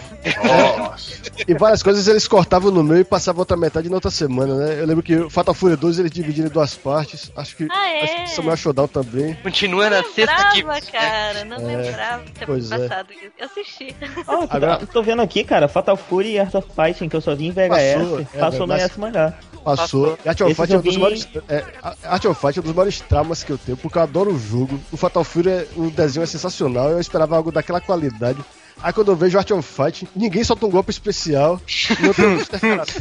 [0.79, 1.13] Nossa.
[1.49, 4.81] E várias coisas eles cortavam no meio e passavam outra metade na outra semana, né?
[4.81, 7.33] Eu lembro que o Fatal Fury 2 eles dividiram em duas partes.
[7.37, 8.03] Acho que, Ah, é?
[8.05, 9.35] acho que Samuel Showdown também.
[9.43, 10.87] Continua na Não sexta lembrava, né?
[10.93, 11.45] cara.
[11.45, 12.79] Não lembrava que tinha pois é.
[12.89, 13.33] passado isso.
[13.39, 13.97] Eu assisti.
[14.27, 17.35] Ó, Agora- tô vendo aqui, cara, Fatal Fury e Art of Fighting, que eu só
[17.35, 19.35] vi em VHS, Passou, passou, é, no mas- S mangá.
[19.65, 20.19] Passou.
[20.27, 21.29] Art of Fight é um dos maiores.
[21.49, 21.65] É,
[22.05, 24.39] Art of Fight é um dos maiores traumas que eu tenho, porque eu adoro o
[24.39, 24.79] jogo.
[24.93, 26.91] O Fatal Fury, é, o desenho é sensacional.
[26.91, 28.39] Eu esperava algo daquela qualidade.
[28.85, 31.59] Aí quando eu vejo Art of Fight, ninguém solta um golpe especial.
[32.01, 32.59] Não tem Mr.
[32.61, 32.99] Karate.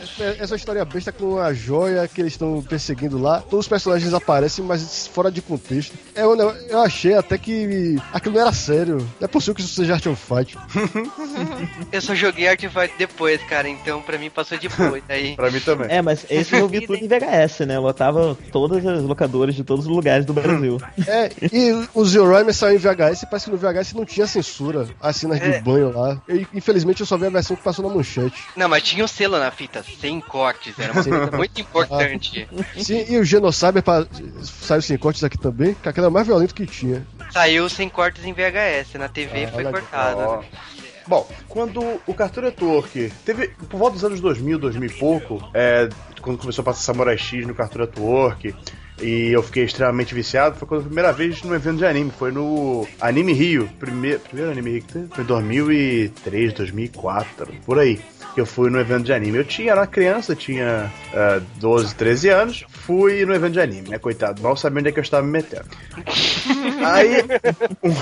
[0.00, 3.40] Essa- Essa história besta com a joia que eles estão perseguindo lá.
[3.40, 5.94] Todos os personagens aparecem, mas fora de contexto.
[6.14, 8.98] É, negócio- eu achei até que aquilo não era sério.
[8.98, 10.56] Não é possível que isso seja Art of Fight.
[11.90, 14.98] Eu só joguei Art of Fight depois, cara, então pra mim passou de boa.
[15.08, 15.86] Aí, Pra mim também.
[15.90, 17.76] É, mas esse eu vi tudo em VHS, né?
[17.76, 20.78] Eu botava todas as locadoras de todos os lugares do Brasil.
[21.06, 24.26] É, e o Zero Rhyme saiu em VHS e parece que no VHS não tinha
[24.26, 25.58] censura, as cenas É.
[25.58, 26.20] de banho lá.
[26.28, 28.42] E, infelizmente eu só vi a versão que passou na manchete.
[28.56, 31.10] Não, mas tinha um selo na fita, sem cortes, era Sim.
[31.36, 32.48] muito importante.
[32.76, 34.06] Sim, e o Genocyber pa-
[34.42, 37.06] saiu sem cortes aqui também, que aquele era o mais violento que tinha.
[37.32, 40.20] Saiu sem cortes em VHS, na TV Ah, foi cortado.
[40.20, 40.42] Ó.
[41.06, 45.88] Bom, quando o Cartoon Network teve, por volta dos anos 2000, 2000 e pouco, é,
[46.20, 48.54] quando começou a passar Samurai X no Cartoon Network,
[49.00, 52.30] e eu fiquei extremamente viciado, foi quando a primeira vez no evento de anime, foi
[52.30, 58.00] no Anime Rio, primeiro, primeiro Anime Rio que teve, foi em 2003, 2004, por aí.
[58.36, 59.38] Eu fui no evento de anime.
[59.38, 62.64] Eu tinha, era uma criança, tinha é, 12, 13 anos.
[62.68, 63.98] Fui no evento de anime, né?
[63.98, 65.64] Coitado, mal sabia onde é que eu estava me metendo.
[66.84, 67.24] Aí,
[67.82, 67.94] um-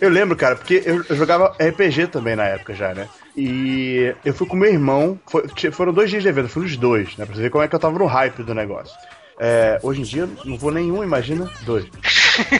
[0.00, 3.08] eu lembro, cara, porque eu, eu jogava RPG também na época já, né?
[3.36, 6.76] E eu fui com meu irmão, foi- foram dois dias de evento, eu fui nos
[6.76, 7.24] dois, né?
[7.24, 8.96] Pra você ver como é que eu tava no hype do negócio.
[9.42, 11.86] É, hoje em dia, não vou nenhum, imagina, dois.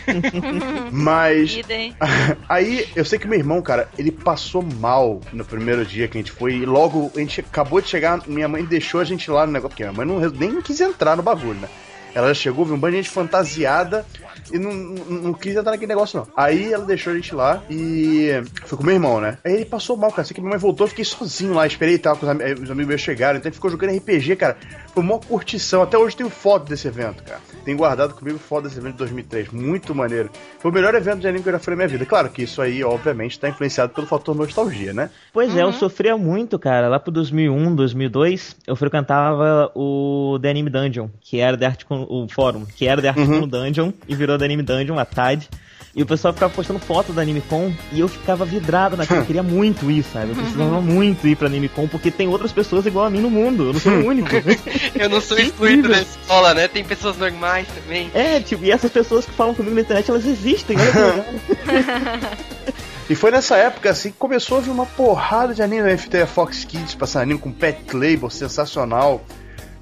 [0.90, 1.61] Mas.
[2.48, 6.20] Aí, eu sei que meu irmão, cara, ele passou mal no primeiro dia que a
[6.23, 6.55] gente foi.
[6.55, 9.77] E logo, a gente acabou de chegar, minha mãe deixou a gente lá no negócio.
[9.77, 11.69] Porque minha mãe não, nem quis entrar no bagulho, né?
[12.15, 14.07] Ela chegou, viu um bando de gente fantasiada
[14.52, 16.28] e não, não, não quis entrar naquele negócio, não.
[16.36, 18.31] Aí ela deixou a gente lá e
[18.66, 19.39] foi com meu irmão, né?
[19.44, 20.22] Aí ele passou mal, cara.
[20.22, 22.44] Assim que minha mãe voltou, eu fiquei sozinho lá, esperei e tal, com os, ami-
[22.55, 23.39] os amigos meus chegaram.
[23.39, 24.56] Então ficou jogando RPG, cara.
[24.94, 25.82] Foi uma curtição.
[25.82, 27.40] Até hoje eu tenho foto desse evento, cara.
[27.65, 29.51] Tenho guardado comigo foto desse evento de 2003.
[29.51, 30.31] Muito maneiro.
[30.59, 32.07] Foi o melhor evento de anime que eu já fui na minha vida.
[32.07, 35.11] Claro que isso aí, obviamente, tá influenciado pelo fator nostalgia, né?
[35.32, 36.89] Pois é, eu sofria muito, cara.
[36.89, 42.27] Lá pro 2001, 2002, eu frequentava o The Anime Dungeon, que era The Art o
[42.28, 45.49] fórum, que era The Art Con Dungeon e virou The Anime Dungeon, a TAD.
[45.95, 49.21] E o pessoal ficava postando foto da AnimeCon e eu ficava vidrado naquilo.
[49.21, 50.31] Eu queria muito ir, sabe?
[50.31, 53.65] Eu precisava muito ir pra AnimeCon porque tem outras pessoas igual a mim no mundo.
[53.65, 54.31] Eu não sou o único.
[54.95, 56.69] Eu não sou excluído da escola, né?
[56.69, 58.11] Tem pessoas normais também.
[58.15, 60.77] é, tipo, e essas pessoas que falam comigo na internet, elas existem.
[60.79, 62.31] Olha que legal.
[63.11, 65.83] E foi nessa época, assim, que começou a vir uma porrada de anime.
[65.83, 69.21] A gente teve a Fox Kids passando anime com Pet Label, sensacional.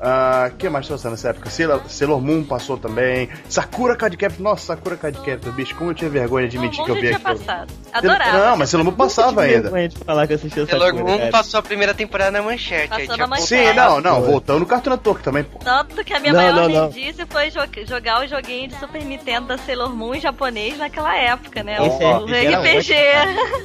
[0.01, 1.51] Ah, que mais passou nessa época?
[1.51, 3.29] Sailor, Sailor Moon passou também.
[3.49, 4.41] Sakura Card Captor.
[4.43, 7.16] Nossa, Sakura Card Captor, bicho, como eu tinha vergonha de admitir que eu vi tinha
[7.16, 7.37] aquilo.
[7.39, 7.73] passado.
[7.93, 8.39] Adorava.
[8.39, 9.62] Não, mas Sailor Moon passava ainda.
[9.62, 11.31] vergonha de falar que eu assistia Sailor coisa, Moon cara.
[11.33, 12.89] passou a primeira temporada na manchete.
[12.89, 13.69] Passou aí na manchete.
[13.70, 15.59] Sim, não, não, voltando no Cartoon Network também, pô.
[15.59, 16.93] Tanto que a minha Não, maior não,
[17.29, 21.62] foi jo- jogar o joguinho de Super Nintendo da Sailor Moon em japonês naquela época,
[21.65, 21.77] né?
[21.85, 22.95] Esse o é- o era RPG.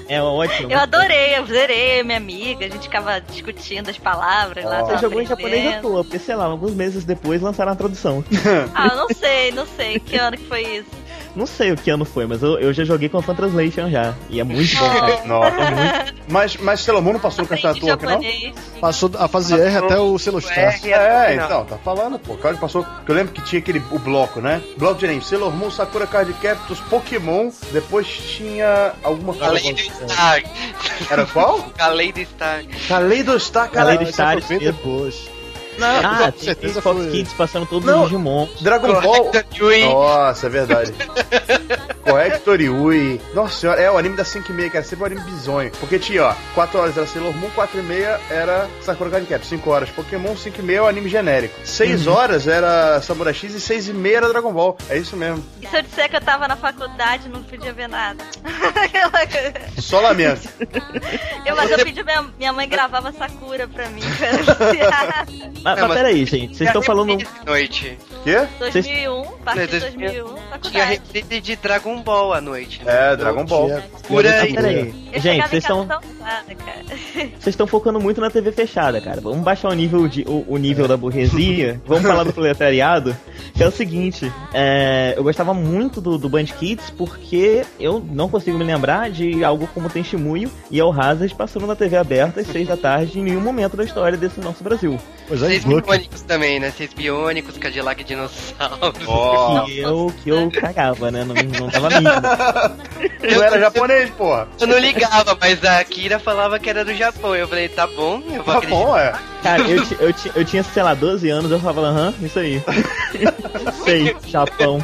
[0.10, 0.72] É ótimo.
[0.72, 4.82] Eu adorei, eu zerei, minha amiga, a gente ficava discutindo as palavras lá.
[4.82, 4.86] Ó.
[4.88, 8.24] Você jogou em japonês à toa, porque sei lá, alguns meses depois lançaram a tradução.
[8.76, 10.90] Ah, eu não sei, não sei que ano que foi isso.
[11.36, 13.90] Não sei o que ano foi, mas eu, eu já joguei com a Fan Translation
[13.90, 14.14] já.
[14.30, 15.22] E é muito bom, cara.
[15.26, 18.80] Nossa, mas, mas Sailor Moon não passou no Cartoon Aprendi Network, não?
[18.80, 20.58] Passou a fase R até o Celostar.
[20.76, 20.92] R.
[20.92, 21.46] É, Não.
[21.46, 22.36] então, tá falando, pô.
[22.36, 22.84] Claro que passou.
[22.84, 24.62] que Eu lembro que tinha aquele o bloco, né?
[24.78, 25.24] Bloco de anime.
[25.24, 27.50] Sailor Moon, Sakura Card Captors, Pokémon.
[27.72, 29.50] Depois tinha alguma coisa.
[29.50, 30.44] Além do Star.
[31.10, 31.66] Era qual?
[31.80, 32.64] Além do Star.
[32.88, 33.86] Kaleido Star, cara.
[33.86, 34.68] Kaleido Isso Star, foi bem
[35.78, 36.06] depois.
[36.06, 38.00] Ah, com tem certeza Fox foi- Kids passando todos Não.
[38.04, 38.48] os Digimon.
[38.62, 39.32] Dragon Ball.
[39.60, 39.86] Yui.
[39.86, 40.94] Nossa, é verdade.
[42.04, 43.20] Corrector Yui.
[43.34, 44.84] Nossa senhora, é o anime da 5 e meia, cara.
[44.84, 45.72] Sempre um anime bizonho.
[45.80, 49.48] Porque tinha, ó, 4 horas era Sailor Moon, 4 e meia era Sakura Card Captor.
[49.48, 51.56] 5 horas Pokémon, 5 e meia é o anime genérico.
[51.66, 54.78] 6 horas era Samurai X e 6 e meia era Dragon Ball.
[54.90, 55.44] É isso mesmo.
[55.62, 58.24] E se eu disser que eu tava na faculdade, não podia ver nada.
[59.80, 60.48] Só lamento.
[61.46, 64.02] eu, mas eu pedi minha, minha mãe gravava Sakura pra mim.
[64.04, 65.26] viciar.
[65.64, 66.58] Mas, Não, mas peraí, gente.
[66.58, 67.16] Vocês estão falando.
[67.18, 67.98] De noite.
[68.24, 68.48] Quê?
[68.60, 70.92] 2001, parte Né, de dois- 2001, Tinha faculdade.
[70.92, 72.82] reprise de Dragon Ball à noite.
[72.84, 73.12] Né?
[73.12, 73.68] É, Dragon Ball.
[73.68, 74.54] Tinha- Por tinha aí.
[74.54, 74.94] Peraí.
[75.16, 75.88] Gente, vocês estão.
[77.40, 79.22] Vocês estão focando muito na TV fechada, cara.
[79.22, 81.80] Vamos baixar o nível, de, o, o nível da burguesia.
[81.86, 83.16] Vamos falar do proletariado.
[83.54, 88.28] Que é o seguinte: é, eu gostava muito do, do Band Kids porque eu não
[88.30, 92.40] consigo me lembrar de algo como tem Shimuyo e El Hazard passando na TV aberta
[92.40, 94.98] às seis da tarde em nenhum momento da história desse nosso Brasil.
[95.28, 95.82] Pois é, Smoke.
[95.88, 96.72] biônicos também, né?
[96.76, 98.94] Seis biônicos, Cadillac dinossauro.
[99.08, 101.24] Ó, Que eu, que eu cagava, né?
[101.28, 102.22] Não, não tava mídia.
[103.36, 104.48] não era japonês, porra.
[104.60, 107.36] Eu não ligava, mas a Akira falava que era do Japão.
[107.36, 108.84] Eu falei, tá bom, eu vou Tá acreditar.
[108.86, 109.14] bom, é.
[109.44, 112.62] Cara, eu, eu, eu tinha, sei lá, 12 anos, eu falava, aham, isso aí.
[113.84, 114.80] Sei, Japão.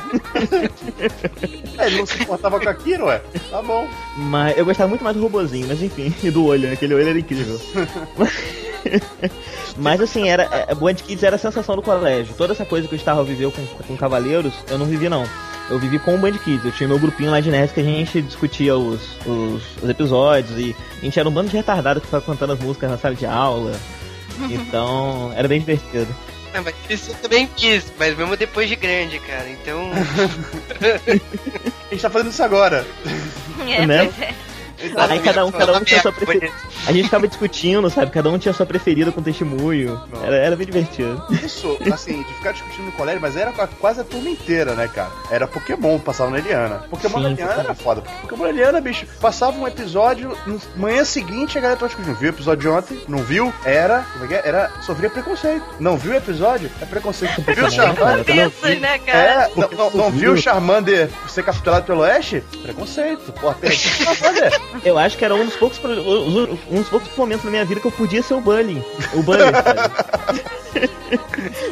[1.77, 3.21] É, Ele não se importava com aquilo, ué.
[3.49, 3.87] Tá bom.
[4.17, 6.73] Mas eu gostava muito mais do robozinho, mas enfim, e do olho, né?
[6.73, 7.59] Aquele olho era incrível.
[9.77, 12.34] mas assim, era, é, Band Kids era a sensação do colégio.
[12.35, 15.26] Toda essa coisa que o Starro viveu com, com Cavaleiros, eu não vivi não.
[15.69, 16.65] Eu vivi com o Band Kids.
[16.65, 20.57] Eu tinha meu grupinho lá de nerds que a gente discutia os, os, os episódios
[20.57, 23.15] e a gente era um bando de retardado que ficava cantando as músicas na sala
[23.15, 23.73] de aula.
[24.49, 26.07] Então, era bem divertido.
[26.53, 29.47] Ah, mas isso eu também quis, mas mesmo depois de grande, cara.
[29.49, 29.91] Então.
[30.81, 32.85] A gente tá fazendo isso agora.
[33.68, 34.06] É, Né?
[34.06, 34.34] pois é.
[35.10, 36.51] Aí cada um, cada um tinha sua preferida.
[36.88, 38.11] A gente ficava discutindo, sabe?
[38.11, 40.01] Cada um tinha sua preferida com testemunho.
[40.23, 41.22] Era, era bem divertido.
[41.43, 45.11] Isso, assim, de ficar discutindo no colégio, mas era quase a turma inteira, né, cara?
[45.30, 46.85] Era Pokémon, passava na Eliana.
[46.89, 47.65] Pokémon Sim, na Eliana Pokémon.
[47.65, 48.01] era foda.
[48.22, 52.15] Pokémon na Eliana, bicho, passava um episódio, no manhã seguinte a galera tava discutindo.
[52.15, 53.01] Viu o episódio de ontem?
[53.07, 53.53] Não viu?
[53.64, 54.41] Era, como é que é?
[54.45, 55.64] Era, sofria preconceito.
[55.80, 56.69] Não viu o episódio?
[56.81, 57.41] É preconceito.
[57.41, 58.47] Viu o Charmander?
[58.47, 59.19] Isso, né, cara?
[59.19, 62.35] É, não, não, não viu o Charmander ser capturado pelo Ash?
[62.64, 63.31] Preconceito.
[63.34, 64.61] Porra, perdi o Charmander.
[64.83, 67.87] Eu acho que era um dos poucos um dos poucos momentos na minha vida que
[67.87, 68.83] eu podia ser o Bully.
[69.13, 69.39] O Bully?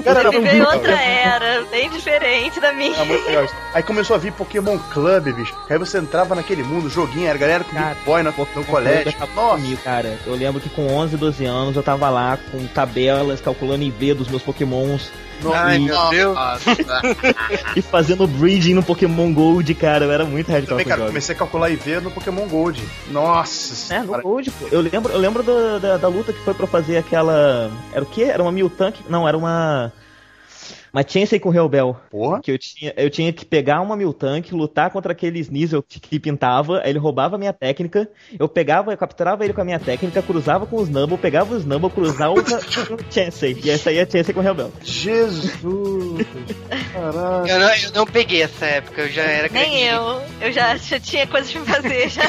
[0.04, 0.74] Cara, era Ele muito legal.
[0.74, 2.96] outra era, bem diferente da minha.
[2.96, 3.54] Era muito legal isso.
[3.74, 5.56] Aí começou a vir Pokémon Club, bicho.
[5.70, 9.14] Aí você entrava naquele mundo, joguinho, era galera com Cara, Game Boy no, no colégio.
[9.20, 10.18] Nossa, comigo, cara.
[10.26, 14.28] Eu lembro que com 11, 12 anos eu tava lá com tabelas, calculando IV dos
[14.28, 15.12] meus pokémons
[15.54, 16.38] Ai, e, meu Deus.
[17.76, 20.06] e fazendo breeding no Pokémon Gold, cara.
[20.06, 22.84] Eu era muito radical também, cara, comecei a calcular IV no Pokémon Gold.
[23.10, 24.22] Nossa É, no.
[24.22, 24.68] Gold, pô.
[24.72, 27.72] Eu lembro, eu lembro do- da, da luta que foi pra fazer aquela.
[27.94, 28.24] Era o quê?
[28.24, 29.00] Era uma Miltank?
[29.10, 29.92] Não, era uma.
[30.98, 31.96] Uma Chansey com Rebel.
[32.10, 32.42] Porra.
[32.42, 36.20] Que eu tinha, eu tinha que pegar uma Miltank, lutar contra aquele Sneasel que, que
[36.20, 38.10] pintava, aí ele roubava a minha técnica,
[38.40, 41.58] eu pegava, eu capturava ele com a minha técnica, cruzava com os Snubble, pegava o
[41.58, 43.62] Snubble, cruzava com o Chansey.
[43.64, 44.72] E essa aí é a Chansey com Rebel.
[44.82, 46.26] Jesus.
[46.92, 47.48] Caralho.
[47.48, 49.92] Eu não, eu não peguei essa época, eu já era Nem grandinho.
[49.92, 50.48] eu.
[50.48, 52.24] Eu já, já tinha coisas pra fazer já.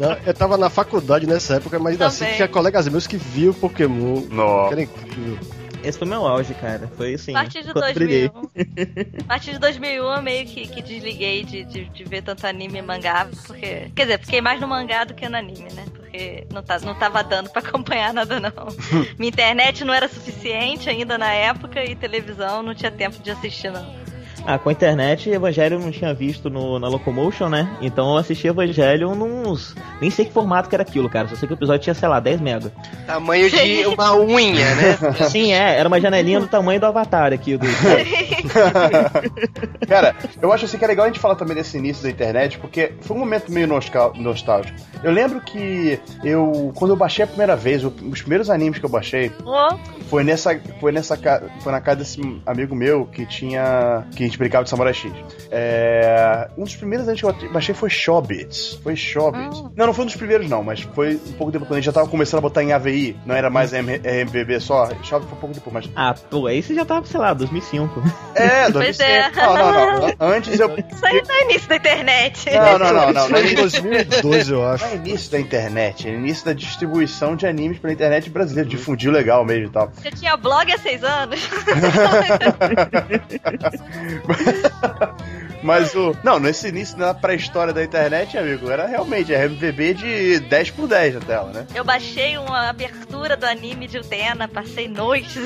[0.00, 3.52] Não, Eu tava na faculdade nessa época, mas ainda assim tinha colegas meus que viam
[3.52, 4.22] Pokémon.
[4.28, 4.72] Nossa.
[4.72, 5.38] era incrível.
[5.86, 6.90] Esse foi meu auge, cara.
[6.96, 7.30] Foi assim.
[7.30, 8.28] A partir de quando eu brilhei.
[8.28, 9.20] 2001.
[9.20, 12.78] A partir de 2001 eu meio que, que desliguei de, de, de ver tanto anime
[12.78, 13.90] e mangá, porque.
[13.94, 15.84] Quer dizer, fiquei mais no mangá do que no anime, né?
[15.94, 18.50] Porque não, tá, não tava dando pra acompanhar nada, não.
[19.16, 23.70] Minha internet não era suficiente ainda na época e televisão não tinha tempo de assistir,
[23.70, 24.05] não.
[24.46, 27.68] Ah, com a internet, Evangelho eu não tinha visto no, na Locomotion, né?
[27.80, 29.74] Então eu assisti Evangelho nos.
[30.00, 31.26] Nem sei que formato que era aquilo, cara.
[31.28, 32.72] Só sei que o episódio tinha, sei lá, 10 mega.
[33.06, 34.98] Tamanho de uma unha, né?
[35.28, 37.56] Sim, é, era uma janelinha do tamanho do Avatar aqui.
[37.56, 37.66] Do...
[39.86, 42.58] Cara, eu acho assim que é legal a gente falar também desse início da internet,
[42.58, 44.78] porque foi um momento meio nostal- nostálgico.
[45.02, 48.84] Eu lembro que eu, quando eu baixei a primeira vez, o- os primeiros animes que
[48.84, 49.76] eu baixei, Ô,
[50.08, 51.18] foi nessa, foi nessa,
[51.60, 55.12] foi na casa desse amigo meu que tinha, que a gente brincava de Samurai X.
[55.50, 58.78] É, um dos primeiros que eu baixei foi Shobits.
[58.82, 59.62] Foi Shobits.
[59.64, 59.70] Ah.
[59.76, 61.86] Não, não foi um dos primeiros não, mas foi um pouco depois quando a gente
[61.86, 64.86] já tava começando a botar em AVI, não era mais M- MVB só.
[65.02, 68.02] Shobits foi um pouco depois, mas Ah, pô, aí você já tava, sei lá, 2005.
[68.34, 69.04] é, Pois 2005.
[69.04, 69.30] é.
[69.46, 70.08] Não, não, não.
[70.20, 72.50] Antes eu Isso aí não é início da internet.
[72.50, 73.12] Não, não, não, não.
[73.12, 74.84] Não Foi em 2012, eu acho.
[74.84, 79.10] Não é início da internet, é início da distribuição de animes pela internet brasileira, difundiu
[79.10, 79.90] legal mesmo e tal.
[80.04, 81.40] Eu tinha blog há seis anos.
[85.62, 86.16] Mas o.
[86.22, 91.14] Não, nesse início, na pré-história da internet, amigo, era realmente RMVB de 10 por 10
[91.14, 91.66] na tela, né?
[91.74, 95.42] Eu baixei uma abertura do anime de Utena, passei noites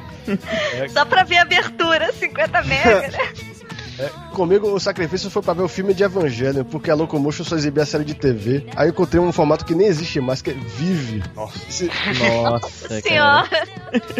[0.90, 3.55] só pra ver a abertura, 50 mega, né?
[3.98, 7.56] É, comigo o sacrifício foi pra ver o filme de Evangelho, porque a Locomotion só
[7.56, 8.66] exibia a série de TV.
[8.76, 11.22] Aí eu encontrei um formato que nem existe mais, que é Vive.
[11.34, 11.58] Nossa.
[11.68, 13.00] Esse- Nossa.
[13.00, 13.48] Senhora.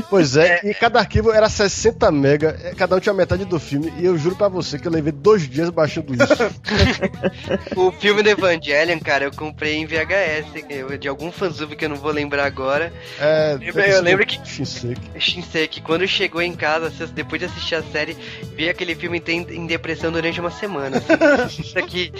[0.09, 3.93] Pois é, e cada arquivo era 60 mega, é, cada um tinha metade do filme,
[3.98, 6.27] e eu juro pra você que eu levei dois dias baixando isso.
[7.77, 11.97] O filme do Evangelion, cara, eu comprei em VHS, de algum fansub que eu não
[11.97, 12.93] vou lembrar agora.
[13.20, 15.01] É, Eu- eu lembro que- Shinseki.
[15.19, 18.16] Shinseki, quando chegou em casa, depois de assistir a série,
[18.57, 21.02] vi aquele filme em, em depressão durante uma semana.
[21.44, 21.62] assim.
[21.66, 22.12] Isso aqui.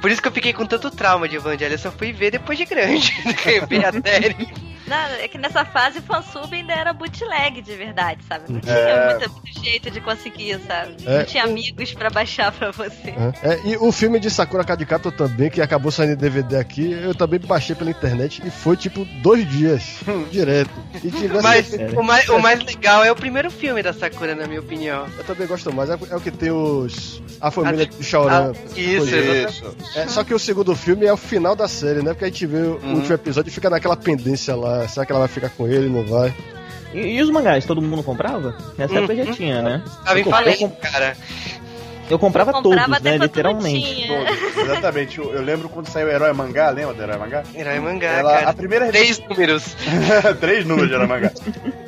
[0.00, 2.56] Por isso que eu fiquei com tanto trauma de Evangelion, eu só fui ver depois
[2.56, 3.12] de grande.
[3.84, 4.48] a série.
[4.86, 8.44] Não, é que nessa fase fansub ainda era bootleg de verdade, sabe?
[8.52, 9.14] Não tinha É.
[9.18, 10.96] muito, muito jeito de conseguir, sabe?
[11.06, 11.18] É.
[11.18, 13.14] Não tinha amigos pra baixar pra você.
[13.42, 17.14] É, e o filme de Sakura Captor também, que acabou saindo em DVD aqui, eu
[17.14, 19.82] também baixei pela internet e foi tipo dois dias,
[20.30, 20.70] direto.
[21.02, 21.86] E tivesse- Mas É.
[21.98, 25.06] o mais, o mais legal é o primeiro filme da Sakura, na minha opinião.
[25.16, 27.22] eu também gosto mais, é, é o que tem os.
[27.40, 28.52] A família Ah, de Shaoran.
[28.52, 29.16] ah, isso.
[29.16, 29.76] Isso.
[29.96, 32.12] É, só que o segundo filme é o final da série, né?
[32.12, 32.94] Porque a gente vê o Uhum.
[32.96, 34.71] último episódio e fica naquela pendência lá.
[34.88, 35.88] Será que ela vai ficar com ele?
[35.88, 36.34] Não vai?
[36.94, 38.54] E, e os mangás, todo mundo comprava?
[38.76, 39.32] Nessa época já Uhum.
[39.32, 39.82] tinha, né?
[40.04, 41.16] Tava em falência, cara.
[42.10, 43.16] Eu comprava, Eu comprava todos, né?
[43.16, 44.06] Literalmente.
[44.06, 44.64] Todos.
[44.64, 45.18] Exatamente.
[45.18, 47.42] Eu, eu lembro quando saiu o Herói Mangá, lembra do Herói Mangá?
[47.54, 48.50] Herói mangá, Ela, cara.
[48.50, 49.74] a primeira Três números.
[50.40, 51.32] Três números de Herói Mangá.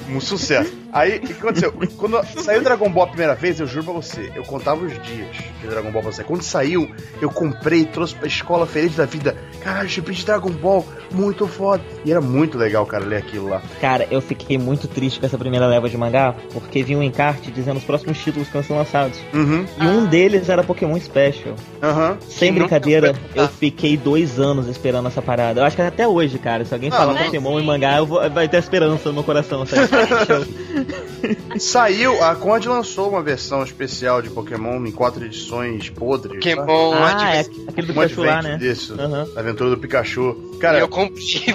[0.08, 0.72] Um sucesso.
[0.92, 1.72] Aí, o que aconteceu?
[1.98, 5.28] Quando saiu Dragon Ball a primeira vez, eu juro pra você, eu contava os dias
[5.60, 6.22] de Dragon Ball pra você.
[6.24, 6.90] Quando saiu,
[7.20, 9.36] eu comprei e trouxe pra escola feliz da vida.
[9.62, 11.82] Caralho, gibi de Dragon Ball, muito foda.
[12.04, 13.62] E era muito legal, cara, ler aquilo lá.
[13.80, 17.50] Cara, eu fiquei muito triste com essa primeira leva de mangá, porque vinha um encarte
[17.50, 19.18] dizendo os próximos títulos que iam ser lançados.
[19.32, 21.54] Uhum, E um deles era Pokémon Special.
[21.82, 22.18] aham.
[22.28, 25.60] Sem brincadeira, eu fiquei dois anos esperando essa parada.
[25.60, 27.62] Eu acho que até hoje, cara, se alguém Ah, falar Pokémon sim.
[27.62, 29.88] em mangá, eu vou, vai ter esperança no meu coração, sabe?
[31.58, 36.42] Saiu, a Conde lançou uma versão especial de Pokémon em quatro edições podres.
[36.44, 36.56] tá?
[36.56, 38.58] Pokémon ah, é aquele do Pikachu lá, né?
[38.60, 38.94] Isso.
[39.00, 39.26] Aham.
[39.36, 40.36] Aventura do Pikachu.
[40.60, 40.88] Cara, eu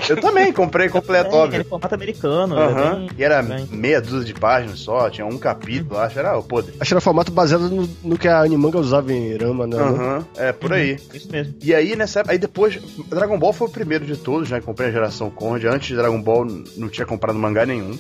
[0.10, 1.48] eu, também comprei completo, É, óbvio.
[1.60, 2.56] aquele formato americano.
[2.58, 2.96] era Aham.
[3.00, 3.68] bem E era estranho.
[3.72, 6.18] meia dúzia de páginas só, tinha um capítulo, acho.
[6.20, 6.74] Era o podre.
[6.80, 9.78] Acho que era formato baseado no, no que a Animanga usava em Rama, né?
[9.78, 10.98] Aham, é por aí.
[11.14, 11.54] Isso mesmo.
[11.62, 14.60] E aí, nessa época, aí depois, Dragon Ball foi o primeiro de todos, né?
[14.62, 15.68] Comprei a geração Conde.
[15.68, 16.46] Antes de Dragon Ball,
[16.78, 17.98] não tinha comprado mangá nenhum.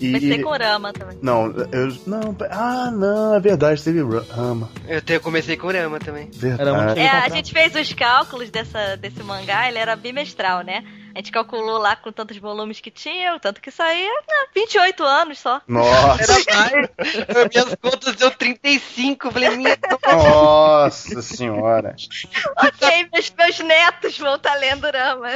[0.00, 0.06] E.
[0.12, 1.18] Comecei com Rama também.
[1.22, 1.96] Não, eu.
[2.06, 4.00] Não, ah, não, é verdade, teve
[4.30, 4.70] Rama.
[4.88, 6.28] Eu, te- comecei com Rama também.
[6.32, 6.68] Verdade.
[6.68, 10.84] Era É, a gente fez os cálculos dessa, desse mangá, ele era bimestral, né?
[11.14, 15.04] A gente calculou lá com tantos volumes que tinha, o tanto que saía, ah, 28
[15.04, 15.62] anos só.
[15.68, 16.90] Nossa, Era mais.
[17.52, 19.30] Minhas contas deu 35.
[19.30, 19.78] Falei, minha
[20.12, 21.94] nossa senhora.
[22.56, 25.28] ok, meus, meus netos vão estar lendo Rama.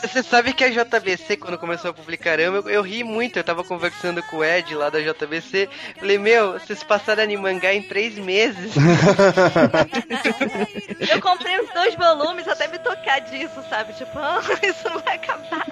[0.00, 3.38] Você sabe que a JBC, quando começou a publicar Rama, eu, eu ri muito.
[3.38, 5.68] Eu tava conversando com o Ed lá da JBC.
[5.98, 8.72] Falei, meu, vocês passaram em mangá em três meses.
[11.10, 13.92] Eu comprei os dois volumes até me tocar disso, sabe?
[13.94, 14.18] Tipo,
[14.62, 15.66] isso não vai acabar.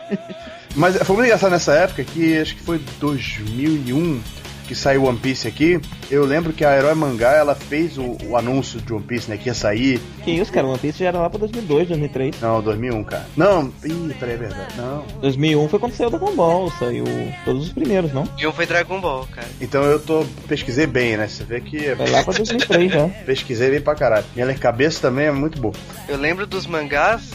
[0.74, 4.20] Mas foi muito engraçado nessa época que acho que foi 2001
[4.68, 5.80] que saiu One Piece aqui.
[6.10, 9.38] Eu lembro que a Herói Mangá ela fez o, o anúncio de One Piece, né?
[9.38, 9.98] Que ia sair.
[10.22, 12.40] Que isso, cara, One Piece já era lá pra 2002, 2003.
[12.40, 13.26] Não, 2001, cara.
[13.34, 14.76] Não, ih, peraí, é verdade.
[14.76, 15.04] Não.
[15.22, 17.04] 2001 foi quando saiu Dragon Ball, saiu
[17.46, 18.28] todos os primeiros, não?
[18.36, 19.48] E um foi Dragon Ball, cara.
[19.58, 20.24] Então eu tô.
[20.46, 21.26] Pesquisei bem, né?
[21.26, 21.96] Você vê que.
[21.96, 23.08] Foi lá pra 2003 já.
[23.24, 24.26] Pesquisei bem pra caralho.
[24.36, 25.74] Minha cabeça também é muito boa.
[26.06, 27.30] Eu lembro dos mangás,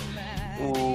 [0.60, 0.93] o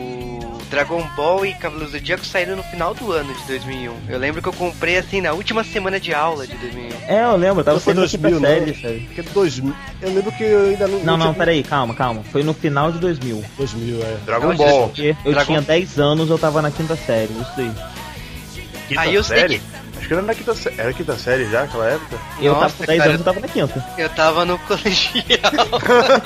[0.70, 3.96] Dragon Ball e Cavaleiros do Zodíaco saíram no final do ano de 2001.
[4.08, 6.88] Eu lembro que eu comprei assim na última semana de aula de 2001.
[7.08, 8.74] É, eu lembro, eu tava sendo aqui pra 2000, não.
[8.80, 9.00] série?
[9.06, 9.74] Porque 2000.
[10.02, 10.98] Eu lembro que eu ainda não.
[11.00, 12.22] Não, não, tinha- peraí, calma, calma.
[12.30, 13.42] Foi no final de 2000.
[13.56, 14.16] 2000, é.
[14.26, 14.88] Dragon Não, Ball.
[14.88, 17.72] Porque eu Dragon- tinha 10 anos, eu tava na quinta série, isso daí.
[18.88, 19.62] Quinta Aí eu sei série?
[19.98, 20.80] Acho que era na quinta série.
[20.80, 22.16] Era quinta série já naquela época?
[22.40, 23.10] Eu Nossa, tava com 10 cara.
[23.10, 23.86] anos, eu tava na quinta.
[23.98, 25.22] Eu tava no colegial.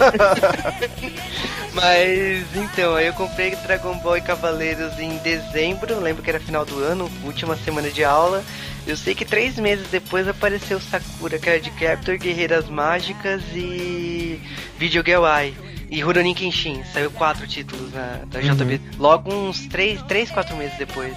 [1.74, 6.66] Mas então, aí eu comprei Dragon Ball e Cavaleiros em dezembro, lembro que era final
[6.66, 8.44] do ano, última semana de aula.
[8.86, 14.40] Eu sei que três meses depois apareceu Sakura, que era de Captor, Guerreiras Mágicas e
[14.78, 15.55] Video Girl Eye.
[15.89, 18.81] E Rurouni Kenshin, saiu quatro títulos na, da JB.
[18.99, 21.15] Logo uns três, três, quatro meses depois.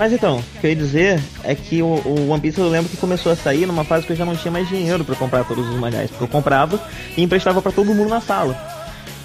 [0.00, 2.88] Mas então, o que eu ia dizer é que o, o One Piece eu lembro
[2.88, 5.44] que começou a sair numa fase que eu já não tinha mais dinheiro pra comprar
[5.44, 6.08] todos os mangás.
[6.08, 6.80] Porque eu comprava
[7.18, 8.79] e emprestava pra todo mundo na sala.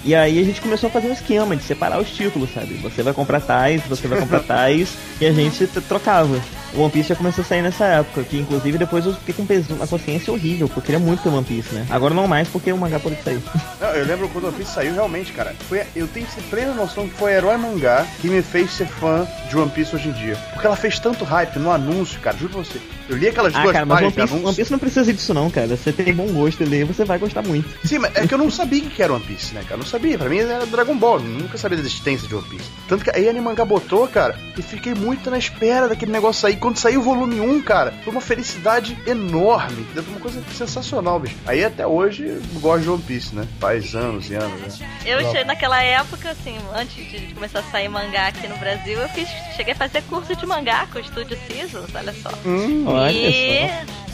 [0.06, 2.74] E aí a gente começou a fazer um esquema de separar os títulos, sabe?
[2.74, 6.40] Você vai comprar tais, você vai comprar tais, e a gente trocava.
[6.74, 9.44] O One Piece já começou a sair nessa época, que inclusive depois eu fiquei com
[9.44, 11.84] peso na consciência horrível, porque eu queria muito ter One Piece, né?
[11.90, 13.42] Agora não mais, porque o mangá pode sair.
[13.80, 15.56] Não, eu lembro quando o One Piece saiu realmente, cara.
[15.68, 19.26] Foi, eu tenho plena noção que foi a Herói Mangá que me fez ser fã
[19.48, 20.36] de One Piece hoje em dia.
[20.52, 22.80] Porque ela fez tanto hype no anúncio, cara, juro pra você.
[23.08, 24.46] Eu li aquelas Ah, duas cara, mas One páginas de Piece.
[24.46, 25.68] One Piece não precisa disso não, cara.
[25.76, 27.68] Você tem bom gosto e ler, você vai gostar muito.
[27.86, 29.74] Sim, mas é que eu não sabia o que era One Piece, né, cara?
[29.74, 30.18] Eu não sabia.
[30.18, 31.16] Pra mim era Dragon Ball.
[31.16, 32.64] eu Nunca sabia da existência de One Piece.
[32.88, 36.56] Tanto que aí a Animanga botou, cara, e fiquei muito na espera daquele negócio sair.
[36.56, 39.86] Quando saiu o volume 1, cara, foi uma felicidade enorme.
[39.94, 41.36] Foi uma coisa sensacional, bicho.
[41.46, 43.46] Aí até hoje eu gosto de One Piece, né?
[43.60, 44.88] Faz anos e anos, né?
[45.04, 49.08] Eu che- naquela época, assim, antes de começar a sair mangá aqui no Brasil, eu
[49.10, 52.30] fiz, cheguei a fazer curso de mangá com o Estúdio Seasons, olha só.
[52.44, 53.68] Hum, Olha e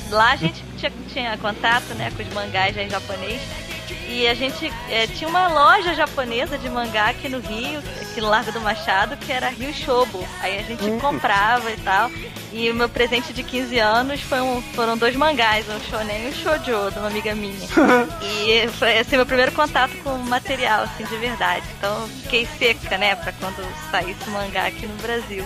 [0.09, 0.17] só.
[0.17, 3.41] lá a gente tinha, tinha contato, né, com os mangás em japonês.
[4.09, 8.29] E a gente eh, tinha uma loja japonesa de mangá aqui no Rio, aqui no
[8.29, 10.27] Largo do Machado, que era Rio Shobo.
[10.41, 12.11] Aí a gente comprava e tal.
[12.53, 16.29] E o meu presente de 15 anos foi um- foram dois mangás, um shonen e
[16.29, 17.55] um shoujo, de uma amiga minha.
[18.23, 21.65] e foi assim, meu primeiro contato com material, assim, de verdade.
[21.79, 25.45] Então fiquei seca, né, pra quando saísse mangá aqui no Brasil.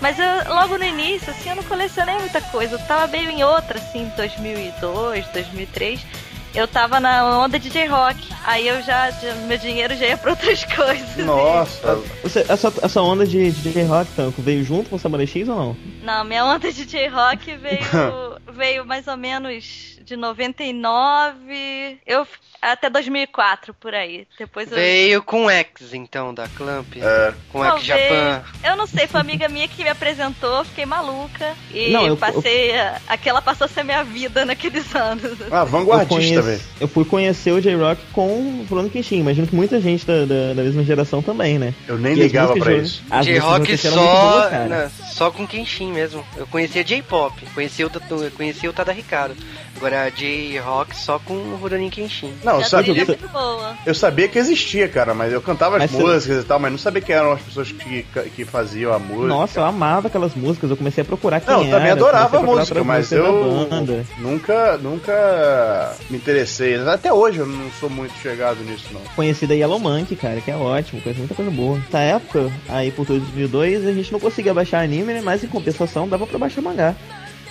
[0.00, 2.74] Mas eu, logo no início, assim, eu não colecionei muita coisa.
[2.74, 6.00] Eu tava meio em outra, assim, 2002, 2003.
[6.54, 8.28] Eu tava na onda de J-Rock.
[8.44, 11.16] Aí eu já, já- meu dinheiro já ia pra outras coisas.
[11.18, 11.96] Nossa.
[12.22, 15.56] Você, essa, essa onda de, de J-Rock, Tanco, veio junto com o Samurai X ou
[15.56, 15.76] não?
[16.02, 22.26] Não, minha onda de J-Rock veio, veio mais ou menos de 99 eu,
[22.62, 24.26] até 2004, por aí.
[24.38, 24.76] Depois eu...
[24.78, 26.86] Veio com X, então, da Clamp.
[26.96, 27.34] É.
[27.52, 27.84] Com X.
[27.84, 28.42] Japan.
[28.64, 31.54] Eu não sei, foi uma amiga minha que me apresentou, fiquei maluca.
[31.72, 32.76] E Não, eu- passei.
[32.76, 35.38] a- Aquela passou a ser minha vida naqueles anos.
[35.50, 36.60] Ah, Eu, vanguardista, velho.
[36.80, 38.26] eu fui conhecer o J-Rock com
[38.60, 39.20] o Bruno Kenshin.
[39.20, 41.74] Imagino que muita gente da, da, da mesma geração também, né?
[41.88, 43.02] Eu nem E ligava de- isso.
[43.22, 46.24] J-Rock só, boas, só com Kenshin mesmo.
[46.36, 47.90] Eu conhecia J-Pop, conhecia o,
[48.36, 49.36] conhecia o Tada Ricardo.
[49.76, 52.32] Agora J-Rock só com o Rurouni Kenshin.
[52.44, 53.74] Não, eu sabia, é muito boa.
[53.84, 56.70] eu sabia que existia, cara, mas eu cantava as Mas você- músicas e tal, mas
[56.70, 58.04] não sabia que eram as pessoas que,
[58.34, 59.26] que faziam a música.
[59.28, 60.70] Nossa, eu amava aquelas músicas.
[60.70, 61.76] Eu comecei a procurar quem Não, eu era.
[61.78, 63.68] também adorava a música, mas eu
[64.18, 66.76] nunca, nunca me interessei.
[66.86, 69.00] Até hoje eu não sou muito chegado nisso, não.
[69.14, 71.76] Conheci da Yellow Monkey, cara, que é ótimo, conheci muita coisa boa.
[71.78, 76.08] Nessa época, aí por 2002, a gente não conseguia baixar anime, né, mas em compensação
[76.08, 76.94] dava pra baixar mangá.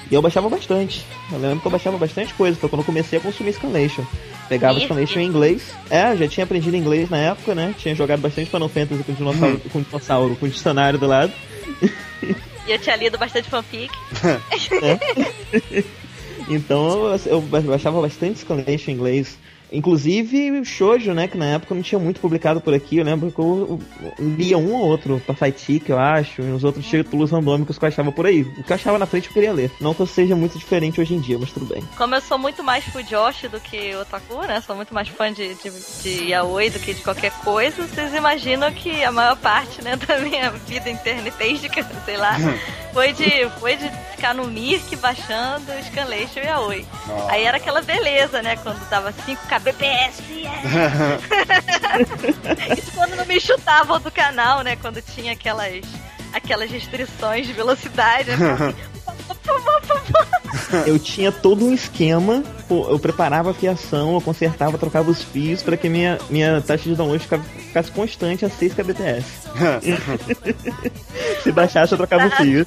[0.09, 1.03] E eu baixava bastante.
[1.31, 4.03] Eu lembro que eu baixava bastante coisa, foi quando eu comecei a consumir Scanlation.
[4.47, 5.73] Pegava Ih, Scanlation em inglês.
[5.89, 7.73] É, já tinha aprendido inglês na época, né?
[7.77, 11.33] Tinha jogado bastante Final Fantasy com dinossauro, com dinossauro, com dicionário do lado.
[12.67, 13.91] E eu tinha lido bastante fanfic.
[16.47, 19.37] Então eu, eu baixava bastante Scanlation em inglês.
[19.71, 21.27] Inclusive o Shoujo, né?
[21.27, 22.97] Que na época não tinha muito publicado por aqui.
[22.97, 26.63] Eu lembro que eu, eu lia um ou outro pra Fightic, eu acho, e uns
[26.63, 28.41] outros títulos randômicos que eu achava por aí.
[28.41, 29.71] O que eu achava na frente eu queria ler.
[29.79, 31.83] Não que eu seja muito diferente hoje em dia, mas tudo bem.
[31.97, 34.61] Como eu sou muito mais Fujoshi do que Otaku, né?
[34.61, 35.71] Sou muito mais fã de, de,
[36.01, 37.85] de Yaoi do que de qualquer coisa.
[37.87, 42.37] Vocês imaginam que a maior parte, né, da minha vida internetística, sei lá,
[42.93, 46.85] foi de, foi de ficar no Mirk baixando Scanlation e Yaoi.
[47.07, 47.31] Nossa.
[47.31, 48.55] Aí era aquela beleza, né?
[48.57, 49.11] Quando dava
[49.59, 50.21] 5 kbps.
[50.29, 51.19] yeah!
[52.77, 54.75] Isso quando não me chutavam do canal, né?
[54.75, 55.83] Quando tinha aquelas,
[56.33, 58.31] aquelas restrições de velocidade.
[58.31, 58.75] né?
[60.87, 65.77] Eu tinha todo um esquema, eu preparava a fiação, eu consertava, trocava os fios pra
[65.77, 69.25] que minha, minha taxa de download fica- ficasse constante a 6 kbps.
[71.43, 72.65] Se baixasse, eu trocava o fio.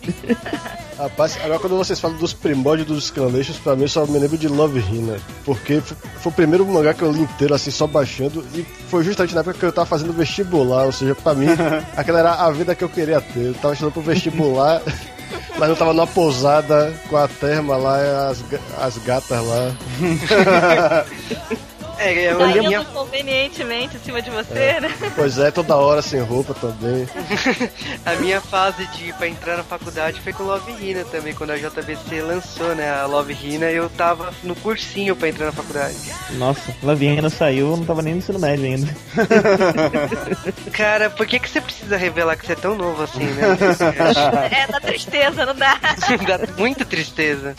[0.97, 4.37] Rapaz, agora quando vocês falam dos primórdios dos Scanlations, pra mim eu só me lembro
[4.39, 5.17] de Love Hina.
[5.45, 8.45] Porque foi o primeiro mangá que eu li inteiro, assim, só baixando.
[8.55, 10.85] E foi justamente na época que eu tava fazendo vestibular.
[10.85, 11.47] Ou seja, pra mim,
[11.97, 13.47] aquela era a vida que eu queria ter.
[13.47, 14.83] Eu tava estudando pro vestibular,
[15.59, 18.45] mas eu tava numa pousada com a terma lá, as,
[18.79, 19.75] as gatas lá.
[21.99, 24.89] É, é Saindo minha, convenientemente em cima de você, né?
[25.15, 27.09] Pois é, toda hora sem roupa também.
[28.07, 31.57] a minha fase de pra entrar na faculdade foi com Love Hina também, quando a
[31.57, 35.97] JBC lançou, né, a Love Hina, eu tava no cursinho pra entrar na faculdade.
[36.33, 38.97] Nossa, Laviena saiu, eu não tava nem no ensino médio ainda.
[40.73, 43.49] Cara, por que que você precisa revelar que você é tão novo assim, né?
[44.51, 45.79] É da tristeza, não dá.
[46.27, 47.55] Dá muita tristeza.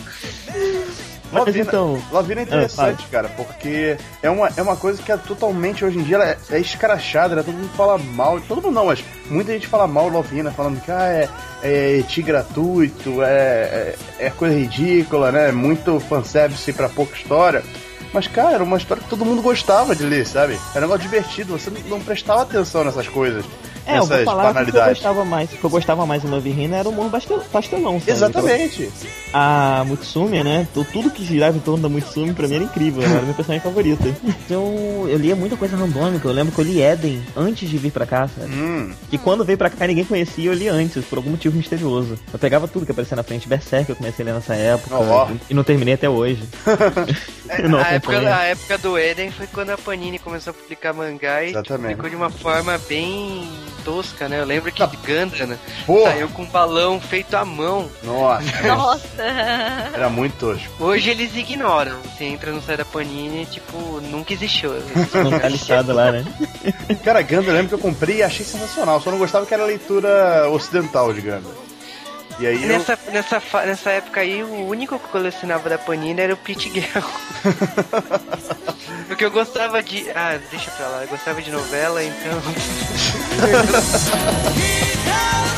[1.31, 2.01] Lavina, então.
[2.11, 6.03] Lavina é interessante, cara, porque é uma, é uma coisa que é totalmente, hoje em
[6.03, 7.43] dia, é, é escrachada, né?
[7.43, 10.91] Todo mundo fala mal, todo mundo não, mas muita gente fala mal Lavina, falando que
[10.91, 11.30] ah, é,
[11.61, 15.51] é eti gratuito, é, é, é coisa ridícula, né?
[15.51, 17.64] Muito fanservice pra pouca história.
[18.11, 20.60] Mas, cara, era uma história que todo mundo gostava de ler, sabe?
[20.73, 23.45] Era um negócio divertido, você não prestava atenção nessas coisas.
[23.90, 26.24] É, eu vou falar que o que eu gostava mais, o que eu gostava mais
[26.24, 28.11] no Love Hina era o humor bastel- pastelão, sabe?
[28.11, 28.90] Exatamente.
[29.34, 30.68] A Mutsumi, né?
[30.74, 33.34] tu- Tudo que girava em torno da Mutsumi pra mim era incrível, ela era minha
[33.34, 34.03] personagem favorita.
[34.49, 37.91] Então, eu lia muita coisa randômica, eu lembro que eu li Eden antes de vir
[37.91, 38.52] pra cá, sabe?
[38.52, 38.91] Hum.
[39.10, 42.18] Que quando veio pra cá ninguém conhecia, eu li antes, por algum motivo misterioso.
[42.34, 45.28] Eu pegava tudo que aparecia na frente, Berserk eu comecei a ler nessa época, Ó.
[45.48, 46.41] e não terminei até hoje.
[47.60, 50.94] Eu não a, época, a época do Eden foi quando a Panini começou a publicar
[50.94, 51.95] mangá e Exatamente.
[51.95, 53.49] publicou de uma forma bem
[53.84, 54.39] tosca, né?
[54.39, 56.11] Eu lembro que Gundam Porra.
[56.11, 57.89] saiu com um balão feito à mão.
[58.03, 59.23] Nossa, Nossa!
[59.93, 60.72] era muito tosco.
[60.80, 61.97] Hoje eles ignoram.
[62.03, 64.72] Você entra no site da Panini, tipo, nunca existiu.
[65.14, 65.47] Não tá
[65.93, 66.26] lá, né?
[67.03, 69.01] Cara, Gundam eu lembro que eu comprei e achei sensacional.
[69.01, 71.69] Só não gostava que era leitura ocidental de Gundam.
[72.40, 72.70] E aí eu...
[72.70, 76.38] Nessa, nessa, fa- nessa época aí, o único que eu colecionava da Panini era o
[76.38, 77.06] Pit Girl.
[79.07, 80.10] Porque eu gostava de.
[80.11, 82.41] Ah, deixa pra lá, eu gostava de novela, então.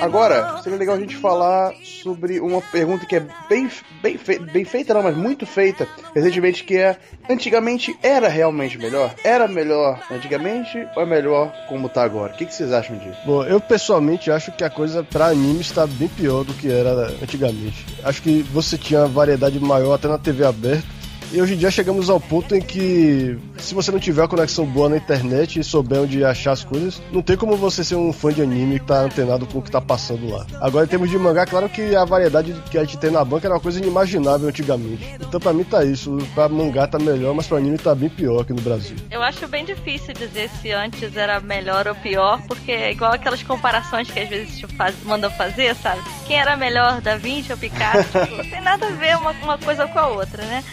[0.00, 3.70] Agora, seria legal a gente falar sobre uma pergunta que é bem,
[4.02, 4.18] bem,
[4.52, 6.96] bem feita, não, mas muito feita recentemente, que é:
[7.28, 9.14] antigamente era realmente melhor?
[9.24, 12.32] Era melhor antigamente ou é melhor como tá agora?
[12.32, 13.18] O que, que vocês acham disso?
[13.24, 17.12] Bom, eu pessoalmente acho que a coisa pra anime está bem pior do que era
[17.22, 17.84] antigamente.
[18.02, 20.97] Acho que você tinha variedade maior até na TV aberta.
[21.30, 24.64] E hoje em dia chegamos ao ponto em que, se você não tiver uma conexão
[24.64, 28.10] boa na internet e souber onde achar as coisas, não tem como você ser um
[28.14, 30.46] fã de anime que tá antenado com o que tá passando lá.
[30.58, 33.46] Agora, em termos de mangá, claro que a variedade que a gente tem na banca
[33.46, 35.06] era uma coisa inimaginável antigamente.
[35.20, 36.16] Então, pra mim, tá isso.
[36.34, 38.96] Pra mangá tá melhor, mas pra anime tá bem pior aqui no Brasil.
[39.10, 43.42] Eu acho bem difícil dizer se antes era melhor ou pior, porque é igual aquelas
[43.42, 46.00] comparações que às vezes te faz, mandam fazer, sabe?
[46.26, 48.08] Quem era melhor, Da Vinci ou Picasso?
[48.18, 50.64] Tipo, não tem nada a ver uma, uma coisa com a outra, né?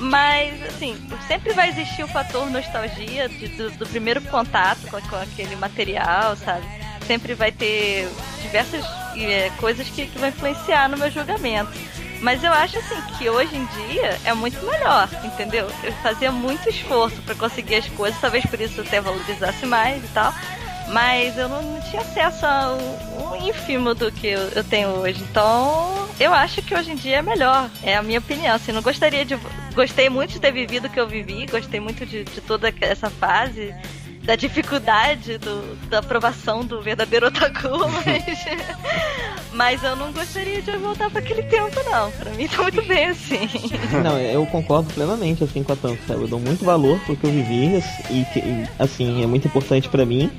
[0.00, 0.96] Mas, assim,
[1.28, 6.34] sempre vai existir o fator nostalgia de- do, do primeiro contato com, com aquele material,
[6.36, 6.66] sabe?
[7.06, 8.08] Sempre vai ter
[8.40, 8.84] diversas
[9.16, 11.70] eh, coisas que, que vão influenciar no meu julgamento.
[12.22, 15.66] Mas eu acho assim que hoje em dia é muito melhor, entendeu?
[15.82, 20.02] Eu fazia muito esforço pra conseguir as coisas, talvez por isso eu até valorizasse mais
[20.04, 20.32] e tal.
[20.92, 25.22] Mas eu não, tinha acesso a um, ínfimo do que eu, tenho hoje.
[25.30, 27.70] Então, eu acho que hoje em dia é melhor.
[27.82, 28.54] É a minha opinião.
[28.54, 29.38] Assim, não gostaria de.
[29.74, 33.08] Gostei muito de ter vivido o que eu vivi, gostei muito de, de toda essa
[33.08, 33.74] fase.
[34.24, 37.68] Da dificuldade do, da aprovação do verdadeiro otaku,
[38.04, 38.44] mas,
[39.50, 42.10] mas eu não gostaria de voltar para aquele tempo, não.
[42.12, 43.48] Pra mim tá muito bem assim.
[44.04, 46.20] Não, eu concordo plenamente assim com a Tanto, sabe?
[46.20, 48.26] Eu dou muito valor pro que eu vivi e
[48.78, 50.30] assim, é muito importante pra mim.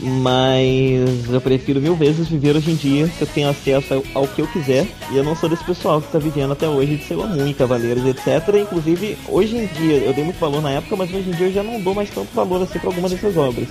[0.00, 4.42] Mas eu prefiro mil vezes viver hoje em dia, que eu tenho acesso ao, que
[4.42, 4.86] eu quiser.
[5.10, 8.04] E eu não sou desse pessoal que tá vivendo até hoje de Sailor Moon, Cavaleiros,
[8.04, 8.54] etc.
[8.62, 11.52] Inclusive, hoje em dia, eu dei muito valor na época, mas hoje em dia eu
[11.52, 13.68] já não dou mais tanto valor assim pra algumas dessas obras.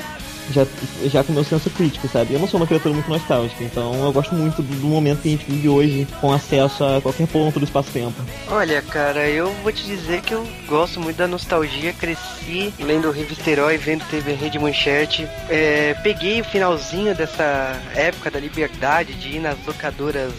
[0.51, 0.65] Já,
[1.05, 2.33] já com meu senso crítico, sabe?
[2.33, 5.27] Eu não sou uma criatura muito nostálgica, então eu gosto muito do, do momento que
[5.27, 8.13] a gente vive hoje, com acesso a qualquer ponto do espaço-tempo.
[8.49, 11.93] Olha, cara, eu vou te dizer que eu gosto muito da nostalgia.
[11.93, 15.27] Cresci lendo Revista Herói, vendo TV Rede Manchete.
[15.49, 20.33] É, peguei o finalzinho dessa época da liberdade de ir nas locadoras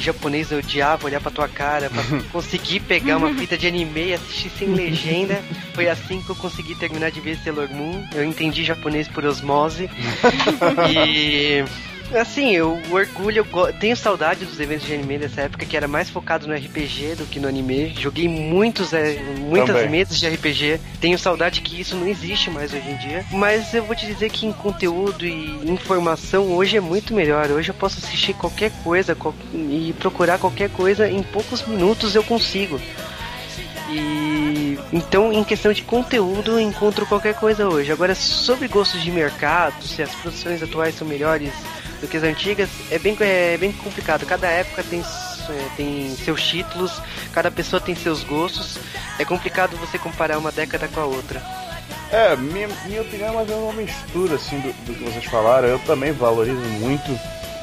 [0.00, 2.02] que japonês odiava olhar pra tua cara pra
[2.32, 5.40] conseguir pegar uma fita de anime e assistir sem legenda.
[5.74, 8.02] Foi assim que eu consegui terminar de ver Sailor Moon.
[8.14, 9.90] Eu entendi japonês por osmose.
[10.88, 11.62] e
[12.18, 16.10] Assim, eu orgulho, eu tenho saudade dos eventos de anime dessa época que era mais
[16.10, 17.94] focado no RPG do que no anime.
[17.96, 19.88] Joguei muitos, é, muitas Também.
[19.90, 20.80] mesas de RPG.
[21.00, 23.24] Tenho saudade que isso não existe mais hoje em dia.
[23.30, 27.48] Mas eu vou te dizer que em conteúdo e informação hoje é muito melhor.
[27.52, 32.24] Hoje eu posso assistir qualquer coisa qual- e procurar qualquer coisa em poucos minutos eu
[32.24, 32.80] consigo.
[33.88, 37.90] E então, em questão de conteúdo, eu encontro qualquer coisa hoje.
[37.92, 41.52] Agora, sobre gostos de mercado, se as produções atuais são melhores
[42.00, 44.24] do que as antigas, é bem, é bem complicado.
[44.26, 47.00] Cada época tem, é, tem seus títulos,
[47.32, 48.78] cada pessoa tem seus gostos.
[49.18, 51.42] É complicado você comparar uma década com a outra.
[52.10, 55.68] É, minha, minha opinião é mais uma mistura assim do, do que vocês falaram.
[55.68, 57.10] Eu também valorizo muito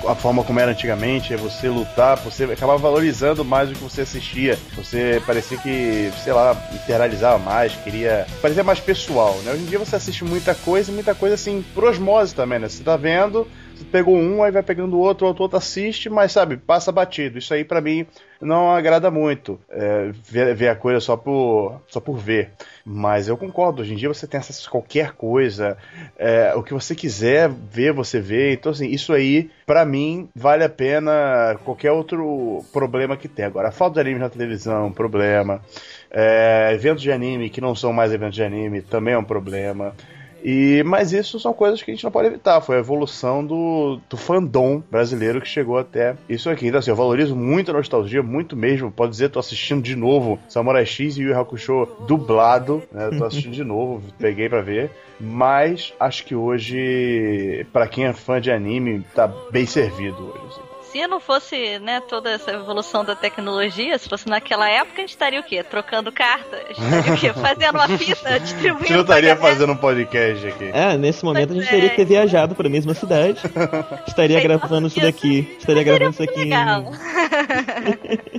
[0.05, 4.01] a forma como era antigamente, é você lutar, você acabava valorizando mais o que você
[4.01, 4.57] assistia.
[4.75, 8.27] Você parecia que, sei lá, internalizava mais, queria.
[8.41, 9.51] parecia mais pessoal, né?
[9.51, 12.69] Hoje em dia você assiste muita coisa, muita coisa assim, por osmose também, né?
[12.69, 13.47] Você tá vendo,
[13.85, 17.37] pegou um, aí vai pegando outro, outro, outro assiste, mas sabe, passa batido.
[17.37, 18.05] Isso aí pra mim
[18.41, 19.59] não agrada muito.
[19.69, 22.51] É, ver, ver a coisa só por, só por ver.
[22.85, 25.77] Mas eu concordo, hoje em dia você tem acesso a qualquer coisa,
[26.17, 28.53] é, o que você quiser ver, você vê.
[28.53, 33.45] Então, assim, isso aí, pra mim, vale a pena qualquer outro problema que tem.
[33.45, 35.61] Agora, falta de anime na televisão um problema.
[36.09, 39.93] É, eventos de anime que não são mais eventos de anime também é um problema.
[40.43, 42.61] E, mas isso são coisas que a gente não pode evitar.
[42.61, 46.67] Foi a evolução do, do fandom brasileiro que chegou até isso aqui.
[46.67, 48.91] Então, assim, eu valorizo muito a nostalgia, muito mesmo.
[48.91, 52.81] Pode dizer, tô assistindo de novo Samurai X e Yu Hakusho dublado.
[52.91, 53.09] Né?
[53.17, 54.91] Tô assistindo de novo, peguei pra ver.
[55.19, 60.45] Mas acho que hoje, pra quem é fã de anime, tá bem servido hoje.
[60.47, 60.66] Assim.
[60.91, 65.09] Se não fosse, né, toda essa evolução da tecnologia, se fosse naquela época, a gente
[65.09, 65.61] estaria o quê?
[65.63, 66.61] Trocando cartas?
[66.71, 67.33] Estaria o quê?
[67.39, 68.87] Fazendo uma fita, distribuindo.
[68.87, 70.71] Você não estaria fazendo um podcast aqui.
[70.73, 71.89] É, nesse momento a gente Pois teria é.
[71.89, 73.39] que ter viajado pra mesma cidade.
[74.07, 75.55] Estaria Feito gravando isso daqui.
[75.59, 76.39] Estaria gravando isso aqui.
[76.39, 76.83] legal.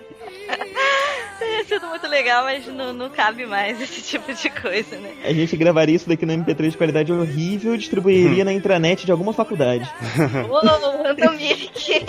[2.18, 5.12] Legal, mas não, não cabe mais esse tipo de coisa, né?
[5.22, 9.12] A gente gravaria isso daqui no MP3 de qualidade horrível e distribuiria na intranet de
[9.12, 9.88] alguma faculdade.
[10.50, 12.04] Ô, Dominique!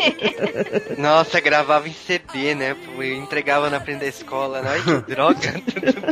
[0.97, 2.75] Nossa, gravava em CD, né?
[2.97, 4.69] Eu entregava na frente da escola, né?
[4.71, 5.61] Ai, que droga.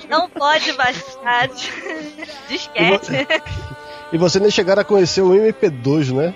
[0.07, 1.49] Não pode baixar
[2.47, 3.27] disquete.
[4.13, 6.35] E você nem chegaram a conhecer o MP2, né?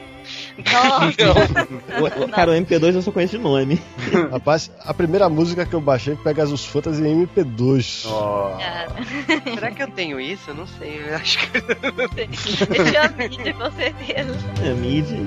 [0.57, 2.27] Nossa.
[2.31, 3.81] Cara, o MP2 eu só conheço de nome.
[4.31, 8.07] Rapaz, a primeira música que eu baixei pega as Fantasy em MP2.
[8.07, 9.53] Oh.
[9.53, 10.49] Será que eu tenho isso?
[10.49, 11.01] Eu não sei.
[11.07, 11.57] Eu acho que.
[12.73, 14.37] Esse é a mídia, com certeza.
[14.63, 15.17] É a mídia.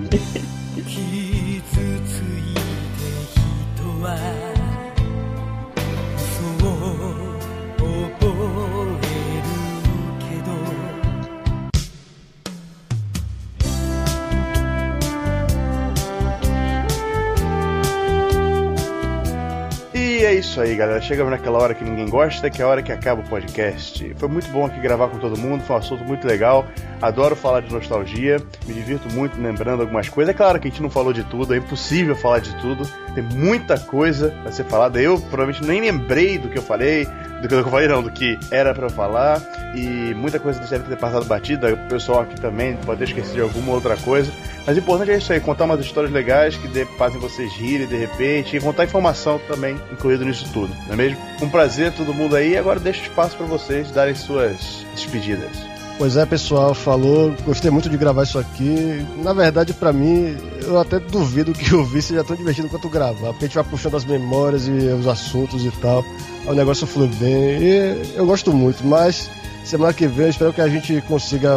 [20.39, 21.01] Isso aí, galera.
[21.01, 24.15] Chegamos naquela hora que ninguém gosta, que é a hora que acaba o podcast.
[24.17, 26.67] Foi muito bom aqui gravar com todo mundo, foi um assunto muito legal.
[27.01, 30.35] Adoro falar de nostalgia, me divirto muito lembrando algumas coisas.
[30.35, 32.85] É claro que a gente não falou de tudo, é impossível falar de tudo.
[33.15, 35.01] Tem muita coisa a ser falada.
[35.01, 37.07] Eu provavelmente nem lembrei do que eu falei,
[37.45, 39.41] do que eu falei não, do que era pra falar.
[39.75, 41.73] E muita coisa deve ter passado batida.
[41.73, 44.33] O pessoal aqui também pode ter esquecido de alguma outra coisa.
[44.67, 47.97] Mas o importante é isso aí, contar umas histórias legais que fazem vocês rirem de
[47.97, 51.19] repente e contar informação também incluído nisso tudo, não é mesmo?
[51.43, 52.57] Um prazer todo mundo aí.
[52.57, 55.74] Agora deixo espaço pra vocês darem suas despedidas.
[55.97, 57.33] Pois é, pessoal, falou.
[57.45, 59.07] Gostei muito de gravar isso aqui.
[59.23, 63.29] Na verdade, pra mim, eu até duvido que o ouvir seja tão divertido quanto gravar,
[63.29, 66.05] porque a gente vai puxando as memórias e os assuntos e tal.
[66.47, 67.63] O negócio flui bem.
[67.63, 69.31] E eu gosto muito, mas
[69.65, 71.51] semana que vem eu espero que a gente consiga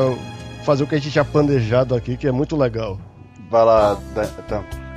[0.64, 3.00] fazer o que a gente tinha planejado aqui, que é muito legal.
[3.50, 3.98] Vai lá,
[4.48, 4.88] Tampo.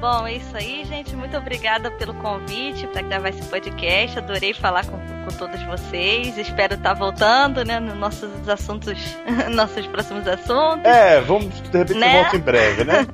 [0.00, 1.16] Bom, é isso aí, gente.
[1.16, 4.18] Muito obrigada pelo convite para gravar esse podcast.
[4.18, 6.36] Adorei falar com, com todos vocês.
[6.38, 8.98] Espero estar voltando, né, nos nossos assuntos,
[9.50, 10.84] nossos próximos assuntos.
[10.84, 12.22] É, vamos, de repente Né?
[12.22, 13.06] volta em breve, né?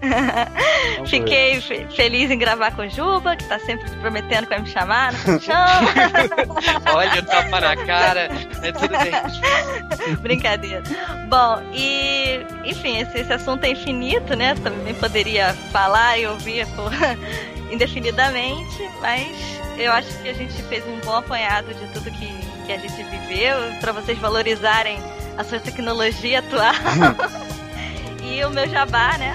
[1.06, 4.68] Fiquei fe- feliz em gravar com o Juba, que tá sempre prometendo que vai me
[4.68, 5.90] chamar, não me chama.
[6.94, 8.28] Olha o tapa na cara.
[8.62, 10.16] É tudo bem.
[10.20, 10.82] Brincadeira.
[11.28, 14.54] Bom, e enfim, esse, esse assunto é infinito, né?
[14.62, 16.90] Também poderia falar e ouvir por
[17.70, 22.26] indefinidamente, mas eu acho que a gente fez um bom apanhado de tudo que,
[22.66, 24.98] que a gente viveu, para vocês valorizarem
[25.36, 26.74] a sua tecnologia atual.
[28.22, 29.34] e o meu jabá, né?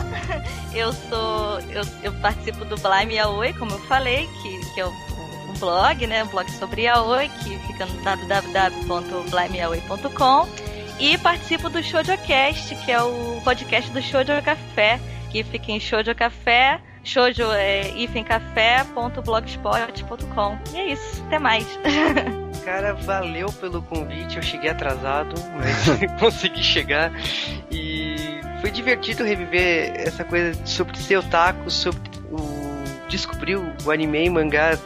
[0.74, 1.60] Eu sou.
[1.70, 6.06] Eu, eu participo do Blime Yaoi, como eu falei, que, que é o, um blog,
[6.06, 6.24] né?
[6.24, 10.50] Um blog sobre Yaoi, que fica no www.blimeyaoi.com.
[11.00, 15.00] E participo do ShoujoCast, que é o podcast do Shoujo Café,
[15.30, 20.58] que fica em Shoujo Café, shoujo é ifemcafé.blogspot.com.
[20.74, 21.66] E é isso, até mais.
[22.66, 24.36] Cara, valeu pelo convite.
[24.38, 25.86] Eu cheguei atrasado, mas
[26.20, 27.14] consegui chegar.
[27.72, 32.02] E foi divertido reviver essa coisa sobre ser otaku, sobre
[32.32, 32.66] o
[33.08, 34.78] descobrir o anime e mangá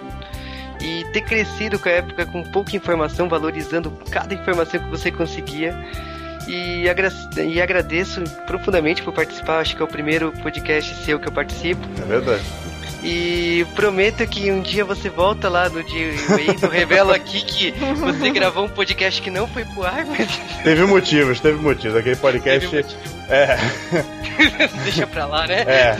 [0.82, 5.76] e ter crescido com a época com pouca informação, valorizando cada informação que você conseguia.
[6.50, 9.60] E, agra e agradeço profundamente por participar.
[9.60, 11.82] Acho que é o primeiro podcast seu que eu participo.
[12.02, 12.44] É verdade.
[13.04, 17.72] E prometo que um dia você volta lá no dia e eu revelo aqui que
[17.72, 20.28] você gravou um podcast que não foi pro ar, mas
[20.64, 21.96] Teve motivos, teve motivos.
[21.96, 22.70] Aquele podcast.
[22.70, 23.20] teve motivo.
[23.30, 23.58] É,
[24.84, 25.62] Deixa pra lá, né?
[25.62, 25.98] é.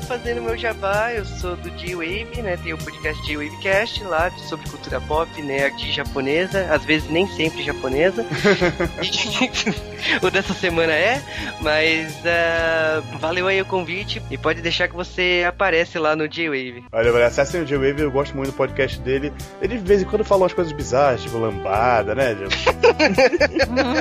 [0.00, 2.56] Fazendo meu jabá, eu sou do J-Wave, né?
[2.62, 8.24] Tem o podcast J-Wavecast lá sobre cultura pop, nerd japonesa, às vezes nem sempre japonesa.
[10.22, 11.22] o dessa semana é,
[11.60, 16.84] mas ah, valeu aí o convite e pode deixar que você aparece lá no J-Wave.
[16.92, 19.32] Olha, olha, acessem o J-Wave, eu gosto muito do podcast dele.
[19.60, 22.36] Ele de vez em quando fala umas coisas bizarras, tipo lambada, né?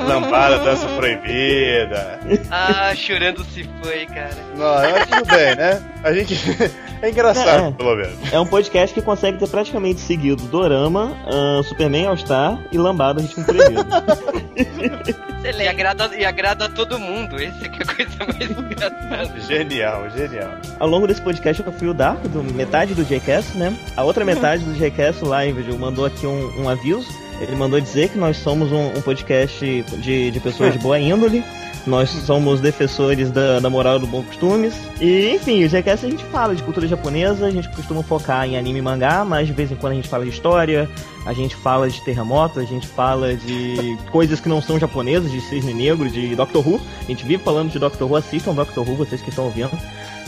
[0.08, 2.20] Lambada, dança proibida.
[2.52, 4.38] Ah, chorando se foi, cara.
[4.56, 5.83] Não, é tudo bem, né?
[6.04, 6.36] A gente.
[7.04, 7.72] É engraçado, É.
[7.72, 8.14] pelo menos.
[8.32, 13.22] É um podcast que consegue ter praticamente seguido Dorama, ahn, Superman All Star e Lambada
[13.22, 13.84] Ritmo Proibido.
[14.56, 15.68] E Excelente.
[15.68, 19.40] agrada, e agrada a todo mundo, esse que é a coisa mais engraçada.
[19.42, 20.52] Genial, genial.
[20.80, 23.76] Ao longo desse podcast eu fui o Dark, do metade do JCast, né?
[23.98, 27.06] A outra metade do JCast Live mandou aqui um, um aviso.
[27.42, 31.44] Ele mandou dizer que nós somos um, um podcast de, de pessoas de boa índole.
[31.86, 34.74] Nós somos defensores da, da moral do bom costumes.
[35.02, 38.58] E, enfim, o JCast a gente fala de cultura japonesa, a gente costuma focar em
[38.58, 40.90] anime e mangá, mas de vez em quando a gente fala de história,
[41.26, 45.42] a gente fala de terremoto, a gente fala de coisas que não são japonesas, de
[45.42, 46.80] Cisne Negro, de Doctor Who.
[47.02, 49.72] A gente vive falando de Doctor Who, assistam Doctor Who, vocês que estão ouvindo.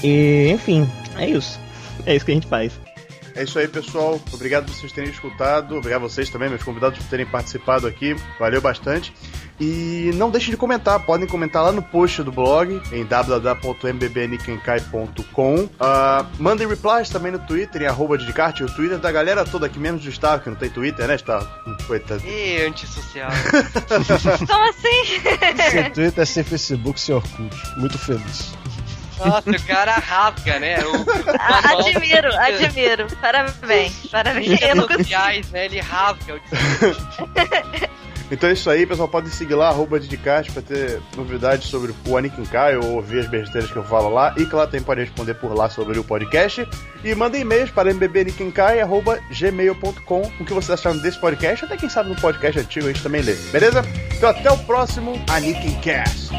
[0.03, 0.88] E, enfim,
[1.18, 1.57] é isso.
[2.06, 2.73] É isso que a gente faz.
[3.36, 4.20] É isso aí, pessoal.
[4.32, 5.76] Obrigado por vocês terem escutado.
[5.76, 8.16] Obrigado a vocês também, meus convidados, por terem participado aqui.
[8.40, 9.14] Valeu bastante.
[9.60, 11.06] E não deixem de comentar.
[11.06, 15.70] Podem comentar lá no post do blog, em www.mbbnikenkai.com.
[15.80, 19.80] Ah, mandem replies também no Twitter, em arroba Didcart, o Twitter da galera toda aqui,
[19.80, 21.48] menos do Gustavo, que não tem Twitter, né, Gustavo?
[21.88, 22.22] Coitado.
[22.26, 23.32] E antissocial.
[24.48, 25.06] Como assim?
[25.72, 27.56] Sem Twitter, sem Facebook, sem Orkut.
[27.78, 28.53] Muito feliz.
[29.24, 30.78] Nossa, o cara rasga, né?
[30.80, 31.06] O,
[31.40, 33.08] A- Admiro, admiro.
[33.22, 34.62] Parabéns, parabéns.
[34.62, 35.66] Eu não sociais, né?
[35.66, 36.40] Ele rasga o
[38.32, 39.08] Então é isso aí, pessoal.
[39.08, 43.28] Podem seguir lá, arroba Didcast, pra ter novidades sobre o Anakin Kai ou ouvir as
[43.28, 44.34] besteiras que eu falo lá.
[44.36, 46.68] E claro, também pode responder por lá sobre o podcast.
[47.04, 51.66] E mandem e-mails para mbbnikenkai.gmail.com o que vocês acharam desse podcast.
[51.66, 53.36] Até quem sabe no podcast antigo a gente também lê.
[53.52, 53.84] Beleza?
[54.18, 56.32] Então até o próximo Anakin Cast.